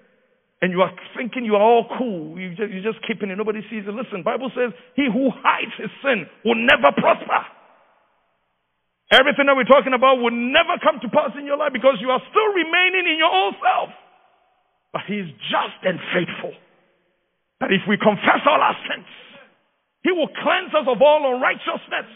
and 0.64 0.72
you 0.72 0.80
are 0.80 0.96
thinking 1.12 1.44
you 1.44 1.60
are 1.60 1.68
all 1.68 1.84
cool, 2.00 2.40
you 2.40 2.56
just, 2.56 2.72
you're 2.72 2.88
just 2.88 3.04
keeping 3.04 3.28
it, 3.28 3.36
nobody 3.36 3.60
sees 3.68 3.84
it. 3.84 3.92
Listen, 3.92 4.24
Bible 4.24 4.48
says, 4.56 4.72
he 4.96 5.12
who 5.12 5.28
hides 5.28 5.76
his 5.76 5.92
sin 6.00 6.24
will 6.48 6.56
never 6.56 6.88
prosper. 6.96 7.44
Everything 9.12 9.52
that 9.52 9.60
we're 9.60 9.68
talking 9.68 9.92
about 9.92 10.24
will 10.24 10.32
never 10.32 10.80
come 10.80 11.04
to 11.04 11.12
pass 11.12 11.36
in 11.36 11.44
your 11.44 11.60
life 11.60 11.76
because 11.76 12.00
you 12.00 12.08
are 12.16 12.24
still 12.32 12.50
remaining 12.56 13.12
in 13.12 13.20
your 13.20 13.28
old 13.28 13.60
self. 13.60 13.92
But 14.96 15.04
he 15.04 15.20
is 15.20 15.28
just 15.52 15.84
and 15.84 16.00
faithful. 16.16 16.56
That 17.60 17.76
if 17.76 17.84
we 17.84 18.00
confess 18.00 18.48
all 18.48 18.64
our 18.64 18.80
sins, 18.88 19.12
he 20.08 20.16
will 20.16 20.32
cleanse 20.32 20.72
us 20.72 20.88
of 20.88 21.04
all 21.04 21.28
unrighteousness. 21.28 22.08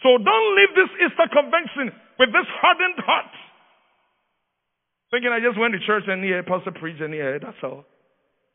So 0.00 0.16
don't 0.16 0.50
leave 0.56 0.72
this 0.72 0.92
Easter 1.04 1.28
convention 1.28 1.92
with 2.16 2.32
this 2.32 2.48
hardened 2.64 3.04
heart. 3.04 3.43
Thinking 5.14 5.30
I 5.30 5.38
just 5.38 5.56
went 5.56 5.72
to 5.74 5.78
church 5.86 6.02
and 6.08 6.24
hear 6.24 6.42
pastor 6.42 6.72
preached 6.72 7.00
and 7.00 7.14
hear 7.14 7.38
that's 7.38 7.54
all. 7.62 7.84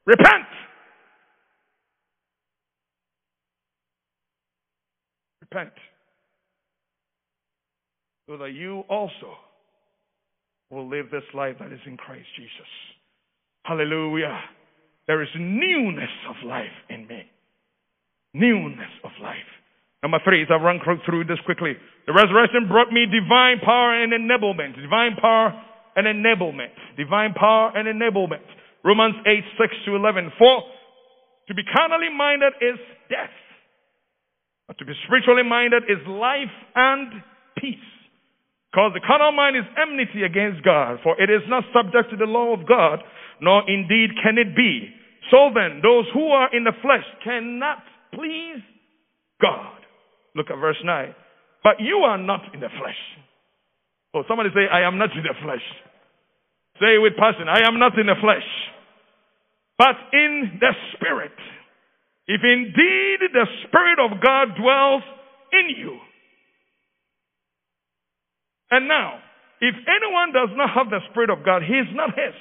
Repent. 0.05 0.43
Repent. 5.39 5.71
So 8.27 8.35
that 8.39 8.51
you 8.51 8.83
also 8.89 9.39
will 10.69 10.89
live 10.89 11.05
this 11.09 11.23
life 11.33 11.55
that 11.61 11.71
is 11.71 11.79
in 11.85 11.95
Christ 11.95 12.27
Jesus. 12.35 12.67
Hallelujah. 13.63 14.37
There 15.07 15.23
is 15.23 15.29
newness 15.39 16.11
of 16.27 16.45
life 16.45 16.75
in 16.89 17.07
me. 17.07 17.21
Newness 18.33 18.91
of 19.05 19.11
life. 19.21 19.47
Number 20.03 20.19
three, 20.25 20.41
as 20.41 20.49
I 20.51 20.61
run 20.61 20.81
through 21.05 21.23
this 21.23 21.39
quickly. 21.45 21.77
The 22.05 22.11
resurrection 22.11 22.67
brought 22.67 22.91
me 22.91 23.05
divine 23.05 23.59
power 23.63 24.03
and 24.03 24.11
enablement. 24.11 24.75
Divine 24.75 25.15
power 25.21 25.55
and 25.99 26.07
enablement. 26.07 26.71
Divine 26.95 27.35
power 27.35 27.75
and 27.75 27.83
enablement. 27.91 28.47
Romans 28.83 29.15
8, 29.27 29.43
6 29.59 29.75
to 29.85 29.95
11. 29.95 30.31
For 30.39 30.63
to 31.49 31.53
be 31.53 31.63
carnally 31.75 32.07
minded 32.15 32.53
is 32.61 32.79
death. 33.09 33.35
But 34.67 34.77
to 34.79 34.85
be 34.85 34.93
spiritually 35.05 35.43
minded 35.43 35.83
is 35.89 35.99
life 36.07 36.53
and 36.75 37.19
peace. 37.57 37.89
Because 38.71 38.93
the 38.93 39.01
carnal 39.01 39.33
mind 39.33 39.57
is 39.57 39.65
enmity 39.75 40.21
against 40.21 40.63
God, 40.63 41.01
for 41.01 41.19
it 41.19 41.27
is 41.27 41.41
not 41.49 41.65
subject 41.73 42.13
to 42.13 42.17
the 42.17 42.29
law 42.29 42.53
of 42.53 42.69
God, 42.69 43.01
nor 43.41 43.65
indeed 43.67 44.13
can 44.21 44.37
it 44.37 44.55
be. 44.55 44.93
So 45.33 45.49
then, 45.53 45.81
those 45.81 46.05
who 46.13 46.29
are 46.29 46.55
in 46.55 46.63
the 46.63 46.77
flesh 46.85 47.05
cannot 47.25 47.81
please 48.13 48.61
God. 49.41 49.81
Look 50.35 50.53
at 50.53 50.61
verse 50.61 50.77
9. 50.85 51.15
But 51.63 51.81
you 51.81 52.05
are 52.05 52.17
not 52.17 52.53
in 52.53 52.59
the 52.59 52.69
flesh. 52.77 53.01
Oh, 54.13 54.21
somebody 54.27 54.49
say, 54.53 54.69
I 54.71 54.85
am 54.85 54.97
not 54.97 55.11
in 55.17 55.23
the 55.23 55.33
flesh. 55.41 55.65
Say 56.79 56.97
with 56.97 57.19
passion, 57.19 57.47
I 57.47 57.67
am 57.67 57.79
not 57.79 57.97
in 57.99 58.07
the 58.07 58.15
flesh, 58.21 58.47
but 59.77 59.95
in 60.13 60.59
the 60.59 60.71
spirit. 60.95 61.35
If 62.27 62.41
indeed 62.43 63.19
the 63.33 63.47
spirit 63.67 63.99
of 63.99 64.21
God 64.23 64.55
dwells 64.55 65.03
in 65.51 65.75
you. 65.75 65.97
And 68.71 68.87
now, 68.87 69.19
if 69.59 69.75
anyone 69.75 70.31
does 70.31 70.55
not 70.55 70.69
have 70.71 70.89
the 70.89 71.03
spirit 71.11 71.29
of 71.29 71.43
God, 71.43 71.63
he 71.63 71.73
is 71.73 71.89
not 71.91 72.15
his. 72.15 72.37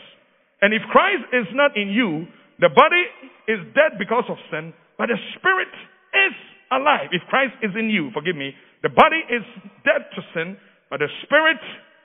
And 0.60 0.74
if 0.74 0.82
Christ 0.92 1.24
is 1.32 1.48
not 1.54 1.76
in 1.76 1.88
you, 1.88 2.26
the 2.60 2.68
body 2.68 3.02
is 3.48 3.58
dead 3.74 3.98
because 3.98 4.24
of 4.28 4.36
sin, 4.50 4.74
but 4.98 5.08
the 5.08 5.18
spirit 5.38 5.72
is 6.14 6.34
alive. 6.70 7.10
If 7.10 7.22
Christ 7.30 7.54
is 7.62 7.70
in 7.78 7.90
you, 7.90 8.10
forgive 8.12 8.36
me, 8.36 8.52
the 8.82 8.90
body 8.90 9.22
is 9.30 9.42
dead 9.82 10.06
to 10.14 10.20
sin, 10.34 10.56
but 10.90 11.00
the 11.00 11.08
spirit 11.24 11.58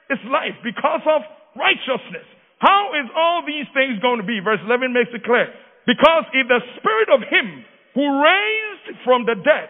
is 0.09 0.19
life 0.29 0.55
because 0.63 1.01
of 1.05 1.21
righteousness. 1.55 2.27
How 2.59 2.95
is 2.95 3.11
all 3.11 3.43
these 3.45 3.67
things 3.73 3.99
going 3.99 4.19
to 4.21 4.27
be? 4.27 4.39
Verse 4.39 4.61
11 4.63 4.93
makes 4.93 5.11
it 5.11 5.23
clear. 5.23 5.51
Because 5.85 6.23
if 6.31 6.47
the 6.47 6.61
spirit 6.79 7.09
of 7.11 7.21
him 7.27 7.65
who 7.93 8.05
raised 8.23 9.03
from 9.03 9.27
the 9.27 9.35
dead, 9.35 9.69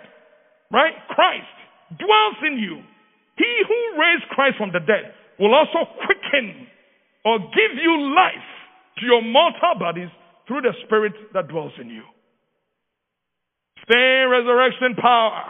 right, 0.69 0.93
Christ, 1.09 1.57
dwells 1.97 2.38
in 2.45 2.61
you, 2.61 2.81
he 3.38 3.51
who 3.65 3.79
raised 3.97 4.29
Christ 4.29 4.57
from 4.57 4.71
the 4.71 4.79
dead 4.79 5.13
will 5.39 5.55
also 5.55 5.89
quicken 6.05 6.67
or 7.25 7.39
give 7.39 7.73
you 7.81 8.13
life 8.13 8.49
to 8.99 9.05
your 9.05 9.21
mortal 9.21 9.73
bodies 9.79 10.09
through 10.47 10.61
the 10.61 10.73
spirit 10.86 11.13
that 11.34 11.47
dwells 11.47 11.73
in 11.81 11.89
you. 11.89 12.03
Same 13.89 14.29
resurrection 14.29 14.95
power, 15.01 15.43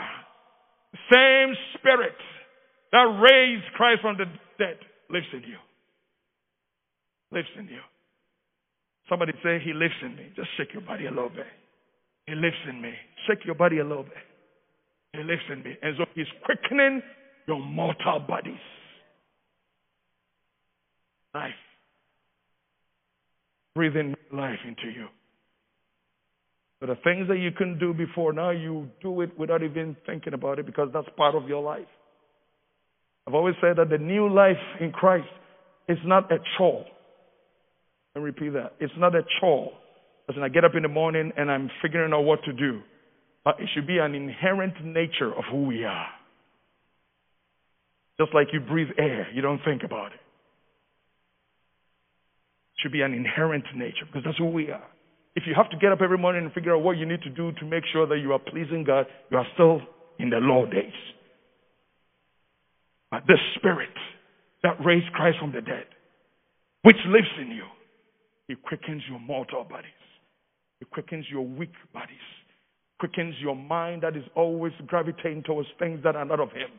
same 1.12 1.54
spirit 1.78 2.16
that 2.92 3.06
raised 3.20 3.66
Christ 3.76 4.02
from 4.02 4.18
the 4.18 4.26
dead 4.58 4.78
lives 5.10 5.28
in 5.34 5.42
you. 5.42 5.58
Lives 7.34 7.48
in 7.58 7.66
you. 7.66 7.82
Somebody 9.10 9.34
say, 9.44 9.60
He 9.64 9.74
lives 9.74 9.96
in 10.04 10.16
me. 10.16 10.32
Just 10.36 10.50
shake 10.58 10.74
your 10.74 10.84
body 10.84 11.08
a 11.08 11.10
little 11.10 11.30
bit. 11.30 11.48
He 12.28 12.36
lives 12.36 12.56
in 12.70 12.80
me. 12.80 12.94
Shake 13.28 13.44
your 13.46 13.56
body 13.56 13.80
a 13.80 13.84
little 13.84 14.04
bit. 14.04 14.24
He 15.14 15.24
lives 15.24 15.42
in 15.52 15.64
me. 15.64 15.76
And 15.82 15.96
so 15.98 16.06
He's 16.14 16.28
quickening 16.46 17.02
your 17.48 17.60
mortal 17.60 18.20
bodies. 18.20 18.54
Life. 21.34 21.52
Breathing 23.76 24.16
life 24.32 24.60
into 24.68 24.96
you. 24.96 25.08
So 26.80 26.88
the 26.88 26.96
things 27.04 27.28
that 27.30 27.38
you 27.40 27.50
couldn't 27.52 27.80
do 27.80 27.94
before, 27.94 28.32
now 28.34 28.52
you 28.52 28.90
do 29.02 29.22
it 29.22 29.38
without 29.40 29.64
even 29.64 29.96
thinking 30.06 30.34
about 30.34 30.60
it 30.60 30.66
because 30.66 30.90
that's 30.94 31.08
part 31.18 31.34
of 31.34 31.48
your 31.48 31.64
life. 31.64 31.88
I've 33.26 33.34
always 33.34 33.56
said 33.62 33.78
that 33.78 33.90
the 33.90 33.98
new 33.98 34.32
life 34.32 34.62
in 34.80 34.92
Christ 34.92 35.30
is 35.88 35.98
not 36.06 36.32
a 36.32 36.38
chore. 36.58 36.86
And 38.16 38.24
repeat 38.24 38.54
that. 38.54 38.74
It's 38.80 38.94
not 38.98 39.16
a 39.16 39.22
chore. 39.40 39.72
As 40.30 40.36
in 40.36 40.44
I 40.44 40.50
get 40.50 40.64
up 40.64 40.76
in 40.76 40.84
the 40.84 40.90
morning 40.90 41.32
and 41.36 41.52
I'm 41.52 41.70
figuring 41.82 42.14
out 42.14 42.22
what 42.22 42.44
to 42.46 42.54
do. 42.54 42.82
But 43.44 43.60
it 43.60 43.68
should 43.74 43.88
be 43.88 43.98
an 43.98 44.16
inherent 44.16 44.76
nature 44.84 45.34
of 45.34 45.44
who 45.52 45.66
we 45.66 45.84
are. 45.84 46.08
Just 48.20 48.34
like 48.34 48.48
you 48.54 48.60
breathe 48.60 48.90
air, 48.98 49.28
you 49.34 49.42
don't 49.42 49.60
think 49.66 49.84
about 49.84 50.14
it. 50.14 50.20
It 52.76 52.82
should 52.82 52.92
be 52.92 53.02
an 53.02 53.14
inherent 53.14 53.66
nature 53.76 54.06
because 54.06 54.24
that's 54.24 54.38
who 54.38 54.52
we 54.52 54.70
are. 54.72 54.88
If 55.36 55.44
you 55.48 55.54
have 55.56 55.70
to 55.72 55.78
get 55.78 55.92
up 55.92 56.00
every 56.02 56.18
morning 56.18 56.46
and 56.46 56.54
figure 56.54 56.76
out 56.76 56.84
what 56.84 56.98
you 56.98 57.08
need 57.08 57.22
to 57.24 57.30
do 57.30 57.52
to 57.54 57.66
make 57.66 57.84
sure 57.92 58.06
that 58.08 58.20
you 58.20 58.34
are 58.34 58.40
pleasing 58.40 58.84
God, 58.86 59.08
you 59.32 59.38
are 59.38 59.48
still 59.56 59.82
in 60.20 60.30
the 60.30 60.38
law 60.38 60.66
days. 60.66 60.94
But 63.10 63.24
the 63.28 63.38
Spirit 63.56 63.90
that 64.62 64.78
raised 64.86 65.12
Christ 65.14 65.38
from 65.40 65.52
the 65.52 65.62
dead, 65.62 65.86
which 66.84 66.98
lives 67.08 67.28
in 67.42 67.50
you, 67.50 67.66
He 68.54 68.58
quickens 68.62 69.02
your 69.10 69.20
mortal 69.20 69.64
bodies. 69.64 69.90
He 70.80 70.86
quickens 70.86 71.26
your 71.28 71.42
weak 71.42 71.74
bodies. 71.92 72.28
Quickens 73.00 73.34
your 73.42 73.56
mind 73.56 74.04
that 74.04 74.16
is 74.16 74.24
always 74.36 74.74
gravitating 74.86 75.42
towards 75.42 75.68
things 75.80 76.02
that 76.04 76.16
are 76.16 76.24
not 76.24 76.40
of 76.40 76.52
Him. 76.52 76.70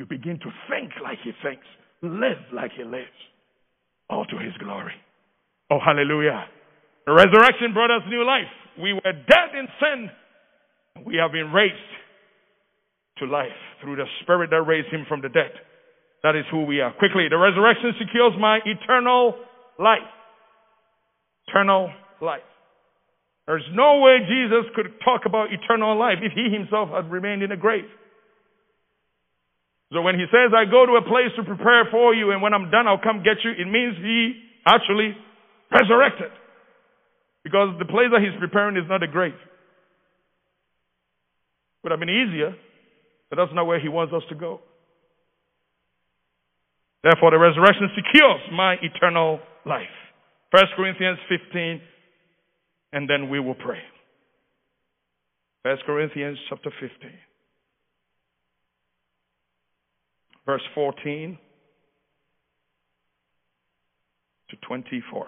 You 0.00 0.06
begin 0.06 0.40
to 0.40 0.50
think 0.68 0.90
like 1.00 1.18
He 1.22 1.30
thinks, 1.44 1.62
live 2.02 2.42
like 2.52 2.72
He 2.76 2.82
lives, 2.82 3.06
all 4.08 4.24
to 4.24 4.36
His 4.38 4.52
glory. 4.58 4.94
Oh, 5.70 5.78
hallelujah. 5.78 6.46
The 7.06 7.12
resurrection 7.12 7.72
brought 7.72 7.94
us 7.94 8.02
new 8.08 8.26
life. 8.26 8.50
We 8.82 8.92
were 8.92 9.12
dead 9.14 9.54
in 9.54 9.68
sin. 9.78 10.10
We 11.06 11.22
have 11.22 11.30
been 11.30 11.52
raised 11.52 11.74
to 13.18 13.26
life 13.26 13.54
through 13.80 13.94
the 13.94 14.06
Spirit 14.22 14.50
that 14.50 14.62
raised 14.62 14.88
him 14.88 15.06
from 15.08 15.20
the 15.20 15.28
dead. 15.28 15.52
That 16.24 16.34
is 16.34 16.46
who 16.50 16.64
we 16.64 16.80
are. 16.80 16.92
Quickly, 16.94 17.28
the 17.30 17.38
resurrection 17.38 17.94
secures 17.96 18.32
my 18.40 18.58
eternal 18.66 19.36
life. 19.78 20.02
Eternal 21.50 21.90
life. 22.22 22.46
There's 23.46 23.66
no 23.74 23.98
way 23.98 24.22
Jesus 24.22 24.70
could 24.76 24.94
talk 25.04 25.22
about 25.26 25.48
eternal 25.52 25.98
life 25.98 26.22
if 26.22 26.32
he 26.32 26.54
himself 26.54 26.90
had 26.90 27.10
remained 27.10 27.42
in 27.42 27.50
the 27.50 27.56
grave. 27.56 27.90
So 29.92 30.02
when 30.02 30.14
he 30.14 30.24
says, 30.30 30.54
I 30.54 30.70
go 30.70 30.86
to 30.86 30.94
a 30.94 31.02
place 31.02 31.34
to 31.34 31.42
prepare 31.42 31.90
for 31.90 32.14
you, 32.14 32.30
and 32.30 32.40
when 32.40 32.54
I'm 32.54 32.70
done, 32.70 32.86
I'll 32.86 33.02
come 33.02 33.26
get 33.26 33.42
you, 33.42 33.50
it 33.50 33.66
means 33.66 33.98
he 33.98 34.38
actually 34.64 35.18
resurrected. 35.72 36.30
Because 37.42 37.74
the 37.78 37.86
place 37.86 38.06
that 38.12 38.22
he's 38.22 38.38
preparing 38.38 38.76
is 38.76 38.86
not 38.88 39.02
a 39.02 39.08
grave. 39.08 39.34
Would 41.82 41.90
have 41.90 41.98
been 41.98 42.08
easier, 42.08 42.54
but 43.30 43.36
that's 43.36 43.50
not 43.52 43.66
where 43.66 43.80
he 43.80 43.88
wants 43.88 44.14
us 44.14 44.22
to 44.28 44.36
go. 44.36 44.60
Therefore, 47.02 47.32
the 47.32 47.38
resurrection 47.38 47.90
secures 47.96 48.40
my 48.52 48.76
eternal 48.82 49.40
life. 49.64 49.90
1 50.52 50.64
Corinthians 50.76 51.18
15, 51.28 51.80
and 52.92 53.08
then 53.08 53.30
we 53.30 53.38
will 53.38 53.54
pray. 53.54 53.78
1 55.62 55.76
Corinthians 55.86 56.38
chapter 56.48 56.70
15, 56.80 57.10
verse 60.46 60.62
14 60.74 61.38
to 64.50 64.56
24. 64.66 65.26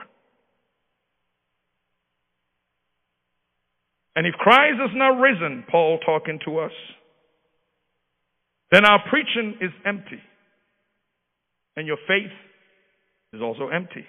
And 4.16 4.26
if 4.26 4.34
Christ 4.34 4.80
is 4.84 4.90
not 4.94 5.20
risen, 5.20 5.64
Paul 5.70 5.98
talking 6.04 6.38
to 6.44 6.58
us, 6.58 6.72
then 8.70 8.84
our 8.84 9.00
preaching 9.08 9.56
is 9.60 9.70
empty. 9.86 10.20
And 11.76 11.86
your 11.86 11.98
faith 12.08 12.32
is 13.32 13.40
also 13.40 13.68
empty. 13.68 14.04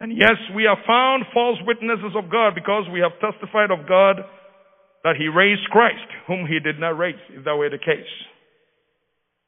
And 0.00 0.16
yes, 0.16 0.36
we 0.56 0.64
have 0.64 0.80
found 0.86 1.24
false 1.32 1.58
witnesses 1.66 2.16
of 2.16 2.32
God 2.32 2.54
because 2.54 2.84
we 2.92 3.00
have 3.00 3.12
testified 3.20 3.70
of 3.70 3.86
God 3.86 4.16
that 5.04 5.16
He 5.16 5.28
raised 5.28 5.68
Christ, 5.70 6.08
whom 6.26 6.46
He 6.46 6.58
did 6.58 6.80
not 6.80 6.96
raise, 6.96 7.20
if 7.28 7.44
that 7.44 7.56
were 7.56 7.68
the 7.68 7.78
case. 7.78 8.08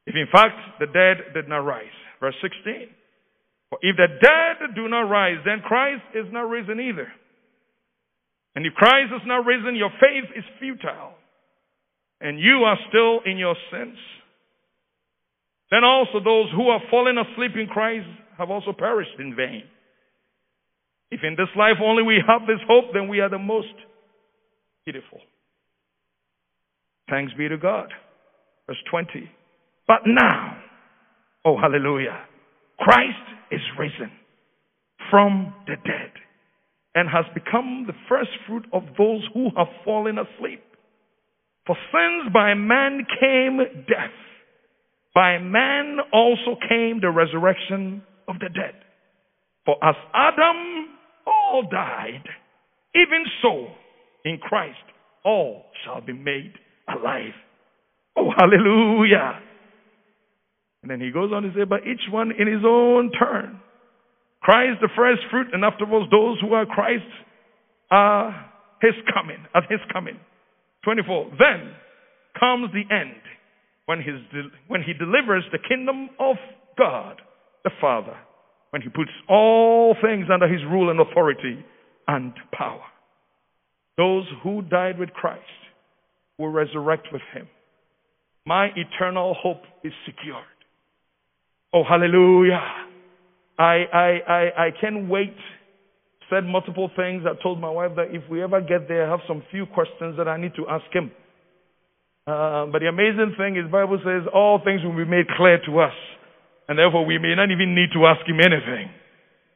If 0.06 0.14
in 0.14 0.26
fact 0.30 0.56
the 0.78 0.86
dead 0.86 1.32
did 1.32 1.48
not 1.48 1.64
rise. 1.64 1.96
Verse 2.20 2.34
16. 2.42 2.88
For 3.70 3.78
if 3.80 3.96
the 3.96 4.08
dead 4.20 4.74
do 4.76 4.88
not 4.88 5.08
rise, 5.08 5.38
then 5.46 5.60
Christ 5.64 6.04
is 6.14 6.26
not 6.30 6.48
risen 6.50 6.78
either. 6.80 7.08
And 8.54 8.66
if 8.66 8.74
Christ 8.74 9.12
is 9.16 9.26
not 9.26 9.46
risen, 9.46 9.76
your 9.76 9.90
faith 10.00 10.28
is 10.36 10.44
futile. 10.60 11.14
And 12.20 12.38
you 12.38 12.64
are 12.64 12.76
still 12.90 13.20
in 13.24 13.38
your 13.38 13.56
sins. 13.72 13.96
Then 15.70 15.84
also 15.84 16.20
those 16.22 16.52
who 16.54 16.68
are 16.68 16.82
fallen 16.90 17.16
asleep 17.16 17.52
in 17.56 17.66
Christ 17.66 18.06
have 18.36 18.50
also 18.50 18.72
perished 18.76 19.18
in 19.18 19.34
vain. 19.34 19.64
If 21.12 21.20
in 21.22 21.36
this 21.36 21.52
life 21.54 21.76
only 21.84 22.02
we 22.02 22.22
have 22.26 22.46
this 22.46 22.60
hope, 22.66 22.86
then 22.94 23.06
we 23.06 23.20
are 23.20 23.28
the 23.28 23.38
most 23.38 23.74
pitiful. 24.86 25.20
Thanks 27.10 27.34
be 27.36 27.50
to 27.50 27.58
God. 27.58 27.92
Verse 28.66 28.78
20. 28.90 29.30
But 29.86 30.06
now, 30.06 30.56
oh 31.44 31.58
hallelujah, 31.60 32.18
Christ 32.78 33.28
is 33.50 33.60
risen 33.78 34.10
from 35.10 35.52
the 35.66 35.76
dead 35.84 36.12
and 36.94 37.10
has 37.10 37.26
become 37.34 37.84
the 37.86 37.92
first 38.08 38.30
fruit 38.46 38.64
of 38.72 38.82
those 38.96 39.20
who 39.34 39.50
have 39.54 39.68
fallen 39.84 40.16
asleep. 40.16 40.64
For 41.66 41.76
since 41.92 42.32
by 42.32 42.54
man 42.54 43.06
came 43.20 43.58
death, 43.86 44.16
by 45.14 45.36
man 45.36 45.98
also 46.10 46.56
came 46.70 47.00
the 47.02 47.10
resurrection 47.10 48.02
of 48.26 48.36
the 48.38 48.48
dead. 48.48 48.80
For 49.66 49.76
as 49.84 49.94
Adam 50.14 50.88
all 51.52 51.68
died, 51.70 52.24
even 52.94 53.24
so 53.42 53.66
in 54.24 54.38
Christ 54.38 54.78
all 55.24 55.66
shall 55.84 56.00
be 56.00 56.12
made 56.12 56.54
alive. 56.88 57.34
Oh, 58.16 58.30
hallelujah. 58.36 59.40
And 60.82 60.90
then 60.90 61.00
he 61.00 61.10
goes 61.10 61.30
on 61.32 61.42
to 61.44 61.50
say, 61.54 61.64
but 61.64 61.86
each 61.86 62.10
one 62.10 62.32
in 62.32 62.46
his 62.46 62.64
own 62.66 63.12
turn. 63.12 63.60
Christ 64.42 64.80
the 64.80 64.88
first 64.96 65.20
fruit, 65.30 65.48
and 65.52 65.64
afterwards 65.64 66.10
those 66.10 66.40
who 66.40 66.52
are 66.54 66.66
Christ 66.66 67.04
are 67.90 68.50
his 68.80 68.94
coming, 69.14 69.38
at 69.54 69.62
his 69.70 69.78
coming. 69.92 70.18
24. 70.84 71.30
Then 71.38 71.72
comes 72.38 72.70
the 72.72 72.82
end 72.92 73.22
when, 73.86 73.98
his, 73.98 74.18
when 74.66 74.82
he 74.82 74.92
delivers 74.94 75.44
the 75.52 75.58
kingdom 75.68 76.08
of 76.18 76.36
God, 76.76 77.20
the 77.62 77.70
Father, 77.80 78.16
when 78.72 78.80
he 78.80 78.88
puts 78.88 79.10
all 79.28 79.94
things 80.02 80.26
under 80.32 80.48
his 80.48 80.62
rule 80.64 80.90
and 80.90 80.98
authority 80.98 81.62
and 82.08 82.32
power. 82.52 82.82
Those 83.98 84.24
who 84.42 84.62
died 84.62 84.98
with 84.98 85.10
Christ 85.10 85.42
will 86.38 86.48
resurrect 86.48 87.08
with 87.12 87.20
him. 87.34 87.46
My 88.46 88.70
eternal 88.74 89.36
hope 89.40 89.62
is 89.84 89.92
secured. 90.06 90.42
Oh, 91.74 91.84
hallelujah. 91.88 92.60
I, 93.58 93.84
I, 93.92 94.08
I, 94.26 94.66
I 94.66 94.70
can't 94.80 95.08
wait. 95.08 95.36
Said 96.30 96.44
multiple 96.44 96.90
things. 96.96 97.24
I 97.26 97.40
told 97.42 97.60
my 97.60 97.68
wife 97.68 97.92
that 97.96 98.14
if 98.14 98.22
we 98.30 98.42
ever 98.42 98.62
get 98.62 98.88
there, 98.88 99.06
I 99.06 99.10
have 99.10 99.20
some 99.28 99.42
few 99.50 99.66
questions 99.66 100.16
that 100.16 100.26
I 100.26 100.40
need 100.40 100.54
to 100.56 100.66
ask 100.66 100.84
him. 100.92 101.10
Uh, 102.26 102.66
but 102.72 102.78
the 102.78 102.86
amazing 102.88 103.34
thing 103.36 103.56
is, 103.56 103.70
Bible 103.70 104.00
says 104.02 104.22
all 104.32 104.60
things 104.64 104.80
will 104.82 104.96
be 104.96 105.04
made 105.04 105.26
clear 105.36 105.58
to 105.66 105.80
us, 105.80 105.92
and 106.68 106.78
therefore 106.78 107.04
we 107.04 107.18
may 107.18 107.34
not 107.34 107.50
even 107.50 107.74
need 107.74 107.90
to 107.94 108.06
ask 108.06 108.26
him 108.26 108.40
anything. 108.40 108.90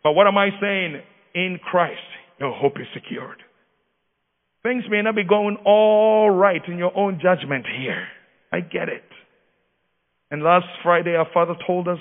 But 0.03 0.13
what 0.13 0.27
am 0.27 0.39
I 0.39 0.51
saying? 0.61 1.03
In 1.35 1.59
Christ, 1.63 2.01
your 2.39 2.53
hope 2.53 2.75
is 2.81 2.87
secured. 2.95 3.43
Things 4.63 4.85
may 4.91 5.03
not 5.03 5.15
be 5.15 5.25
going 5.25 5.59
all 5.65 6.31
right 6.31 6.63
in 6.67 6.79
your 6.79 6.97
own 6.97 7.21
judgment 7.23 7.67
here. 7.79 8.07
I 8.53 8.61
get 8.61 8.89
it. 8.89 9.05
And 10.31 10.43
last 10.43 10.67
Friday, 10.83 11.15
our 11.15 11.29
Father 11.33 11.55
told 11.67 11.89
us 11.89 11.99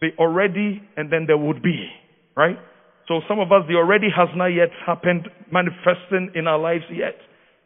the 0.00 0.10
already 0.18 0.82
and 0.96 1.12
then 1.12 1.24
there 1.26 1.38
would 1.38 1.62
be, 1.62 1.88
right? 2.36 2.58
So 3.08 3.20
some 3.28 3.40
of 3.40 3.52
us, 3.52 3.62
the 3.68 3.74
already 3.74 4.08
has 4.14 4.28
not 4.36 4.46
yet 4.46 4.70
happened, 4.86 5.28
manifesting 5.52 6.32
in 6.34 6.46
our 6.46 6.58
lives 6.58 6.84
yet. 6.90 7.16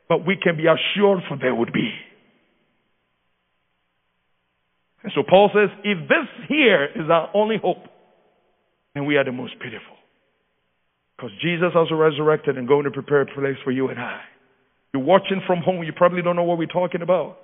But 0.09 0.27
we 0.27 0.37
can 0.43 0.57
be 0.57 0.65
assured 0.65 1.21
for 1.29 1.37
there 1.37 1.55
would 1.55 1.73
be. 1.73 1.91
And 5.03 5.13
so 5.15 5.23
Paul 5.29 5.51
says, 5.55 5.71
if 5.85 6.09
this 6.09 6.29
here 6.49 6.85
is 6.85 7.11
our 7.11 7.31
only 7.35 7.57
hope, 7.63 7.85
then 8.95 9.07
we 9.07 9.17
are 9.17 9.25
the 9.25 9.33
most 9.33 9.55
pitiful. 9.61 9.97
Because 11.17 11.31
Jesus 11.43 11.71
also 11.75 11.95
resurrected 11.95 12.59
and 12.59 12.67
going 12.67 12.85
to 12.85 12.91
prepare 12.91 13.23
a 13.23 13.27
place 13.27 13.57
for 13.65 13.71
you 13.71 13.89
and 13.89 13.99
I. 13.99 14.21
You're 14.93 15.05
watching 15.05 15.43
from 15.47 15.61
home, 15.61 15.83
you 15.83 15.93
probably 15.93 16.23
don't 16.23 16.37
know 16.37 16.45
what 16.45 16.59
we're 16.59 16.67
talking 16.67 17.03
about. 17.03 17.39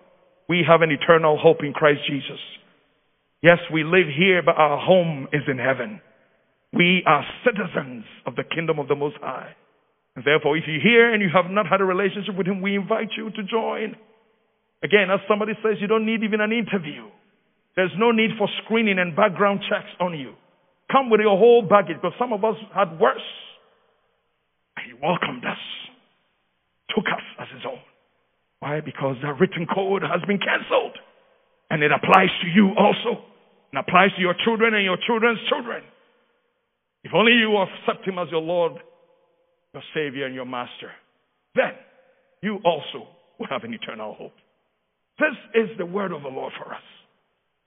We 0.48 0.64
have 0.66 0.82
an 0.82 0.90
eternal 0.90 1.38
hope 1.38 1.58
in 1.62 1.72
Christ 1.72 2.00
Jesus. 2.08 2.40
Yes, 3.42 3.58
we 3.72 3.84
live 3.84 4.06
here, 4.16 4.42
but 4.42 4.56
our 4.56 4.78
home 4.78 5.28
is 5.32 5.42
in 5.48 5.58
heaven. 5.58 6.00
We 6.72 7.02
are 7.06 7.24
citizens 7.44 8.04
of 8.26 8.36
the 8.36 8.44
kingdom 8.44 8.78
of 8.78 8.88
the 8.88 8.96
Most 8.96 9.16
High. 9.20 9.54
And 10.16 10.24
therefore, 10.24 10.56
if 10.56 10.64
you're 10.66 10.80
here 10.80 11.12
and 11.12 11.22
you 11.22 11.28
have 11.34 11.50
not 11.50 11.66
had 11.66 11.80
a 11.80 11.84
relationship 11.84 12.36
with 12.36 12.46
Him, 12.46 12.62
we 12.62 12.74
invite 12.76 13.10
you 13.16 13.30
to 13.30 13.42
join. 13.42 13.96
Again, 14.82 15.10
as 15.12 15.20
somebody 15.28 15.52
says, 15.62 15.76
you 15.80 15.86
don't 15.86 16.06
need 16.06 16.22
even 16.22 16.40
an 16.40 16.52
interview. 16.52 17.08
There's 17.76 17.92
no 17.98 18.12
need 18.12 18.30
for 18.38 18.48
screening 18.64 18.98
and 18.98 19.16
background 19.16 19.60
checks 19.68 19.90
on 20.00 20.18
you. 20.18 20.34
Come 20.92 21.10
with 21.10 21.20
your 21.20 21.36
whole 21.38 21.62
baggage, 21.62 21.96
because 21.96 22.14
some 22.18 22.32
of 22.32 22.44
us 22.44 22.56
had 22.74 23.00
worse. 23.00 23.28
He 24.84 24.92
welcomed 24.94 25.44
us, 25.44 25.58
took 26.94 27.06
us 27.06 27.24
as 27.40 27.48
His 27.54 27.64
own. 27.66 27.80
Why? 28.60 28.80
Because 28.80 29.16
that 29.22 29.40
written 29.40 29.66
code 29.66 30.02
has 30.02 30.20
been 30.26 30.38
cancelled. 30.38 30.96
And 31.70 31.82
it 31.82 31.90
applies 31.90 32.30
to 32.42 32.48
you 32.48 32.70
also. 32.78 33.24
And 33.72 33.80
applies 33.80 34.14
to 34.14 34.20
your 34.20 34.34
children 34.44 34.74
and 34.74 34.84
your 34.84 34.98
children's 35.06 35.40
children. 35.48 35.82
If 37.02 37.12
only 37.12 37.32
you 37.32 37.56
accept 37.58 38.06
Him 38.06 38.18
as 38.18 38.28
your 38.30 38.40
Lord, 38.40 38.72
your 39.72 39.82
Savior, 39.94 40.26
and 40.26 40.34
your 40.34 40.46
Master, 40.46 40.92
then 41.56 41.72
you 42.40 42.60
also 42.64 43.08
will 43.38 43.48
have 43.50 43.64
an 43.64 43.74
eternal 43.74 44.14
hope. 44.14 44.32
This 45.18 45.34
is 45.54 45.76
the 45.76 45.86
word 45.86 46.12
of 46.12 46.22
the 46.22 46.28
Lord 46.28 46.52
for 46.56 46.72
us. 46.72 46.82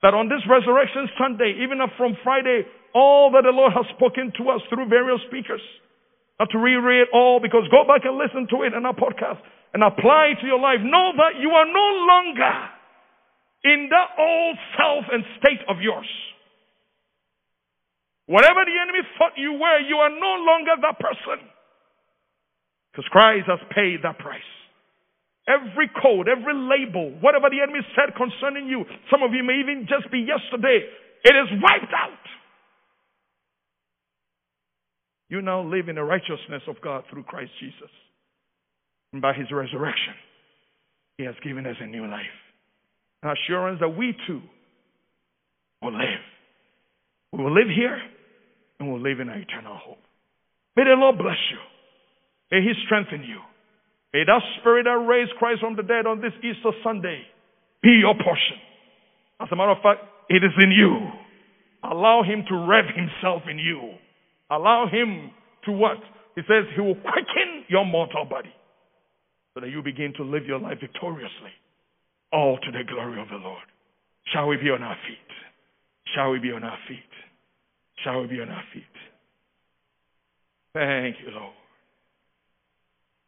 That 0.02 0.14
on 0.14 0.30
this 0.30 0.42
resurrection 0.46 1.10
Sunday, 1.18 1.58
even 1.58 1.82
from 1.98 2.14
Friday, 2.22 2.62
all 2.94 3.34
that 3.34 3.42
the 3.42 3.54
Lord 3.54 3.74
has 3.74 3.86
spoken 3.98 4.30
to 4.38 4.42
us 4.54 4.62
through 4.70 4.86
various 4.86 5.18
speakers, 5.26 5.62
not 6.38 6.50
to 6.54 6.58
reread 6.58 7.10
all, 7.12 7.42
because 7.42 7.66
go 7.74 7.82
back 7.82 8.06
and 8.06 8.14
listen 8.14 8.46
to 8.54 8.62
it 8.62 8.74
in 8.74 8.86
our 8.86 8.94
podcast 8.94 9.42
and 9.74 9.82
apply 9.82 10.34
it 10.34 10.38
to 10.40 10.46
your 10.46 10.62
life. 10.62 10.78
Know 10.80 11.12
that 11.18 11.42
you 11.42 11.50
are 11.50 11.66
no 11.66 11.88
longer 12.06 12.54
in 13.64 13.90
that 13.90 14.08
old 14.16 14.56
self 14.78 15.04
and 15.10 15.22
state 15.42 15.62
of 15.66 15.82
yours. 15.82 16.06
Whatever 18.26 18.62
the 18.68 18.76
enemy 18.76 19.02
thought 19.16 19.34
you 19.36 19.56
were, 19.56 19.78
you 19.88 19.96
are 19.96 20.12
no 20.12 20.32
longer 20.46 20.76
that 20.78 21.00
person. 21.00 21.48
Because 22.92 23.08
Christ 23.10 23.48
has 23.48 23.58
paid 23.74 24.04
that 24.04 24.18
price. 24.18 24.57
Every 25.48 25.88
code, 25.88 26.28
every 26.28 26.52
label, 26.52 27.16
whatever 27.24 27.48
the 27.48 27.64
enemy 27.64 27.80
said 27.96 28.12
concerning 28.14 28.68
you, 28.68 28.84
some 29.10 29.22
of 29.22 29.32
you 29.32 29.42
may 29.42 29.64
even 29.64 29.88
just 29.88 30.12
be 30.12 30.20
yesterday, 30.20 30.84
it 31.24 31.34
is 31.34 31.48
wiped 31.62 31.92
out. 31.96 32.24
You 35.30 35.40
now 35.40 35.64
live 35.64 35.88
in 35.88 35.96
the 35.96 36.04
righteousness 36.04 36.62
of 36.68 36.76
God 36.82 37.04
through 37.10 37.24
Christ 37.24 37.50
Jesus. 37.60 37.90
And 39.12 39.22
by 39.22 39.32
his 39.32 39.48
resurrection, 39.50 40.14
he 41.16 41.24
has 41.24 41.34
given 41.42 41.66
us 41.66 41.76
a 41.80 41.86
new 41.86 42.06
life. 42.06 42.36
An 43.22 43.32
assurance 43.32 43.80
that 43.80 43.96
we 43.96 44.14
too 44.26 44.40
will 45.82 45.92
live. 45.92 46.24
We 47.32 47.42
will 47.42 47.54
live 47.54 47.68
here 47.74 47.98
and 48.78 48.92
we'll 48.92 49.02
live 49.02 49.20
in 49.20 49.28
our 49.28 49.38
eternal 49.38 49.76
hope. 49.76 49.98
May 50.76 50.84
the 50.84 50.96
Lord 50.96 51.18
bless 51.18 51.40
you. 51.50 51.58
May 52.52 52.62
he 52.62 52.72
strengthen 52.84 53.22
you. 53.24 53.40
May 54.12 54.24
that 54.24 54.40
spirit 54.60 54.84
that 54.84 54.98
raised 55.04 55.32
Christ 55.38 55.60
from 55.60 55.76
the 55.76 55.82
dead 55.82 56.06
on 56.06 56.20
this 56.20 56.32
Easter 56.38 56.72
Sunday 56.82 57.22
be 57.82 58.00
your 58.00 58.14
portion. 58.14 58.56
As 59.40 59.48
a 59.52 59.56
matter 59.56 59.72
of 59.72 59.82
fact, 59.82 60.00
it 60.28 60.42
is 60.42 60.52
in 60.58 60.72
you. 60.72 61.08
Allow 61.84 62.22
him 62.22 62.44
to 62.48 62.54
rev 62.66 62.84
himself 62.94 63.42
in 63.50 63.58
you. 63.58 63.94
Allow 64.50 64.86
him 64.90 65.30
to 65.66 65.72
what? 65.72 65.98
He 66.34 66.42
says 66.42 66.64
he 66.74 66.80
will 66.80 66.96
quicken 66.96 67.64
your 67.68 67.84
mortal 67.84 68.24
body 68.24 68.52
so 69.54 69.60
that 69.60 69.70
you 69.70 69.82
begin 69.82 70.12
to 70.16 70.24
live 70.24 70.46
your 70.46 70.58
life 70.58 70.78
victoriously, 70.80 71.52
all 72.32 72.58
to 72.58 72.70
the 72.72 72.84
glory 72.88 73.20
of 73.20 73.28
the 73.28 73.36
Lord. 73.36 73.64
Shall 74.32 74.48
we 74.48 74.56
be 74.56 74.70
on 74.70 74.82
our 74.82 74.96
feet? 75.06 75.30
Shall 76.14 76.30
we 76.30 76.38
be 76.38 76.52
on 76.52 76.64
our 76.64 76.78
feet? 76.88 76.98
Shall 78.04 78.22
we 78.22 78.28
be 78.28 78.40
on 78.40 78.48
our 78.48 78.64
feet? 78.72 78.84
Thank 80.74 81.16
you, 81.24 81.32
Lord. 81.32 81.54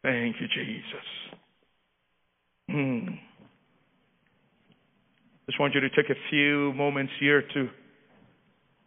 Thank 0.02 0.36
you, 0.40 0.46
Jesus. 0.54 1.06
Mm. 2.70 3.18
Just 5.46 5.60
want 5.60 5.74
you 5.74 5.80
to 5.80 5.90
take 5.90 6.08
a 6.10 6.18
few 6.30 6.72
moments 6.74 7.12
here 7.20 7.42
to 7.42 7.68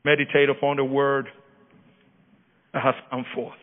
meditate 0.05 0.49
upon 0.49 0.78
the 0.78 0.84
word 0.84 1.28
that 2.74 2.82
has 2.84 2.95
come 3.11 3.26
forth. 3.36 3.57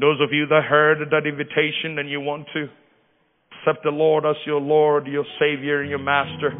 Those 0.00 0.18
of 0.20 0.30
you 0.32 0.46
that 0.48 0.64
heard 0.64 0.98
that 1.10 1.26
invitation 1.26 1.98
and 1.98 2.10
you 2.10 2.20
want 2.20 2.46
to 2.54 2.66
accept 3.52 3.84
the 3.84 3.90
Lord 3.90 4.26
as 4.26 4.34
your 4.44 4.60
Lord, 4.60 5.06
your 5.06 5.24
Savior, 5.38 5.82
and 5.82 5.90
your 5.90 6.00
Master, 6.00 6.50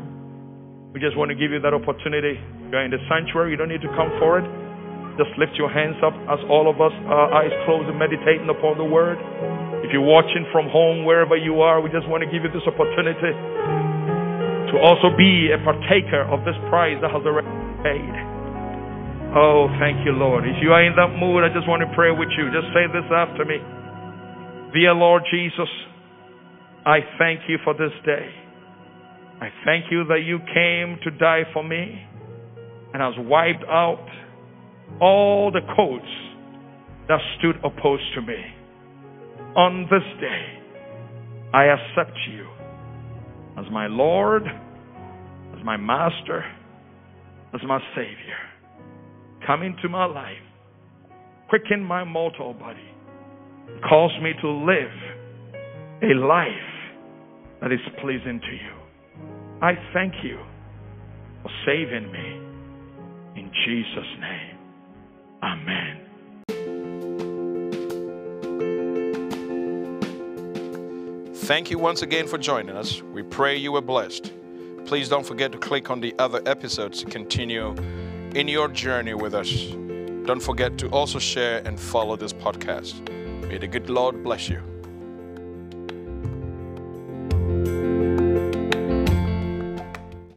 we 0.92 1.00
just 1.00 1.16
want 1.16 1.30
to 1.30 1.34
give 1.34 1.50
you 1.50 1.58
that 1.60 1.74
opportunity. 1.74 2.38
You're 2.70 2.84
in 2.84 2.92
the 2.92 3.02
sanctuary, 3.10 3.50
you 3.50 3.56
don't 3.56 3.68
need 3.68 3.82
to 3.82 3.88
come 3.96 4.10
forward. 4.20 4.63
Just 5.14 5.30
lift 5.38 5.54
your 5.54 5.70
hands 5.70 5.94
up 6.02 6.14
as 6.26 6.42
all 6.50 6.66
of 6.66 6.82
us, 6.82 6.90
our 7.06 7.30
eyes 7.30 7.54
closed 7.66 7.86
and 7.86 7.98
meditating 7.98 8.50
upon 8.50 8.78
the 8.78 8.86
word. 8.86 9.18
If 9.86 9.94
you're 9.94 10.02
watching 10.02 10.42
from 10.50 10.66
home, 10.66 11.04
wherever 11.06 11.36
you 11.38 11.62
are, 11.62 11.78
we 11.78 11.92
just 11.94 12.08
want 12.10 12.26
to 12.26 12.28
give 12.30 12.42
you 12.42 12.50
this 12.50 12.66
opportunity 12.66 13.30
to 14.72 14.76
also 14.82 15.14
be 15.14 15.54
a 15.54 15.60
partaker 15.62 16.26
of 16.26 16.42
this 16.42 16.58
prize 16.66 16.98
that 16.98 17.14
has 17.14 17.22
already 17.22 17.46
paid. 17.86 18.14
Oh, 19.38 19.70
thank 19.78 20.02
you, 20.02 20.10
Lord. 20.10 20.46
If 20.46 20.58
you 20.62 20.74
are 20.74 20.82
in 20.82 20.98
that 20.98 21.14
mood, 21.14 21.46
I 21.46 21.50
just 21.54 21.66
want 21.70 21.82
to 21.86 21.90
pray 21.94 22.10
with 22.10 22.30
you. 22.34 22.50
Just 22.50 22.74
say 22.74 22.90
this 22.90 23.06
after 23.14 23.46
me. 23.46 23.62
Dear 24.74 24.94
Lord 24.94 25.22
Jesus, 25.30 25.70
I 26.86 26.98
thank 27.18 27.46
you 27.46 27.58
for 27.62 27.74
this 27.74 27.94
day. 28.02 28.30
I 29.40 29.50
thank 29.64 29.90
you 29.90 30.04
that 30.10 30.26
you 30.26 30.38
came 30.38 30.98
to 31.04 31.10
die 31.18 31.42
for 31.52 31.62
me 31.62 32.02
and 32.94 33.02
has 33.02 33.14
wiped 33.18 33.64
out 33.68 34.06
all 35.00 35.50
the 35.50 35.60
codes 35.76 36.04
that 37.08 37.20
stood 37.38 37.56
opposed 37.64 38.14
to 38.14 38.22
me. 38.22 38.36
On 39.56 39.82
this 39.90 40.02
day, 40.20 40.64
I 41.52 41.64
accept 41.66 42.16
you 42.30 42.48
as 43.58 43.66
my 43.70 43.86
Lord, 43.86 44.42
as 44.42 45.64
my 45.64 45.76
Master, 45.76 46.42
as 47.54 47.60
my 47.66 47.78
Savior. 47.94 48.38
Come 49.46 49.62
into 49.62 49.88
my 49.88 50.06
life, 50.06 50.42
quicken 51.48 51.84
my 51.84 52.02
mortal 52.02 52.54
body, 52.54 52.88
cause 53.88 54.10
me 54.22 54.32
to 54.40 54.50
live 54.50 55.14
a 56.02 56.14
life 56.14 56.48
that 57.60 57.70
is 57.70 57.80
pleasing 58.00 58.40
to 58.40 58.52
you. 58.52 59.60
I 59.62 59.72
thank 59.92 60.14
you 60.22 60.38
for 61.42 61.50
saving 61.64 62.10
me 62.10 63.40
in 63.40 63.50
Jesus' 63.64 64.20
name. 64.20 64.63
Amen. 65.44 66.00
Thank 71.34 71.70
you 71.70 71.78
once 71.78 72.00
again 72.00 72.26
for 72.26 72.38
joining 72.38 72.74
us. 72.74 73.02
We 73.02 73.22
pray 73.22 73.56
you 73.56 73.72
were 73.72 73.82
blessed. 73.82 74.32
Please 74.86 75.10
don't 75.10 75.26
forget 75.26 75.52
to 75.52 75.58
click 75.58 75.90
on 75.90 76.00
the 76.00 76.14
other 76.18 76.40
episodes 76.46 77.00
to 77.00 77.06
continue 77.06 77.74
in 78.34 78.48
your 78.48 78.68
journey 78.68 79.12
with 79.12 79.34
us. 79.34 79.50
Don't 80.26 80.42
forget 80.42 80.78
to 80.78 80.88
also 80.88 81.18
share 81.18 81.60
and 81.66 81.78
follow 81.78 82.16
this 82.16 82.32
podcast. 82.32 83.06
May 83.46 83.58
the 83.58 83.66
good 83.66 83.90
Lord 83.90 84.24
bless 84.24 84.48
you. 84.48 84.73